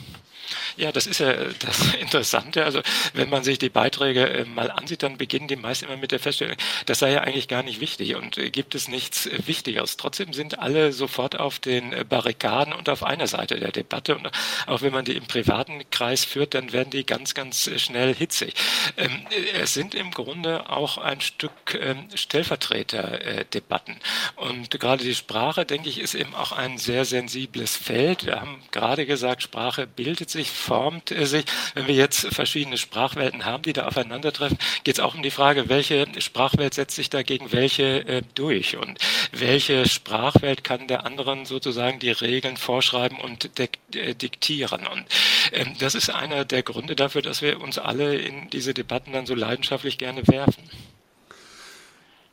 Ja, 0.77 0.93
das 0.93 1.07
ist 1.07 1.21
ja 1.21 1.33
das 1.59 1.95
Interessante. 2.01 2.65
Also 2.65 2.81
wenn 3.15 3.29
man 3.29 3.45
sich 3.45 3.59
die 3.59 3.69
Beiträge 3.69 4.29
äh, 4.29 4.45
mal 4.45 4.71
ansieht, 4.71 5.03
dann 5.03 5.19
beginnen 5.19 5.49
die 5.49 5.57
meisten 5.57 5.87
immer 5.87 5.97
mit 5.97 6.13
der 6.13 6.21
Feststellung, 6.21 6.57
das 6.87 6.99
sei 6.99 7.13
ja 7.13 7.21
eigentlich 7.23 7.49
gar 7.49 7.63
nicht 7.63 7.81
wichtig 7.81 8.15
und 8.15 8.39
äh, 8.39 8.51
gibt 8.51 8.75
es 8.75 8.89
nichts 8.89 9.27
äh, 9.27 9.47
Wichtigeres. 9.47 9.97
Trotzdem 9.97 10.33
sind 10.33 10.59
alle 10.59 10.93
sofort 10.93 11.39
auf 11.39 11.59
den 11.59 11.95
Barrikaden 12.09 12.73
und 12.73 12.89
auf 12.89 13.03
einer 13.03 13.27
Seite 13.27 13.59
der 13.59 13.73
Debatte. 13.73 14.17
Und 14.17 14.31
auch 14.67 14.83
wenn 14.83 14.93
man 14.93 15.05
die 15.05 15.17
im 15.17 15.27
privaten 15.27 15.83
Kreis 15.91 16.25
führt, 16.25 16.55
dann 16.55 16.73
werden 16.73 16.91
die 16.91 17.05
ganz, 17.05 17.35
ganz 17.35 17.71
schnell 17.77 18.15
hitzig. 18.15 18.55
Ähm, 18.97 19.27
es 19.55 19.75
sind 19.75 19.95
im 19.95 20.11
Grunde 20.11 20.71
auch 20.71 20.99
ein 20.99 21.21
Stück 21.21 21.79
ähm, 21.81 22.09
Stellvertreterdebatten. 22.15 23.97
Und 24.37 24.71
gerade 24.81 25.05
die 25.05 25.15
Sprache, 25.15 25.65
denke 25.65 25.89
ich, 25.89 25.99
ist 25.99 26.15
eben 26.15 26.35
auch 26.35 26.53
ein 26.53 26.79
sehr 26.79 27.05
sensibles 27.05 27.77
Feld. 27.77 28.27
Wir 28.27 28.41
haben 28.41 28.63
gerade 28.71 29.07
gesagt, 29.07 29.43
Sprache 29.43 29.87
bildet 29.87 30.31
sich 30.31 30.51
formt 30.63 31.11
sich. 31.11 31.45
Wenn 31.75 31.87
wir 31.87 31.95
jetzt 31.95 32.27
verschiedene 32.33 32.79
Sprachwelten 32.79 33.45
haben, 33.45 33.63
die 33.63 33.73
da 33.73 33.87
aufeinandertreffen, 33.87 34.59
geht 34.85 34.97
es 34.97 35.01
auch 35.01 35.15
um 35.15 35.23
die 35.23 35.31
Frage, 35.31 35.69
welche 35.69 36.07
Sprachwelt 36.19 36.75
setzt 36.75 36.97
sich 36.97 37.11
dagegen 37.11 37.53
welche 37.53 38.07
äh, 38.07 38.23
durch 38.35 38.77
und 38.77 38.99
welche 39.33 39.89
Sprachwelt 39.89 40.65
kann 40.65 40.89
der 40.89 41.05
anderen 41.05 41.45
sozusagen 41.45 41.99
die 41.99 42.11
Regeln 42.11 42.57
vorschreiben 42.57 43.19
und 43.19 43.51
äh, 43.59 44.15
diktieren. 44.15 44.87
Und 44.87 45.05
ähm, 45.53 45.75
das 45.79 45.95
ist 45.95 46.09
einer 46.11 46.45
der 46.45 46.63
Gründe 46.63 46.97
dafür, 46.97 47.23
dass 47.23 47.43
wir 47.43 47.61
uns 47.61 47.79
alle 47.79 48.17
in 48.17 48.49
diese 48.51 48.73
Debatten 48.73 49.13
dann 49.13 49.27
so 49.27 49.35
leidenschaftlich 49.35 49.99
gerne 49.99 50.27
werfen. 50.29 50.63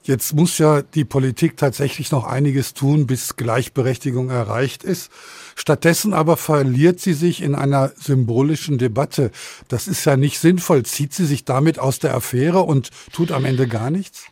Jetzt 0.04 0.34
muss 0.34 0.58
ja 0.58 0.82
die 0.82 1.06
Politik 1.06 1.58
tatsächlich 1.58 2.10
noch 2.12 2.24
einiges 2.24 2.74
tun, 2.74 3.06
bis 3.06 3.36
Gleichberechtigung 3.36 4.30
erreicht 4.30 4.84
ist. 4.84 5.12
Stattdessen 5.60 6.14
aber 6.14 6.38
verliert 6.38 7.02
sie 7.02 7.12
sich 7.12 7.42
in 7.42 7.54
einer 7.54 7.92
symbolischen 7.98 8.78
Debatte. 8.78 9.30
Das 9.68 9.90
ist 9.90 10.06
ja 10.06 10.16
nicht 10.16 10.40
sinnvoll. 10.40 10.84
Zieht 10.84 11.14
sie 11.14 11.26
sich 11.26 11.44
damit 11.44 11.80
aus 11.80 12.00
der 12.00 12.16
Affäre 12.16 12.62
und 12.62 12.92
tut 13.12 13.34
am 13.34 13.44
Ende 13.44 13.68
gar 13.68 13.90
nichts? 13.90 14.28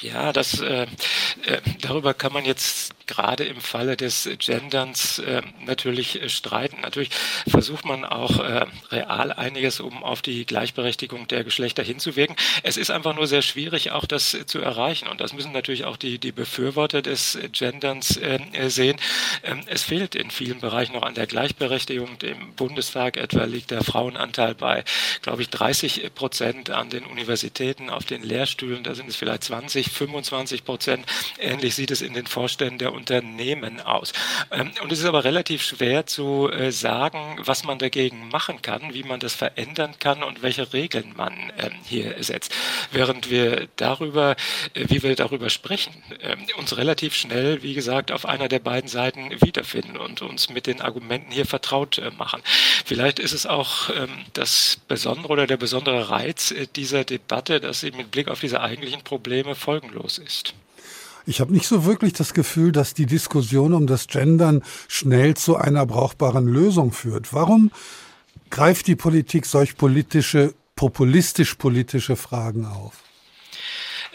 Ja, 0.00 0.32
das, 0.32 0.60
äh, 0.60 0.84
äh, 0.84 1.60
darüber 1.80 2.14
kann 2.14 2.32
man 2.32 2.44
jetzt 2.44 2.94
gerade 3.08 3.44
im 3.44 3.60
Falle 3.60 3.96
des 3.96 4.28
Genderns 4.38 5.18
äh, 5.18 5.42
natürlich 5.64 6.22
äh, 6.22 6.28
streiten. 6.28 6.80
Natürlich 6.82 7.10
versucht 7.48 7.84
man 7.84 8.04
auch 8.04 8.38
äh, 8.38 8.66
real 8.92 9.32
einiges, 9.32 9.80
um 9.80 10.04
auf 10.04 10.22
die 10.22 10.46
Gleichberechtigung 10.46 11.26
der 11.26 11.42
Geschlechter 11.42 11.82
hinzuwirken. 11.82 12.36
Es 12.62 12.76
ist 12.76 12.90
einfach 12.90 13.16
nur 13.16 13.26
sehr 13.26 13.42
schwierig, 13.42 13.90
auch 13.90 14.04
das 14.04 14.36
zu 14.46 14.60
erreichen. 14.60 15.08
Und 15.08 15.20
das 15.20 15.32
müssen 15.32 15.52
natürlich 15.52 15.84
auch 15.84 15.96
die, 15.96 16.18
die 16.18 16.32
Befürworter 16.32 17.02
des 17.02 17.36
Genderns 17.50 18.16
äh, 18.16 18.38
sehen. 18.68 18.98
Ähm, 19.42 19.62
es 19.66 19.82
fehlt 19.82 20.14
in 20.14 20.30
vielen 20.30 20.60
Bereichen 20.60 20.92
noch 20.92 21.02
an 21.02 21.14
der 21.14 21.26
Gleichberechtigung. 21.26 22.18
Im 22.22 22.54
Bundestag 22.54 23.16
etwa 23.16 23.44
liegt 23.44 23.70
der 23.70 23.82
Frauenanteil 23.82 24.54
bei, 24.54 24.84
glaube 25.22 25.42
ich, 25.42 25.50
30 25.50 26.14
Prozent 26.14 26.70
an 26.70 26.90
den 26.90 27.04
Universitäten, 27.04 27.90
auf 27.90 28.04
den 28.04 28.22
Lehrstühlen, 28.22 28.84
da 28.84 28.94
sind 28.94 29.08
es 29.08 29.16
vielleicht 29.16 29.44
20, 29.44 29.90
25 29.90 30.64
Prozent. 30.64 31.06
Ähnlich 31.38 31.74
sieht 31.74 31.90
es 31.90 32.02
in 32.02 32.12
den 32.12 32.26
Vorständen 32.26 32.78
der 32.78 32.92
Unternehmen 32.98 33.80
aus. 33.80 34.12
Ähm, 34.50 34.70
und 34.82 34.92
es 34.92 34.98
ist 34.98 35.04
aber 35.04 35.24
relativ 35.24 35.62
schwer 35.62 36.06
zu 36.06 36.50
äh, 36.50 36.72
sagen, 36.72 37.38
was 37.38 37.64
man 37.64 37.78
dagegen 37.78 38.28
machen 38.28 38.60
kann, 38.60 38.92
wie 38.92 39.04
man 39.04 39.20
das 39.20 39.34
verändern 39.34 39.94
kann 40.00 40.22
und 40.22 40.42
welche 40.42 40.72
Regeln 40.72 41.14
man 41.16 41.32
ähm, 41.58 41.72
hier 41.84 42.16
setzt. 42.22 42.52
Während 42.90 43.30
wir 43.30 43.68
darüber, 43.76 44.36
äh, 44.74 44.86
wie 44.88 45.02
wir 45.02 45.14
darüber 45.14 45.48
sprechen, 45.48 45.94
ähm, 46.22 46.40
uns 46.56 46.76
relativ 46.76 47.14
schnell, 47.14 47.62
wie 47.62 47.74
gesagt, 47.74 48.10
auf 48.10 48.26
einer 48.26 48.48
der 48.48 48.58
beiden 48.58 48.88
Seiten 48.88 49.30
wiederfinden 49.40 49.96
und 49.96 50.22
uns 50.22 50.50
mit 50.50 50.66
den 50.66 50.80
Argumenten 50.80 51.30
hier 51.30 51.46
vertraut 51.46 51.98
äh, 51.98 52.10
machen. 52.10 52.42
Vielleicht 52.84 53.18
ist 53.20 53.32
es 53.32 53.46
auch 53.46 53.90
das 54.32 54.78
Besondere 54.88 55.28
oder 55.28 55.46
der 55.46 55.56
besondere 55.56 56.10
Reiz 56.10 56.54
dieser 56.74 57.04
Debatte, 57.04 57.60
dass 57.60 57.80
sie 57.80 57.90
mit 57.90 58.10
Blick 58.10 58.28
auf 58.28 58.40
diese 58.40 58.60
eigentlichen 58.60 59.02
Probleme 59.02 59.54
folgenlos 59.54 60.18
ist. 60.18 60.54
Ich 61.28 61.42
habe 61.42 61.52
nicht 61.52 61.66
so 61.66 61.84
wirklich 61.84 62.14
das 62.14 62.32
Gefühl, 62.32 62.72
dass 62.72 62.94
die 62.94 63.04
Diskussion 63.04 63.74
um 63.74 63.86
das 63.86 64.06
Gendern 64.06 64.62
schnell 64.88 65.36
zu 65.36 65.56
einer 65.56 65.84
brauchbaren 65.84 66.46
Lösung 66.46 66.90
führt. 66.90 67.34
Warum 67.34 67.70
greift 68.48 68.86
die 68.86 68.96
Politik 68.96 69.44
solch 69.44 69.76
politische, 69.76 70.54
populistisch-politische 70.74 72.16
Fragen 72.16 72.64
auf? 72.64 73.02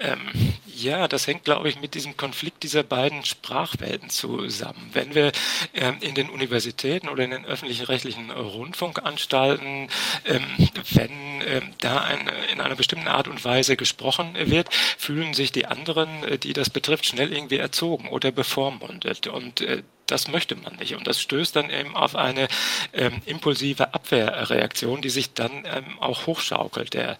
Ähm, 0.03 0.53
ja, 0.75 1.07
das 1.07 1.27
hängt, 1.27 1.45
glaube 1.45 1.69
ich, 1.69 1.79
mit 1.79 1.93
diesem 1.93 2.17
Konflikt 2.17 2.63
dieser 2.63 2.83
beiden 2.83 3.23
Sprachwelten 3.23 4.09
zusammen. 4.09 4.89
Wenn 4.91 5.15
wir 5.15 5.31
ähm, 5.73 5.97
in 6.01 6.13
den 6.13 6.29
Universitäten 6.29 7.07
oder 7.07 7.23
in 7.23 7.31
den 7.31 7.45
öffentlichen 7.45 7.85
rechtlichen 7.85 8.29
Rundfunkanstalten, 8.29 9.87
ähm, 10.25 10.45
wenn 10.91 11.41
ähm, 11.45 11.73
da 11.79 12.01
ein, 12.01 12.29
in 12.51 12.59
einer 12.59 12.75
bestimmten 12.75 13.07
Art 13.07 13.29
und 13.29 13.45
Weise 13.45 13.77
gesprochen 13.77 14.35
wird, 14.35 14.73
fühlen 14.73 15.33
sich 15.33 15.53
die 15.53 15.67
anderen, 15.67 16.23
äh, 16.25 16.37
die 16.37 16.53
das 16.53 16.69
betrifft, 16.69 17.05
schnell 17.05 17.31
irgendwie 17.31 17.57
erzogen 17.57 18.09
oder 18.09 18.31
bevormundet. 18.31 19.27
Und 19.27 19.61
äh, 19.61 19.83
das 20.07 20.27
möchte 20.27 20.55
man 20.55 20.75
nicht. 20.75 20.95
Und 20.95 21.07
das 21.07 21.21
stößt 21.21 21.55
dann 21.55 21.69
eben 21.69 21.95
auf 21.95 22.15
eine 22.15 22.47
ähm, 22.93 23.21
impulsive 23.25 23.93
Abwehrreaktion, 23.93 25.01
die 25.01 25.09
sich 25.09 25.33
dann 25.33 25.51
ähm, 25.65 25.99
auch 25.99 26.27
hochschaukelt. 26.27 26.93
Der 26.93 27.17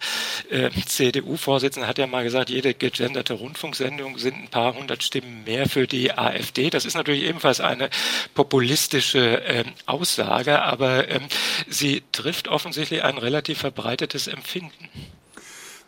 äh, 0.50 0.70
CDU-Vorsitzende 0.70 1.88
hat 1.88 1.98
ja 1.98 2.06
mal 2.06 2.24
gesagt, 2.24 2.50
jede 2.50 2.74
gegenderte 2.74 3.34
Rundfunksendung 3.34 4.18
sind 4.18 4.36
ein 4.36 4.48
paar 4.48 4.74
hundert 4.74 5.02
Stimmen 5.02 5.44
mehr 5.44 5.68
für 5.68 5.86
die 5.86 6.12
AfD. 6.12 6.70
Das 6.70 6.84
ist 6.84 6.94
natürlich 6.94 7.24
ebenfalls 7.24 7.60
eine 7.60 7.90
populistische 8.34 9.42
ähm, 9.46 9.72
Aussage, 9.86 10.62
aber 10.62 11.08
ähm, 11.08 11.22
sie 11.68 12.02
trifft 12.12 12.48
offensichtlich 12.48 13.02
ein 13.02 13.18
relativ 13.18 13.58
verbreitetes 13.58 14.26
Empfinden. 14.26 14.90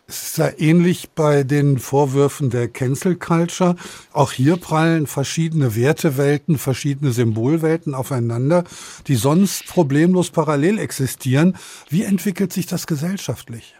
Es 0.09 0.23
ist 0.23 0.37
ja 0.37 0.49
ähnlich 0.57 1.09
bei 1.09 1.43
den 1.43 1.79
Vorwürfen 1.79 2.49
der 2.49 2.69
Cancel 2.69 3.17
Culture. 3.17 3.75
Auch 4.13 4.31
hier 4.31 4.55
prallen 4.55 5.05
verschiedene 5.05 5.75
Wertewelten, 5.75 6.57
verschiedene 6.57 7.11
Symbolwelten 7.11 7.93
aufeinander, 7.93 8.63
die 9.07 9.15
sonst 9.15 9.65
problemlos 9.67 10.29
parallel 10.29 10.79
existieren. 10.79 11.57
Wie 11.89 12.03
entwickelt 12.03 12.53
sich 12.53 12.67
das 12.67 12.87
gesellschaftlich? 12.87 13.76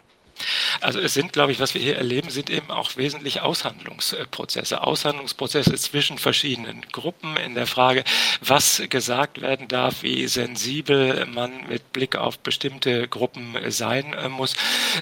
Also 0.80 1.00
es 1.00 1.14
sind, 1.14 1.32
glaube 1.32 1.52
ich, 1.52 1.60
was 1.60 1.74
wir 1.74 1.80
hier 1.80 1.96
erleben, 1.96 2.30
sind 2.30 2.50
eben 2.50 2.70
auch 2.70 2.96
wesentlich 2.96 3.40
Aushandlungsprozesse. 3.40 4.82
Aushandlungsprozesse 4.82 5.74
zwischen 5.74 6.18
verschiedenen 6.18 6.82
Gruppen 6.92 7.36
in 7.36 7.54
der 7.54 7.66
Frage, 7.66 8.04
was 8.40 8.82
gesagt 8.88 9.40
werden 9.40 9.68
darf, 9.68 10.02
wie 10.02 10.26
sensibel 10.28 11.26
man 11.26 11.66
mit 11.68 11.92
Blick 11.92 12.16
auf 12.16 12.38
bestimmte 12.38 13.08
Gruppen 13.08 13.56
sein 13.68 14.12
äh, 14.14 14.28
muss. 14.28 14.54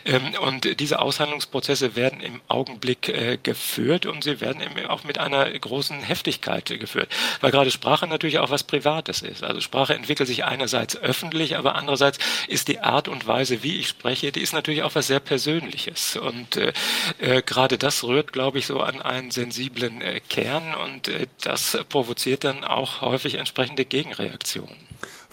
Ähm, 0.05 0.34
und 0.41 0.80
diese 0.80 1.01
Aushandlungsprozesse 1.01 1.97
werden 1.97 2.20
im 2.20 2.41
Augenblick 2.49 3.09
äh, 3.09 3.39
geführt 3.43 4.07
und 4.07 4.24
sie 4.24 4.41
werden 4.41 4.62
eben 4.62 4.87
auch 4.87 5.05
mit 5.05 5.18
einer 5.18 5.51
großen 5.59 6.01
Heftigkeit 6.01 6.66
geführt, 6.66 7.09
weil 7.41 7.51
gerade 7.51 7.70
Sprache 7.70 8.07
natürlich 8.07 8.39
auch 8.39 8.51
was 8.51 8.64
Privates 8.64 9.22
ist. 9.22 9.43
Also 9.43 9.61
Sprache 9.61 9.95
entwickelt 9.95 10.28
sich 10.28 10.45
einerseits 10.45 10.97
öffentlich, 10.97 11.57
aber 11.57 11.74
andererseits 11.74 12.18
ist 12.49 12.68
die 12.68 12.80
Art 12.80 13.09
und 13.09 13.26
Weise, 13.26 13.62
wie 13.62 13.78
ich 13.78 13.89
spreche, 13.89 14.32
die 14.32 14.41
ist 14.41 14.53
natürlich 14.53 14.82
auch 14.82 14.95
was 14.95 15.07
sehr 15.07 15.20
Persönliches. 15.27 16.16
Und 16.16 16.57
äh, 16.57 16.72
äh, 17.18 17.43
gerade 17.43 17.77
das 17.77 18.03
rührt, 18.05 18.33
glaube 18.33 18.59
ich, 18.59 18.66
so 18.66 18.81
an 18.81 19.03
einen 19.03 19.31
sensiblen 19.31 20.01
äh, 20.01 20.20
Kern 20.27 20.74
und 20.74 21.09
äh, 21.09 21.27
das 21.43 21.79
provoziert 21.89 22.45
dann 22.45 22.64
auch 22.64 23.03
häufig 23.03 23.35
entsprechende 23.35 23.85
Gegenreaktionen. 23.85 24.77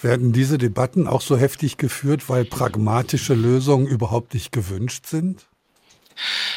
Werden 0.01 0.33
diese 0.33 0.57
Debatten 0.57 1.07
auch 1.07 1.21
so 1.21 1.37
heftig 1.37 1.77
geführt, 1.77 2.27
weil 2.27 2.43
pragmatische 2.43 3.33
Lösungen 3.33 3.87
überhaupt 3.87 4.33
nicht 4.33 4.51
gewünscht 4.51 5.05
sind? 5.05 5.45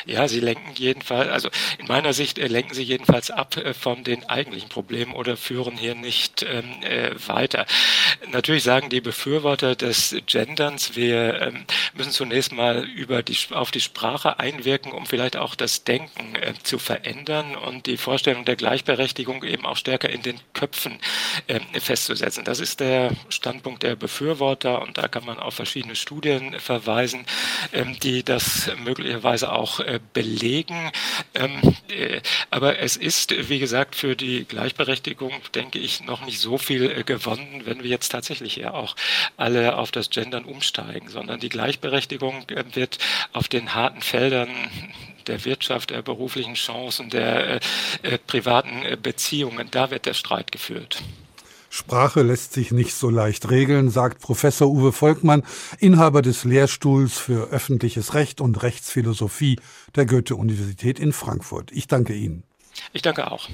Ja, 0.05 0.29
sie 0.29 0.41
lenken 0.41 0.73
jedenfalls, 0.77 1.31
also 1.31 1.49
in 1.79 1.87
meiner 1.87 2.13
Sicht 2.13 2.39
äh, 2.39 2.47
lenken 2.47 2.75
sie 2.75 2.83
jedenfalls 2.83 3.31
ab 3.31 3.57
äh, 3.57 3.75
von 3.75 4.05
den 4.05 4.29
eigentlichen 4.29 4.69
Problemen 4.69 5.15
oder 5.15 5.37
führen 5.37 5.77
hier 5.77 5.95
nicht 5.95 6.43
ähm, 6.43 6.83
äh, 6.83 7.11
weiter. 7.27 7.67
Natürlich 8.31 8.63
sagen 8.63 8.89
die 8.89 9.01
Befürworter 9.01 9.75
des 9.75 10.17
Genderns, 10.27 10.97
wir 10.97 11.41
ähm, 11.41 11.65
müssen 11.95 12.13
zunächst 12.13 12.53
mal 12.53 12.85
über 12.85 13.23
die, 13.23 13.37
auf 13.51 13.71
die 13.71 13.81
Sprache 13.81 14.39
einwirken, 14.39 14.93
um 14.93 15.07
vielleicht 15.07 15.37
auch 15.37 15.55
das 15.55 15.85
Denken 15.85 16.37
äh, 16.37 16.55
zu 16.63 16.79
verändern 16.79 17.57
und 17.57 17.87
die 17.87 17.97
Vorstellung 17.97 18.45
der 18.45 18.57
Gleichberechtigung 18.57 19.43
eben 19.45 19.67
auch 19.67 19.77
stärker 19.77 20.11
in 20.11 20.23
den 20.23 20.39
Köpfen 20.53 20.99
äh, 21.47 21.61
festzusetzen. 21.81 22.45
Das 22.45 22.61
ist 22.61 22.81
der 22.81 23.13
Standpunkt 23.29 23.83
der 23.83 23.97
Befürworter 23.97 24.83
und 24.83 24.99
da 24.99 25.09
kann 25.09 25.25
man 25.25 25.39
auf 25.39 25.55
verschiedene 25.55 25.97
Studien 25.97 26.59
verweisen, 26.61 27.27
ähm, 27.73 27.99
die 28.01 28.23
das 28.23 28.71
möglicherweise 28.85 29.46
Auch 29.53 29.81
äh, 29.81 30.01
belegen. 30.13 30.91
Ähm, 31.35 31.77
äh, 31.89 32.21
aber 32.51 32.79
es 32.79 32.97
ist, 32.97 33.49
wie 33.49 33.59
gesagt, 33.59 33.95
für 33.95 34.17
die 34.17 34.45
Gleichberechtigung, 34.45 35.33
denke 35.55 35.79
ich, 35.79 36.05
noch 36.05 36.25
nicht 36.25 36.41
so 36.41 36.59
viel 36.59 36.91
äh, 36.91 37.03
gewonnen, 37.03 37.63
wenn 37.65 37.83
wir 37.83 37.91
jetzt 37.91 38.11
tatsächlich 38.11 38.57
ja 38.57 38.73
auch 38.75 38.97
alle 39.37 39.77
auf 39.77 39.91
das 39.91 40.11
Gendern 40.11 40.45
umsteigen, 40.45 41.09
sondern 41.09 41.41
die 41.41 41.49
Gleichberechtigung 41.49 42.45
wird 42.73 42.99
auf 43.33 43.49
den 43.49 43.75
harten 43.75 44.03
Feldern 44.03 44.49
der 45.27 45.45
Wirtschaft, 45.45 45.91
der 45.91 46.03
beruflichen 46.03 46.55
Chancen, 46.55 47.11
der 47.11 47.61
äh, 48.03 48.19
privaten 48.27 49.01
Beziehungen, 49.03 49.69
da 49.71 49.91
wird 49.91 50.07
der 50.07 50.15
Streit 50.15 50.53
geführt. 50.53 51.03
Sprache 51.77 52.23
lässt 52.23 52.55
sich 52.55 52.73
nicht 52.73 52.95
so 52.95 53.11
leicht 53.11 53.51
regeln, 53.51 53.91
sagt 53.91 54.23
Professor 54.23 54.67
Uwe 54.67 54.93
Volkmann, 54.93 55.43
Inhaber 55.79 56.23
des 56.23 56.45
Lehrstuhls 56.45 57.19
für 57.19 57.51
öffentliches 57.51 58.15
Recht 58.15 58.41
und 58.41 58.63
Rechtsphilosophie 58.63 59.61
der 59.95 60.07
Goethe-Universität 60.07 60.99
in 60.99 61.13
Frankfurt. 61.13 61.71
Ich 61.73 61.87
danke 61.87 62.15
Ihnen. 62.15 62.45
Ich 62.95 63.03
danke 63.03 63.31
auch. 63.31 63.51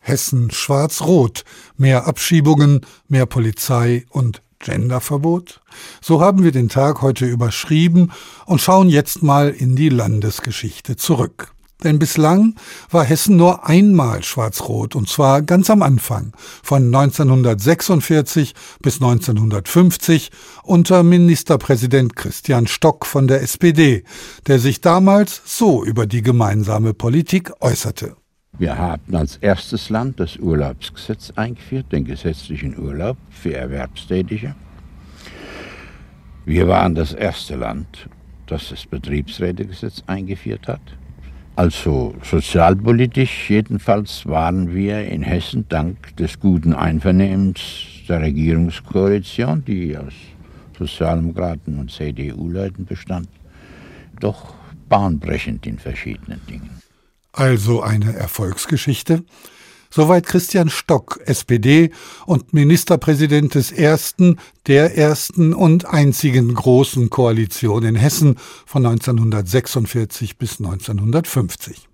Hessen 0.00 0.50
schwarz-rot. 0.50 1.44
Mehr 1.76 2.08
Abschiebungen, 2.08 2.80
mehr 3.06 3.26
Polizei 3.26 4.06
und 4.10 4.42
Genderverbot? 4.58 5.60
So 6.00 6.20
haben 6.20 6.42
wir 6.42 6.50
den 6.50 6.68
Tag 6.68 7.00
heute 7.00 7.26
überschrieben 7.26 8.10
und 8.46 8.60
schauen 8.60 8.88
jetzt 8.88 9.22
mal 9.22 9.50
in 9.50 9.76
die 9.76 9.88
Landesgeschichte 9.88 10.96
zurück. 10.96 11.55
Denn 11.84 11.98
bislang 11.98 12.54
war 12.90 13.04
Hessen 13.04 13.36
nur 13.36 13.66
einmal 13.68 14.22
schwarz-rot, 14.22 14.96
und 14.96 15.08
zwar 15.08 15.42
ganz 15.42 15.68
am 15.68 15.82
Anfang, 15.82 16.32
von 16.62 16.86
1946 16.86 18.54
bis 18.80 18.94
1950 18.94 20.30
unter 20.62 21.02
Ministerpräsident 21.02 22.16
Christian 22.16 22.66
Stock 22.66 23.04
von 23.04 23.28
der 23.28 23.42
SPD, 23.42 24.04
der 24.46 24.58
sich 24.58 24.80
damals 24.80 25.42
so 25.44 25.84
über 25.84 26.06
die 26.06 26.22
gemeinsame 26.22 26.94
Politik 26.94 27.52
äußerte. 27.60 28.16
Wir 28.58 28.78
haben 28.78 29.14
als 29.14 29.36
erstes 29.36 29.90
Land 29.90 30.18
das 30.18 30.38
Urlaubsgesetz 30.38 31.30
eingeführt, 31.36 31.92
den 31.92 32.06
gesetzlichen 32.06 32.78
Urlaub 32.78 33.18
für 33.28 33.52
Erwerbstätige. 33.52 34.54
Wir 36.46 36.66
waren 36.68 36.94
das 36.94 37.12
erste 37.12 37.56
Land, 37.56 38.08
das 38.46 38.70
das 38.70 38.86
Betriebsrätegesetz 38.86 40.04
eingeführt 40.06 40.68
hat. 40.68 40.80
Also 41.56 42.14
sozialpolitisch 42.22 43.48
jedenfalls 43.48 44.26
waren 44.26 44.74
wir 44.74 45.06
in 45.06 45.22
Hessen 45.22 45.64
dank 45.70 46.14
des 46.16 46.38
guten 46.38 46.74
Einvernehmens 46.74 47.60
der 48.06 48.20
Regierungskoalition, 48.20 49.64
die 49.64 49.96
aus 49.96 50.12
Sozialdemokraten 50.78 51.78
und 51.78 51.90
CDU-Leuten 51.90 52.84
bestand, 52.84 53.28
doch 54.20 54.54
bahnbrechend 54.90 55.66
in 55.66 55.78
verschiedenen 55.78 56.44
Dingen. 56.46 56.82
Also 57.32 57.80
eine 57.80 58.14
Erfolgsgeschichte? 58.14 59.24
Soweit 59.96 60.26
Christian 60.26 60.68
Stock, 60.68 61.20
SPD 61.24 61.90
und 62.26 62.52
Ministerpräsident 62.52 63.54
des 63.54 63.72
ersten, 63.72 64.36
der 64.66 64.98
ersten 64.98 65.54
und 65.54 65.86
einzigen 65.86 66.52
großen 66.52 67.08
Koalition 67.08 67.82
in 67.82 67.94
Hessen 67.94 68.36
von 68.66 68.84
1946 68.84 70.36
bis 70.36 70.58
1950. 70.60 71.88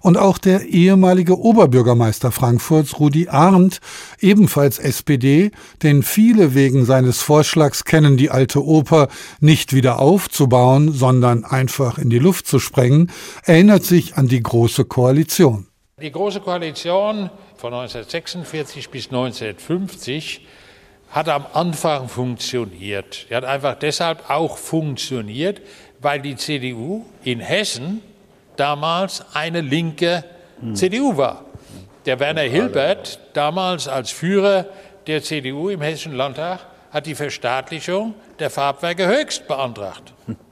Und 0.00 0.18
auch 0.18 0.38
der 0.38 0.62
ehemalige 0.62 1.38
Oberbürgermeister 1.38 2.32
Frankfurts, 2.32 2.98
Rudi 2.98 3.28
Arndt, 3.28 3.78
ebenfalls 4.18 4.80
SPD, 4.80 5.52
den 5.84 6.02
viele 6.02 6.56
wegen 6.56 6.86
seines 6.86 7.22
Vorschlags 7.22 7.84
kennen, 7.84 8.16
die 8.16 8.30
alte 8.30 8.64
Oper 8.64 9.06
nicht 9.38 9.72
wieder 9.72 10.00
aufzubauen, 10.00 10.92
sondern 10.92 11.44
einfach 11.44 11.98
in 11.98 12.10
die 12.10 12.18
Luft 12.18 12.48
zu 12.48 12.58
sprengen, 12.58 13.12
erinnert 13.44 13.84
sich 13.84 14.16
an 14.16 14.26
die 14.26 14.42
Große 14.42 14.86
Koalition. 14.86 15.67
Die 16.00 16.12
Große 16.12 16.40
Koalition 16.40 17.28
von 17.56 17.74
1946 17.74 18.88
bis 18.90 19.06
1950 19.06 20.46
hat 21.10 21.28
am 21.28 21.44
Anfang 21.54 22.08
funktioniert. 22.08 23.26
Die 23.28 23.34
hat 23.34 23.44
einfach 23.44 23.74
deshalb 23.74 24.30
auch 24.30 24.58
funktioniert, 24.58 25.60
weil 25.98 26.20
die 26.20 26.36
CDU 26.36 27.04
in 27.24 27.40
Hessen 27.40 28.00
damals 28.54 29.24
eine 29.34 29.60
linke 29.60 30.22
hm. 30.60 30.76
CDU 30.76 31.16
war. 31.16 31.46
Der 32.06 32.20
Werner 32.20 32.42
Hilbert, 32.42 33.18
damals 33.32 33.88
als 33.88 34.12
Führer 34.12 34.66
der 35.08 35.22
CDU 35.24 35.68
im 35.68 35.80
Hessischen 35.80 36.14
Landtag, 36.14 36.60
hat 36.92 37.06
die 37.06 37.16
Verstaatlichung 37.16 38.14
der 38.38 38.50
Farbwerke 38.50 39.08
höchst 39.08 39.48
beantragt. 39.48 40.12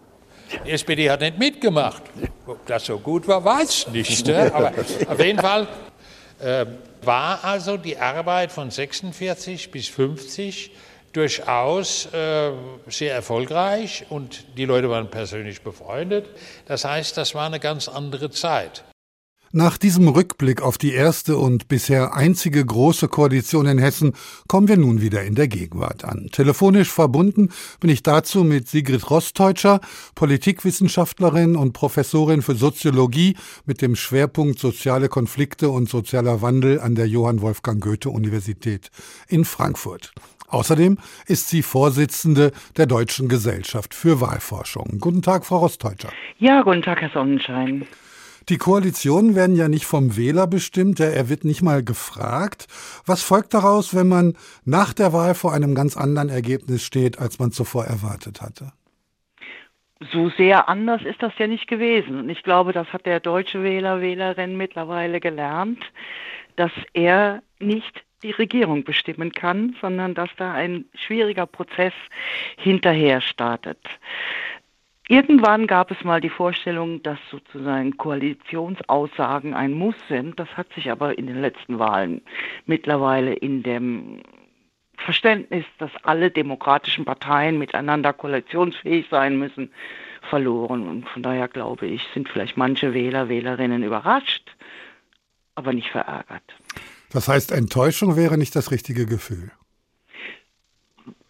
Die 0.64 0.70
SPD 0.70 1.10
hat 1.10 1.20
nicht 1.20 1.38
mitgemacht. 1.38 2.02
Ob 2.46 2.64
das 2.66 2.86
so 2.86 2.98
gut 2.98 3.26
war, 3.26 3.44
weiß 3.44 3.86
ich 3.92 4.24
nicht. 4.24 4.30
Aber 4.30 4.72
auf 5.08 5.20
jeden 5.20 5.40
Fall 5.40 5.66
äh, 6.40 6.66
war 7.02 7.44
also 7.44 7.76
die 7.76 7.96
Arbeit 7.96 8.52
von 8.52 8.70
46 8.70 9.70
bis 9.70 9.88
50 9.88 10.70
durchaus 11.12 12.06
äh, 12.12 12.52
sehr 12.88 13.14
erfolgreich 13.14 14.04
und 14.10 14.44
die 14.56 14.66
Leute 14.66 14.90
waren 14.90 15.10
persönlich 15.10 15.62
befreundet. 15.62 16.26
Das 16.66 16.84
heißt, 16.84 17.16
das 17.16 17.34
war 17.34 17.46
eine 17.46 17.58
ganz 17.58 17.88
andere 17.88 18.30
Zeit. 18.30 18.84
Nach 19.56 19.78
diesem 19.78 20.06
Rückblick 20.08 20.60
auf 20.60 20.76
die 20.76 20.92
erste 20.92 21.38
und 21.38 21.66
bisher 21.66 22.14
einzige 22.14 22.62
große 22.62 23.08
Koalition 23.08 23.64
in 23.64 23.78
Hessen 23.78 24.12
kommen 24.48 24.68
wir 24.68 24.76
nun 24.76 25.00
wieder 25.00 25.22
in 25.22 25.34
der 25.34 25.48
Gegenwart 25.48 26.04
an. 26.04 26.28
Telefonisch 26.30 26.90
verbunden 26.90 27.48
bin 27.80 27.88
ich 27.88 28.02
dazu 28.02 28.44
mit 28.44 28.68
Sigrid 28.68 29.10
Rosteutscher, 29.10 29.80
Politikwissenschaftlerin 30.14 31.56
und 31.56 31.72
Professorin 31.72 32.42
für 32.42 32.54
Soziologie 32.54 33.34
mit 33.64 33.80
dem 33.80 33.96
Schwerpunkt 33.96 34.58
soziale 34.58 35.08
Konflikte 35.08 35.70
und 35.70 35.88
sozialer 35.88 36.42
Wandel 36.42 36.78
an 36.78 36.94
der 36.94 37.08
Johann 37.08 37.40
Wolfgang 37.40 37.82
Goethe 37.82 38.10
Universität 38.10 38.90
in 39.26 39.46
Frankfurt. 39.46 40.12
Außerdem 40.48 40.98
ist 41.28 41.48
sie 41.48 41.62
Vorsitzende 41.62 42.52
der 42.76 42.84
Deutschen 42.84 43.26
Gesellschaft 43.30 43.94
für 43.94 44.20
Wahlforschung. 44.20 44.98
Guten 45.00 45.22
Tag, 45.22 45.46
Frau 45.46 45.60
Rosteutscher. 45.60 46.10
Ja, 46.38 46.60
guten 46.60 46.82
Tag, 46.82 47.00
Herr 47.00 47.10
Sonnenschein. 47.14 47.86
Die 48.48 48.58
Koalitionen 48.58 49.34
werden 49.34 49.56
ja 49.56 49.68
nicht 49.68 49.86
vom 49.86 50.16
Wähler 50.16 50.46
bestimmt, 50.46 51.00
er 51.00 51.28
wird 51.28 51.44
nicht 51.44 51.62
mal 51.62 51.82
gefragt. 51.82 52.68
Was 53.04 53.22
folgt 53.22 53.54
daraus, 53.54 53.94
wenn 53.94 54.06
man 54.06 54.36
nach 54.64 54.92
der 54.92 55.12
Wahl 55.12 55.34
vor 55.34 55.52
einem 55.52 55.74
ganz 55.74 55.96
anderen 55.96 56.28
Ergebnis 56.28 56.84
steht, 56.84 57.18
als 57.18 57.38
man 57.38 57.50
zuvor 57.50 57.86
erwartet 57.86 58.40
hatte? 58.40 58.72
so 60.12 60.28
sehr 60.30 60.68
anders 60.68 61.02
ist 61.02 61.22
das 61.22 61.32
ja 61.38 61.46
nicht 61.46 61.68
gewesen. 61.68 62.18
Und 62.18 62.28
ich 62.28 62.42
glaube, 62.42 62.72
das 62.72 62.92
hat 62.92 63.06
der 63.06 63.20
deutsche 63.20 63.62
Wähler, 63.62 64.00
Wählerin 64.00 64.56
mittlerweile 64.56 65.20
gelernt, 65.20 65.82
dass 66.56 66.72
er 66.92 67.42
nicht 67.58 68.04
die 68.22 68.30
Regierung 68.32 68.84
bestimmen 68.84 69.32
kann, 69.32 69.76
sondern 69.80 70.14
dass 70.14 70.30
da 70.36 70.52
ein 70.52 70.86
schwieriger 70.94 71.46
Prozess 71.46 71.92
hinterher 72.56 73.20
startet. 73.20 73.78
Irgendwann 75.08 75.68
gab 75.68 75.92
es 75.92 76.02
mal 76.02 76.20
die 76.20 76.30
Vorstellung, 76.30 77.00
dass 77.02 77.18
sozusagen 77.30 77.96
Koalitionsaussagen 77.96 79.54
ein 79.54 79.72
Muss 79.72 79.94
sind. 80.08 80.38
Das 80.40 80.48
hat 80.56 80.72
sich 80.74 80.90
aber 80.90 81.16
in 81.16 81.28
den 81.28 81.40
letzten 81.40 81.78
Wahlen 81.78 82.22
mittlerweile 82.66 83.34
in 83.34 83.62
dem 83.62 84.22
Verständnis, 84.96 85.64
dass 85.78 85.90
alle 86.02 86.30
demokratischen 86.32 87.04
Parteien 87.04 87.58
miteinander 87.58 88.12
koalitionsfähig 88.12 89.06
sein 89.08 89.38
müssen, 89.38 89.70
verloren. 90.28 90.88
Und 90.88 91.08
von 91.08 91.22
daher 91.22 91.46
glaube 91.46 91.86
ich, 91.86 92.02
sind 92.12 92.28
vielleicht 92.28 92.56
manche 92.56 92.92
Wähler, 92.92 93.28
Wählerinnen 93.28 93.84
überrascht, 93.84 94.56
aber 95.54 95.72
nicht 95.72 95.90
verärgert. 95.90 96.42
Das 97.10 97.28
heißt, 97.28 97.52
Enttäuschung 97.52 98.16
wäre 98.16 98.36
nicht 98.36 98.56
das 98.56 98.72
richtige 98.72 99.06
Gefühl. 99.06 99.52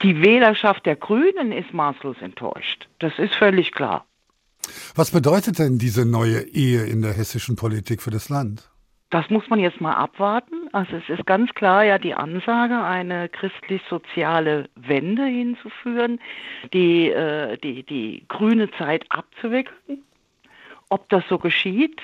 Die 0.02 0.22
Wählerschaft 0.22 0.84
der 0.86 0.96
Grünen 0.96 1.52
ist 1.52 1.72
maßlos 1.72 2.16
enttäuscht. 2.20 2.88
Das 2.98 3.18
ist 3.18 3.34
völlig 3.34 3.72
klar. 3.72 4.04
Was 4.94 5.10
bedeutet 5.10 5.58
denn 5.58 5.78
diese 5.78 6.04
neue 6.04 6.40
Ehe 6.40 6.84
in 6.84 7.02
der 7.02 7.12
hessischen 7.12 7.56
Politik 7.56 8.02
für 8.02 8.10
das 8.10 8.28
Land? 8.28 8.70
Das 9.10 9.30
muss 9.30 9.48
man 9.48 9.60
jetzt 9.60 9.80
mal 9.80 9.94
abwarten. 9.94 10.68
Also 10.72 10.96
es 10.96 11.08
ist 11.08 11.26
ganz 11.26 11.54
klar 11.54 11.84
ja 11.84 11.98
die 11.98 12.14
Ansage, 12.14 12.82
eine 12.82 13.28
christlich-soziale 13.28 14.68
Wende 14.74 15.24
hinzuführen, 15.24 16.18
die, 16.72 17.10
äh, 17.10 17.56
die, 17.58 17.84
die 17.84 18.24
grüne 18.28 18.70
Zeit 18.72 19.04
abzuwickeln. 19.08 20.02
Ob 20.88 21.08
das 21.08 21.24
so 21.28 21.38
geschieht, 21.38 22.00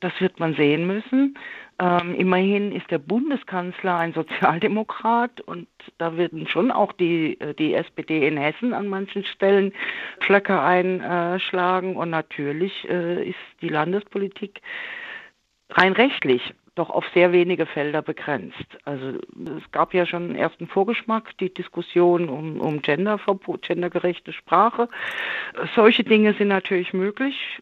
das 0.00 0.12
wird 0.20 0.40
man 0.40 0.54
sehen 0.54 0.86
müssen. 0.86 1.36
Ähm, 1.80 2.14
immerhin 2.16 2.72
ist 2.72 2.90
der 2.90 2.98
Bundeskanzler 2.98 3.96
ein 3.96 4.12
Sozialdemokrat 4.12 5.40
und 5.40 5.68
da 5.98 6.16
werden 6.16 6.48
schon 6.48 6.72
auch 6.72 6.92
die, 6.92 7.40
äh, 7.40 7.54
die 7.54 7.74
SPD 7.74 8.26
in 8.26 8.36
Hessen 8.36 8.74
an 8.74 8.88
manchen 8.88 9.24
Stellen 9.24 9.72
Pflöcke 10.20 10.60
einschlagen 10.60 11.94
und 11.96 12.10
natürlich 12.10 12.88
äh, 12.88 13.28
ist 13.28 13.38
die 13.62 13.68
Landespolitik 13.68 14.60
rein 15.70 15.92
rechtlich 15.92 16.54
doch 16.74 16.90
auf 16.90 17.04
sehr 17.12 17.32
wenige 17.32 17.66
Felder 17.66 18.02
begrenzt. 18.02 18.78
Also 18.84 19.18
es 19.56 19.70
gab 19.72 19.94
ja 19.94 20.06
schon 20.06 20.24
einen 20.24 20.36
ersten 20.36 20.68
Vorgeschmack, 20.68 21.36
die 21.38 21.52
Diskussion 21.52 22.28
um, 22.28 22.60
um 22.60 22.82
Genderverbot, 22.82 23.62
gendergerechte 23.62 24.32
Sprache. 24.32 24.88
Solche 25.74 26.04
Dinge 26.04 26.34
sind 26.34 26.48
natürlich 26.48 26.92
möglich. 26.92 27.60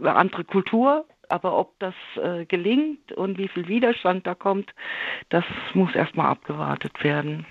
Andere 0.00 0.44
Kultur, 0.44 1.06
aber 1.30 1.56
ob 1.56 1.78
das 1.78 1.94
äh, 2.16 2.44
gelingt 2.46 3.12
und 3.12 3.38
wie 3.38 3.48
viel 3.48 3.68
Widerstand 3.68 4.26
da 4.26 4.34
kommt, 4.34 4.70
das 5.28 5.44
muss 5.74 5.94
erstmal 5.94 6.26
abgewartet 6.26 7.02
werden. 7.02 7.46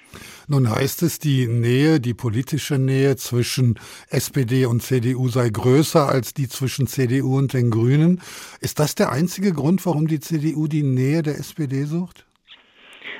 Nun 0.47 0.69
heißt 0.69 1.03
es, 1.03 1.19
die 1.19 1.47
Nähe, 1.47 1.99
die 1.99 2.13
politische 2.13 2.77
Nähe 2.77 3.15
zwischen 3.15 3.79
SPD 4.09 4.65
und 4.65 4.81
CDU 4.81 5.27
sei 5.27 5.49
größer 5.49 6.07
als 6.07 6.33
die 6.33 6.47
zwischen 6.47 6.87
CDU 6.87 7.37
und 7.37 7.53
den 7.53 7.69
Grünen. 7.69 8.21
Ist 8.61 8.79
das 8.79 8.95
der 8.95 9.11
einzige 9.11 9.53
Grund, 9.53 9.85
warum 9.85 10.07
die 10.07 10.19
CDU 10.19 10.67
die 10.67 10.83
Nähe 10.83 11.21
der 11.21 11.35
SPD 11.35 11.83
sucht? 11.83 12.25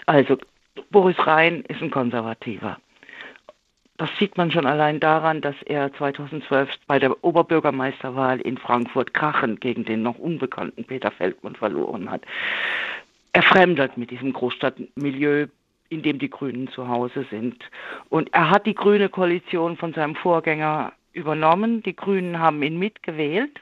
Also 0.06 0.38
Boris 0.92 1.18
Rhein 1.20 1.64
ist 1.68 1.82
ein 1.82 1.92
Konservativer. 1.92 2.78
Das 4.00 4.10
sieht 4.18 4.38
man 4.38 4.50
schon 4.50 4.66
allein 4.66 5.02
daran, 5.02 5.42
dass 5.42 5.62
er 5.66 5.92
2012 5.92 6.70
bei 6.88 7.00
der 7.00 7.22
Oberbürgermeisterwahl 7.22 8.40
in 8.40 8.58
Frankfurt 8.58 9.14
krachend 9.14 9.60
gegen 9.60 9.84
den 9.84 10.04
noch 10.04 10.18
unbekannten 10.18 10.86
Peter 10.86 11.12
Feldmann 11.12 11.58
verloren 11.58 12.10
hat. 12.10 12.22
Er 13.34 13.44
fremdelt 13.44 13.98
mit 13.98 14.10
diesem 14.10 14.32
Großstadtmilieu, 14.32 15.48
in 15.90 16.02
dem 16.02 16.18
die 16.18 16.30
Grünen 16.30 16.70
zu 16.70 16.88
Hause 16.88 17.26
sind. 17.30 17.62
Und 18.08 18.34
er 18.34 18.50
hat 18.50 18.66
die 18.66 18.74
grüne 18.74 19.10
Koalition 19.10 19.76
von 19.76 19.94
seinem 19.94 20.16
Vorgänger 20.16 20.94
übernommen. 21.12 21.84
Die 21.84 21.96
Grünen 21.96 22.40
haben 22.40 22.64
ihn 22.64 22.80
mitgewählt. 22.80 23.60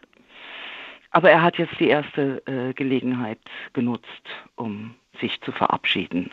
Aber 1.10 1.32
er 1.32 1.42
hat 1.42 1.58
jetzt 1.58 1.80
die 1.80 1.88
erste 1.88 2.44
äh, 2.46 2.74
Gelegenheit 2.74 3.40
genutzt, 3.74 4.06
um 4.56 4.94
sich 5.20 5.42
zu 5.42 5.52
verabschieden 5.52 6.30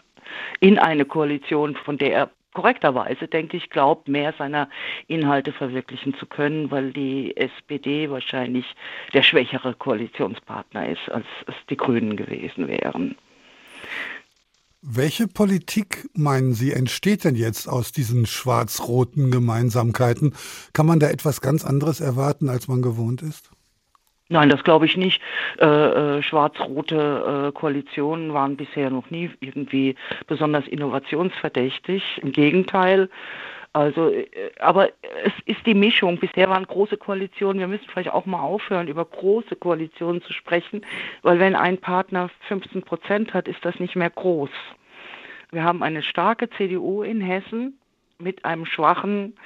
in 0.61 0.79
eine 0.79 1.05
Koalition, 1.05 1.77
von 1.77 1.99
der 1.99 2.13
er 2.13 2.31
korrekterweise, 2.55 3.29
denke 3.29 3.57
ich, 3.57 3.69
glaubt, 3.69 4.09
mehr 4.09 4.33
seiner 4.39 4.71
Inhalte 5.07 5.53
verwirklichen 5.53 6.15
zu 6.15 6.27
können, 6.27 6.71
weil 6.71 6.93
die 6.93 7.37
SPD 7.37 8.09
wahrscheinlich 8.09 8.65
der 9.13 9.23
schwächere 9.23 9.75
Koalitionspartner 9.75 10.89
ist, 10.89 11.11
als 11.11 11.27
es 11.47 11.55
die 11.69 11.77
Grünen 11.77 12.17
gewesen 12.17 12.69
wären. 12.69 13.17
Welche 14.87 15.29
Politik, 15.29 16.09
meinen 16.13 16.53
Sie, 16.53 16.73
entsteht 16.73 17.25
denn 17.25 17.37
jetzt 17.37 17.69
aus 17.69 17.91
diesen 17.91 18.27
schwarz-roten 18.27 19.31
Gemeinsamkeiten? 19.31 20.35
Kann 20.75 20.85
man 20.85 21.01
da 21.01 21.09
etwas 21.09 21.41
ganz 21.41 21.65
anderes 21.65 22.01
erwarten, 22.01 22.51
als 22.51 22.69
man 22.69 22.83
gewohnt 22.83 23.23
ist? 23.23 23.51
Nein, 24.29 24.49
das 24.49 24.65
glaube 24.65 24.87
ich 24.87 24.97
nicht. 24.97 25.21
Äh, 25.59 25.67
äh, 25.67 26.23
schwarz-rote 26.23 27.49
äh, 27.49 27.53
Koalitionen 27.53 28.33
waren 28.33 28.57
bisher 28.57 28.89
noch 28.91 29.11
nie 29.11 29.31
irgendwie 29.41 29.97
besonders 30.27 30.67
innovationsverdächtig. 30.67 32.21
Im 32.23 32.33
Gegenteil. 32.33 33.11
Also, 33.75 34.09
äh, 34.11 34.27
aber 34.61 34.89
es 35.25 35.33
ist 35.45 35.67
die 35.67 35.75
Mischung. 35.75 36.19
Bisher 36.19 36.49
waren 36.49 36.67
große 36.67 36.97
Koalitionen. 36.97 37.61
Wir 37.61 37.69
müssen 37.69 37.87
vielleicht 37.93 38.13
auch 38.13 38.25
mal 38.25 38.41
aufhören, 38.41 38.89
über 38.89 39.05
große 39.05 39.57
Koalitionen 39.57 40.23
zu 40.23 40.33
sprechen, 40.33 40.87
weil 41.23 41.39
wenn 41.39 41.55
ein 41.55 41.77
Partner 41.77 42.31
15 42.49 42.83
Prozent 42.83 43.35
hat, 43.35 43.47
ist 43.47 43.63
das 43.63 43.79
nicht 43.79 43.95
mehr 43.95 44.11
groß. 44.11 44.51
Wir 45.51 45.65
haben 45.65 45.83
eine 45.83 46.03
starke 46.03 46.49
CDU 46.51 47.03
in 47.03 47.21
Hessen 47.21 47.79
mit 48.19 48.45
einem 48.45 48.65
schwachen 48.65 49.37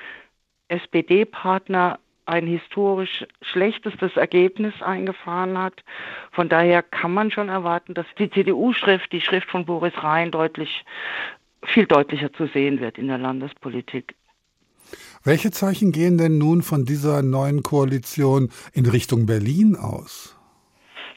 SPD-Partner 0.68 1.99
ein 2.29 2.47
historisch 2.47 3.26
schlechtestes 3.41 4.16
Ergebnis 4.16 4.74
eingefahren 4.83 5.59
hat. 5.59 5.83
Von 6.31 6.49
daher 6.49 6.83
kann 6.83 7.12
man 7.14 7.31
schon 7.31 7.49
erwarten, 7.49 7.95
dass 7.95 8.07
die 8.18 8.31
CDU-Schrift, 8.31 9.11
die 9.12 9.20
Schrift 9.20 9.49
von 9.49 9.64
Boris 9.64 9.95
Rhein, 10.03 10.31
deutlich, 10.31 10.85
viel 11.64 11.87
deutlicher 11.87 12.33
zu 12.33 12.47
sehen 12.47 12.81
wird 12.81 12.99
in 12.99 13.09
der 13.09 13.18
Landespolitik. 13.18 14.14
Welche 15.24 15.51
Zeichen 15.51 15.93
gehen 15.93 16.18
denn 16.18 16.39
nun 16.39 16.62
von 16.62 16.85
dieser 16.85 17.22
neuen 17.22 17.62
Koalition 17.62 18.51
in 18.72 18.87
Richtung 18.87 19.26
Berlin 19.26 19.76
aus? 19.76 20.37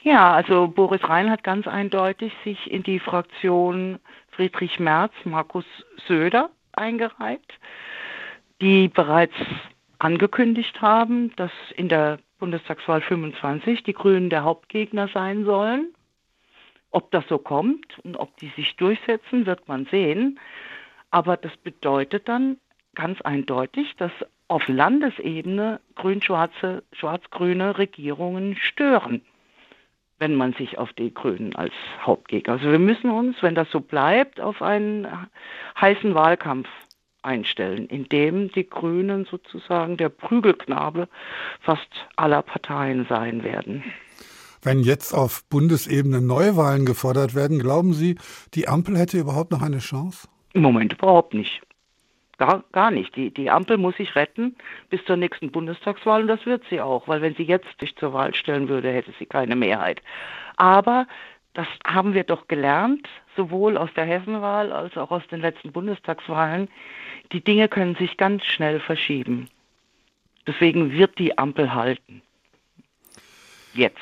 Ja, 0.03 0.33
also 0.33 0.67
Boris 0.67 1.03
Rhein 1.03 1.29
hat 1.29 1.43
ganz 1.43 1.67
eindeutig 1.67 2.33
sich 2.43 2.71
in 2.71 2.83
die 2.83 2.99
Fraktion 2.99 3.99
Friedrich 4.31 4.79
Merz, 4.79 5.13
Markus 5.25 5.65
Söder 6.07 6.49
eingereiht, 6.73 7.45
die 8.61 8.87
bereits 8.87 9.35
angekündigt 10.01 10.81
haben, 10.81 11.31
dass 11.35 11.51
in 11.75 11.87
der 11.87 12.17
Bundestagswahl 12.39 13.01
25 13.01 13.83
die 13.83 13.93
Grünen 13.93 14.31
der 14.31 14.43
Hauptgegner 14.43 15.07
sein 15.09 15.45
sollen. 15.45 15.93
Ob 16.89 17.11
das 17.11 17.23
so 17.29 17.37
kommt 17.37 17.99
und 17.99 18.17
ob 18.17 18.35
die 18.37 18.51
sich 18.55 18.75
durchsetzen, 18.77 19.45
wird 19.45 19.67
man 19.67 19.85
sehen. 19.85 20.39
Aber 21.11 21.37
das 21.37 21.55
bedeutet 21.57 22.27
dann 22.27 22.57
ganz 22.95 23.21
eindeutig, 23.21 23.95
dass 23.97 24.11
auf 24.47 24.67
Landesebene 24.67 25.79
grün-schwarze, 25.95 26.83
schwarz-grüne 26.93 27.77
Regierungen 27.77 28.57
stören, 28.57 29.21
wenn 30.17 30.35
man 30.35 30.53
sich 30.53 30.79
auf 30.79 30.91
die 30.93 31.13
Grünen 31.13 31.55
als 31.55 31.73
Hauptgegner. 32.01 32.53
Also 32.53 32.71
wir 32.71 32.79
müssen 32.79 33.11
uns, 33.11 33.41
wenn 33.41 33.55
das 33.55 33.69
so 33.69 33.79
bleibt, 33.79 34.41
auf 34.41 34.63
einen 34.63 35.07
heißen 35.79 36.15
Wahlkampf 36.15 36.67
einstellen, 37.23 37.87
indem 37.87 38.51
die 38.51 38.69
Grünen 38.69 39.25
sozusagen 39.25 39.97
der 39.97 40.09
Prügelknabe 40.09 41.07
fast 41.59 41.89
aller 42.15 42.41
Parteien 42.41 43.05
sein 43.09 43.43
werden. 43.43 43.83
Wenn 44.63 44.81
jetzt 44.81 45.13
auf 45.13 45.43
Bundesebene 45.49 46.21
Neuwahlen 46.21 46.85
gefordert 46.85 47.33
werden, 47.33 47.57
glauben 47.59 47.93
Sie, 47.93 48.15
die 48.53 48.67
Ampel 48.67 48.97
hätte 48.97 49.17
überhaupt 49.17 49.51
noch 49.51 49.63
eine 49.63 49.79
Chance? 49.79 50.27
Im 50.53 50.61
Moment 50.61 50.93
überhaupt 50.93 51.33
nicht. 51.33 51.61
Gar, 52.37 52.63
gar 52.71 52.91
nicht. 52.91 53.15
Die, 53.15 53.31
die 53.31 53.49
Ampel 53.49 53.77
muss 53.77 53.97
sich 53.97 54.15
retten 54.15 54.55
bis 54.89 55.03
zur 55.05 55.15
nächsten 55.15 55.51
Bundestagswahl 55.51 56.21
und 56.21 56.27
das 56.27 56.45
wird 56.45 56.63
sie 56.69 56.81
auch, 56.81 57.07
weil 57.07 57.21
wenn 57.21 57.35
sie 57.35 57.43
jetzt 57.43 57.67
sich 57.79 57.95
zur 57.95 58.13
Wahl 58.13 58.33
stellen 58.33 58.67
würde, 58.67 58.91
hätte 58.91 59.13
sie 59.17 59.25
keine 59.25 59.55
Mehrheit. 59.55 60.01
Aber 60.57 61.07
das 61.53 61.67
haben 61.85 62.13
wir 62.13 62.23
doch 62.23 62.47
gelernt, 62.47 63.07
sowohl 63.35 63.77
aus 63.77 63.89
der 63.95 64.05
Hessenwahl 64.05 64.71
als 64.71 64.95
auch 64.97 65.11
aus 65.11 65.23
den 65.29 65.41
letzten 65.41 65.71
Bundestagswahlen 65.71 66.69
die 67.31 67.43
Dinge 67.43 67.67
können 67.69 67.95
sich 67.95 68.17
ganz 68.17 68.43
schnell 68.45 68.79
verschieben. 68.79 69.47
Deswegen 70.45 70.91
wird 70.91 71.17
die 71.19 71.37
Ampel 71.37 71.73
halten. 71.73 72.21
Jetzt. 73.73 73.97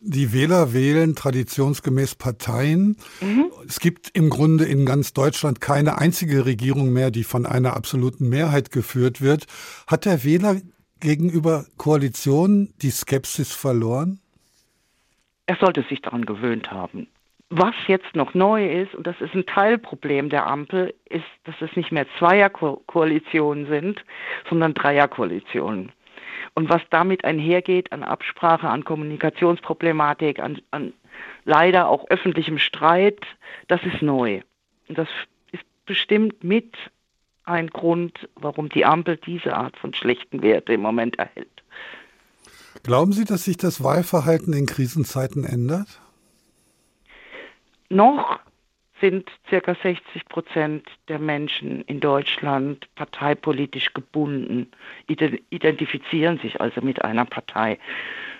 Die 0.00 0.32
Wähler 0.32 0.72
wählen 0.72 1.16
traditionsgemäß 1.16 2.14
Parteien. 2.14 2.96
Mhm. 3.20 3.50
Es 3.66 3.80
gibt 3.80 4.10
im 4.12 4.30
Grunde 4.30 4.64
in 4.64 4.86
ganz 4.86 5.12
Deutschland 5.12 5.60
keine 5.60 5.98
einzige 5.98 6.44
Regierung 6.44 6.92
mehr, 6.92 7.10
die 7.10 7.24
von 7.24 7.46
einer 7.46 7.74
absoluten 7.74 8.28
Mehrheit 8.28 8.70
geführt 8.70 9.20
wird. 9.20 9.46
Hat 9.86 10.04
der 10.04 10.22
Wähler 10.22 10.60
gegenüber 11.00 11.66
Koalitionen 11.78 12.74
die 12.82 12.90
Skepsis 12.90 13.52
verloren? 13.52 14.20
Er 15.46 15.56
sollte 15.56 15.82
sich 15.82 16.02
daran 16.02 16.26
gewöhnt 16.26 16.70
haben. 16.70 17.08
Was 17.48 17.74
jetzt 17.86 18.16
noch 18.16 18.34
neu 18.34 18.82
ist, 18.82 18.94
und 18.94 19.06
das 19.06 19.20
ist 19.20 19.34
ein 19.34 19.46
Teilproblem 19.46 20.30
der 20.30 20.46
Ampel, 20.46 20.92
ist, 21.08 21.24
dass 21.44 21.54
es 21.60 21.76
nicht 21.76 21.92
mehr 21.92 22.06
Zweierkoalitionen 22.18 23.66
sind, 23.66 24.04
sondern 24.48 24.74
Dreierkoalitionen. 24.74 25.92
Und 26.54 26.68
was 26.68 26.82
damit 26.90 27.24
einhergeht 27.24 27.92
an 27.92 28.02
Absprache, 28.02 28.68
an 28.68 28.84
Kommunikationsproblematik, 28.84 30.40
an, 30.40 30.60
an 30.72 30.92
leider 31.44 31.88
auch 31.88 32.08
öffentlichem 32.10 32.58
Streit, 32.58 33.24
das 33.68 33.82
ist 33.84 34.02
neu. 34.02 34.40
Und 34.88 34.98
das 34.98 35.08
ist 35.52 35.64
bestimmt 35.84 36.42
mit 36.42 36.76
ein 37.44 37.68
Grund, 37.68 38.28
warum 38.34 38.68
die 38.68 38.84
Ampel 38.84 39.18
diese 39.18 39.54
Art 39.54 39.76
von 39.76 39.94
schlechten 39.94 40.42
Werte 40.42 40.72
im 40.72 40.80
Moment 40.80 41.18
erhält. 41.18 41.62
Glauben 42.82 43.12
Sie, 43.12 43.24
dass 43.24 43.44
sich 43.44 43.56
das 43.56 43.82
Wahlverhalten 43.82 44.52
in 44.52 44.66
Krisenzeiten 44.66 45.44
ändert? 45.44 46.00
Noch 47.88 48.40
sind 49.00 49.30
circa 49.48 49.76
60 49.82 50.26
Prozent 50.28 50.88
der 51.08 51.18
Menschen 51.18 51.82
in 51.82 52.00
Deutschland 52.00 52.88
parteipolitisch 52.94 53.92
gebunden, 53.92 54.70
identifizieren 55.06 56.38
sich 56.38 56.60
also 56.60 56.80
mit 56.80 57.04
einer 57.04 57.26
Partei. 57.26 57.78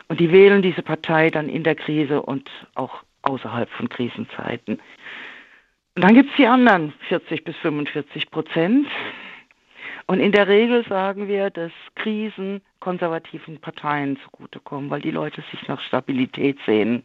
Und 0.09 0.21
die 0.21 0.33
wählen 0.33 0.63
diese 0.63 0.83
Partei 0.83 1.31
dann 1.31 1.49
in 1.49 1.63
der 1.63 1.75
Krise 1.75 2.23
und 2.23 2.51
auch 2.75 3.03
außerhalb 3.23 3.69
von 3.71 3.89
Krisenzeiten. 3.89 4.81
Und 5.95 6.05
dann 6.05 6.15
gibt 6.15 6.31
es 6.31 6.37
die 6.37 6.47
anderen 6.47 6.93
40 7.09 7.45
bis 7.45 7.57
45 7.57 8.31
Prozent. 8.31 8.87
Und 10.07 10.21
in 10.21 10.33
der 10.33 10.47
Regel 10.47 10.85
sagen 10.87 11.27
wir, 11.27 11.51
dass 11.51 11.73
Krisen 11.97 12.63
konservativen 12.79 13.59
Parteien 13.61 14.17
zugutekommen, 14.25 14.89
weil 14.89 15.01
die 15.01 15.11
Leute 15.11 15.43
sich 15.51 15.67
nach 15.67 15.81
Stabilität 15.81 16.59
sehen. 16.65 17.03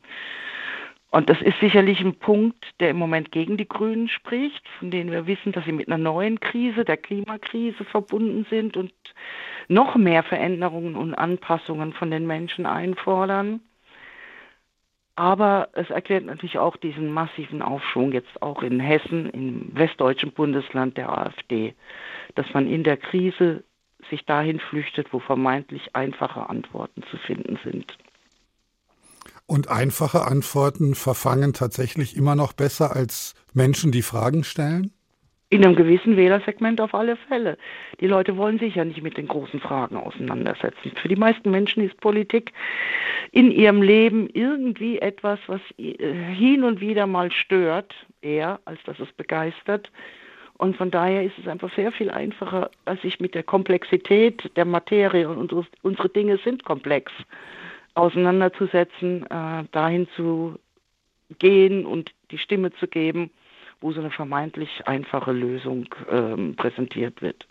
Und 1.09 1.29
das 1.29 1.41
ist 1.41 1.59
sicherlich 1.59 1.99
ein 1.99 2.15
Punkt, 2.15 2.63
der 2.79 2.91
im 2.91 2.97
Moment 2.97 3.31
gegen 3.31 3.57
die 3.57 3.67
Grünen 3.67 4.07
spricht, 4.07 4.65
von 4.79 4.91
denen 4.91 5.11
wir 5.11 5.27
wissen, 5.27 5.51
dass 5.51 5.65
sie 5.65 5.73
mit 5.73 5.87
einer 5.87 5.97
neuen 5.97 6.39
Krise, 6.39 6.85
der 6.85 6.95
Klimakrise, 6.95 7.83
verbunden 7.83 8.45
sind 8.49 8.77
und 8.77 8.93
noch 9.67 9.95
mehr 9.95 10.23
Veränderungen 10.23 10.95
und 10.95 11.13
Anpassungen 11.15 11.91
von 11.93 12.11
den 12.11 12.27
Menschen 12.27 12.65
einfordern. 12.65 13.61
Aber 15.15 15.69
es 15.73 15.89
erklärt 15.89 16.25
natürlich 16.25 16.57
auch 16.57 16.77
diesen 16.77 17.11
massiven 17.11 17.61
Aufschwung 17.61 18.13
jetzt 18.13 18.41
auch 18.41 18.63
in 18.63 18.79
Hessen, 18.79 19.29
im 19.29 19.75
westdeutschen 19.75 20.31
Bundesland 20.31 20.97
der 20.97 21.09
AfD, 21.09 21.75
dass 22.35 22.51
man 22.53 22.67
in 22.67 22.83
der 22.83 22.97
Krise 22.97 23.63
sich 24.09 24.25
dahin 24.25 24.59
flüchtet, 24.59 25.11
wo 25.11 25.19
vermeintlich 25.19 25.95
einfache 25.95 26.49
Antworten 26.49 27.03
zu 27.11 27.17
finden 27.17 27.59
sind. 27.63 27.97
Und 29.45 29.69
einfache 29.69 30.25
Antworten 30.25 30.95
verfangen 30.95 31.53
tatsächlich 31.53 32.15
immer 32.15 32.35
noch 32.35 32.53
besser 32.53 32.95
als 32.95 33.35
Menschen, 33.53 33.91
die 33.91 34.01
Fragen 34.01 34.43
stellen? 34.43 34.91
In 35.51 35.65
einem 35.65 35.75
gewissen 35.75 36.15
Wählersegment 36.15 36.79
auf 36.79 36.93
alle 36.93 37.17
Fälle. 37.17 37.57
Die 37.99 38.07
Leute 38.07 38.37
wollen 38.37 38.57
sich 38.57 38.75
ja 38.75 38.85
nicht 38.85 39.03
mit 39.03 39.17
den 39.17 39.27
großen 39.27 39.59
Fragen 39.59 39.97
auseinandersetzen. 39.97 40.93
Für 40.95 41.09
die 41.09 41.17
meisten 41.17 41.51
Menschen 41.51 41.83
ist 41.83 41.99
Politik 41.99 42.53
in 43.33 43.51
ihrem 43.51 43.81
Leben 43.81 44.29
irgendwie 44.31 44.99
etwas, 44.99 45.39
was 45.47 45.59
hin 45.75 46.63
und 46.63 46.79
wieder 46.79 47.05
mal 47.05 47.33
stört, 47.33 47.93
eher 48.21 48.61
als 48.63 48.81
dass 48.85 48.97
es 49.01 49.11
begeistert. 49.11 49.91
Und 50.57 50.77
von 50.77 50.89
daher 50.89 51.25
ist 51.25 51.37
es 51.37 51.49
einfach 51.49 51.73
sehr 51.75 51.91
viel 51.91 52.11
einfacher, 52.11 52.71
als 52.85 53.01
sich 53.01 53.19
mit 53.19 53.35
der 53.35 53.43
Komplexität 53.43 54.55
der 54.55 54.63
Materie 54.63 55.27
und 55.27 55.51
unsere 55.51 56.07
Dinge 56.07 56.37
sind 56.37 56.63
komplex 56.63 57.11
auseinanderzusetzen, 57.93 59.25
äh, 59.29 59.65
dahin 59.73 60.07
zu 60.15 60.57
gehen 61.39 61.85
und 61.85 62.11
die 62.31 62.37
Stimme 62.37 62.71
zu 62.71 62.87
geben, 62.87 63.31
wo 63.81 63.91
so 63.91 63.99
eine 63.99 64.11
vermeintlich 64.11 64.69
einfache 64.85 65.31
Lösung 65.31 65.85
ähm, 66.09 66.55
präsentiert 66.55 67.21
wird. 67.21 67.47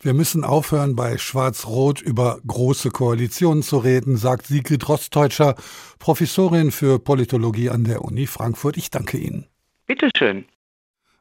Wir 0.00 0.12
müssen 0.12 0.44
aufhören, 0.44 0.96
bei 0.96 1.16
Schwarz-Rot 1.16 2.02
über 2.02 2.38
große 2.46 2.90
Koalitionen 2.90 3.62
zu 3.62 3.78
reden, 3.78 4.16
sagt 4.16 4.46
Sigrid 4.46 4.86
Rostdeutscher, 4.86 5.54
Professorin 5.98 6.70
für 6.70 6.98
Politologie 6.98 7.70
an 7.70 7.84
der 7.84 8.02
Uni 8.02 8.26
Frankfurt. 8.26 8.76
Ich 8.76 8.90
danke 8.90 9.16
Ihnen. 9.16 9.46
Bitteschön. 9.86 10.44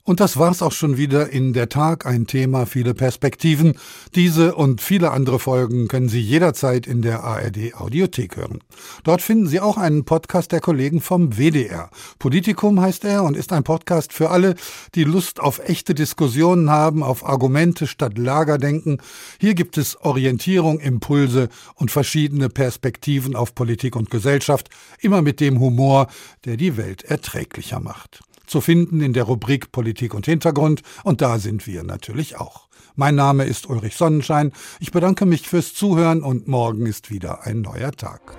Und 0.05 0.19
das 0.19 0.35
war's 0.35 0.61
auch 0.61 0.73
schon 0.73 0.97
wieder 0.97 1.29
in 1.29 1.53
der 1.53 1.69
Tag, 1.69 2.05
ein 2.05 2.27
Thema, 2.27 2.65
viele 2.65 2.93
Perspektiven. 2.93 3.79
Diese 4.15 4.53
und 4.53 4.81
viele 4.81 5.11
andere 5.11 5.39
Folgen 5.39 5.87
können 5.87 6.09
Sie 6.09 6.19
jederzeit 6.19 6.85
in 6.87 7.01
der 7.01 7.23
ARD 7.23 7.75
Audiothek 7.75 8.35
hören. 8.35 8.59
Dort 9.05 9.21
finden 9.21 9.47
Sie 9.47 9.61
auch 9.61 9.77
einen 9.77 10.03
Podcast 10.03 10.51
der 10.51 10.59
Kollegen 10.59 10.99
vom 10.99 11.37
WDR. 11.37 11.89
Politikum 12.19 12.81
heißt 12.81 13.05
er 13.05 13.23
und 13.23 13.37
ist 13.37 13.53
ein 13.53 13.63
Podcast 13.63 14.11
für 14.11 14.29
alle, 14.29 14.55
die 14.93 15.05
Lust 15.05 15.39
auf 15.39 15.59
echte 15.59 15.95
Diskussionen 15.95 16.69
haben, 16.69 17.01
auf 17.01 17.25
Argumente 17.25 17.87
statt 17.87 18.17
Lagerdenken. 18.17 19.01
Hier 19.39 19.53
gibt 19.53 19.77
es 19.77 19.95
Orientierung, 20.01 20.81
Impulse 20.81 21.47
und 21.75 21.91
verschiedene 21.91 22.49
Perspektiven 22.49 23.37
auf 23.37 23.55
Politik 23.55 23.95
und 23.95 24.09
Gesellschaft, 24.09 24.69
immer 24.99 25.21
mit 25.21 25.39
dem 25.39 25.61
Humor, 25.61 26.07
der 26.43 26.57
die 26.57 26.75
Welt 26.75 27.03
erträglicher 27.03 27.79
macht 27.79 28.19
zu 28.53 28.61
finden 28.61 29.01
in 29.01 29.13
der 29.13 29.23
Rubrik 29.23 29.71
Politik 29.71 30.13
und 30.13 30.27
Hintergrund 30.27 30.83
und 31.03 31.21
da 31.21 31.39
sind 31.39 31.65
wir 31.65 31.81
natürlich 31.81 32.37
auch. 32.39 32.67
Mein 32.95 33.15
Name 33.15 33.45
ist 33.45 33.67
Ulrich 33.67 33.95
Sonnenschein. 33.95 34.51
Ich 34.79 34.91
bedanke 34.91 35.25
mich 35.25 35.49
fürs 35.49 35.73
Zuhören 35.73 36.21
und 36.21 36.47
morgen 36.47 36.85
ist 36.85 37.09
wieder 37.09 37.47
ein 37.47 37.61
neuer 37.61 37.91
Tag. 37.93 38.37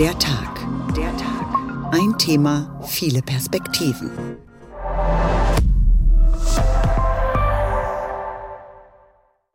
Der 0.00 0.18
Tag. 0.18 0.66
Der 0.96 1.16
Tag. 1.16 1.92
Ein 1.92 2.18
Thema, 2.18 2.80
viele 2.84 3.22
Perspektiven. 3.22 4.10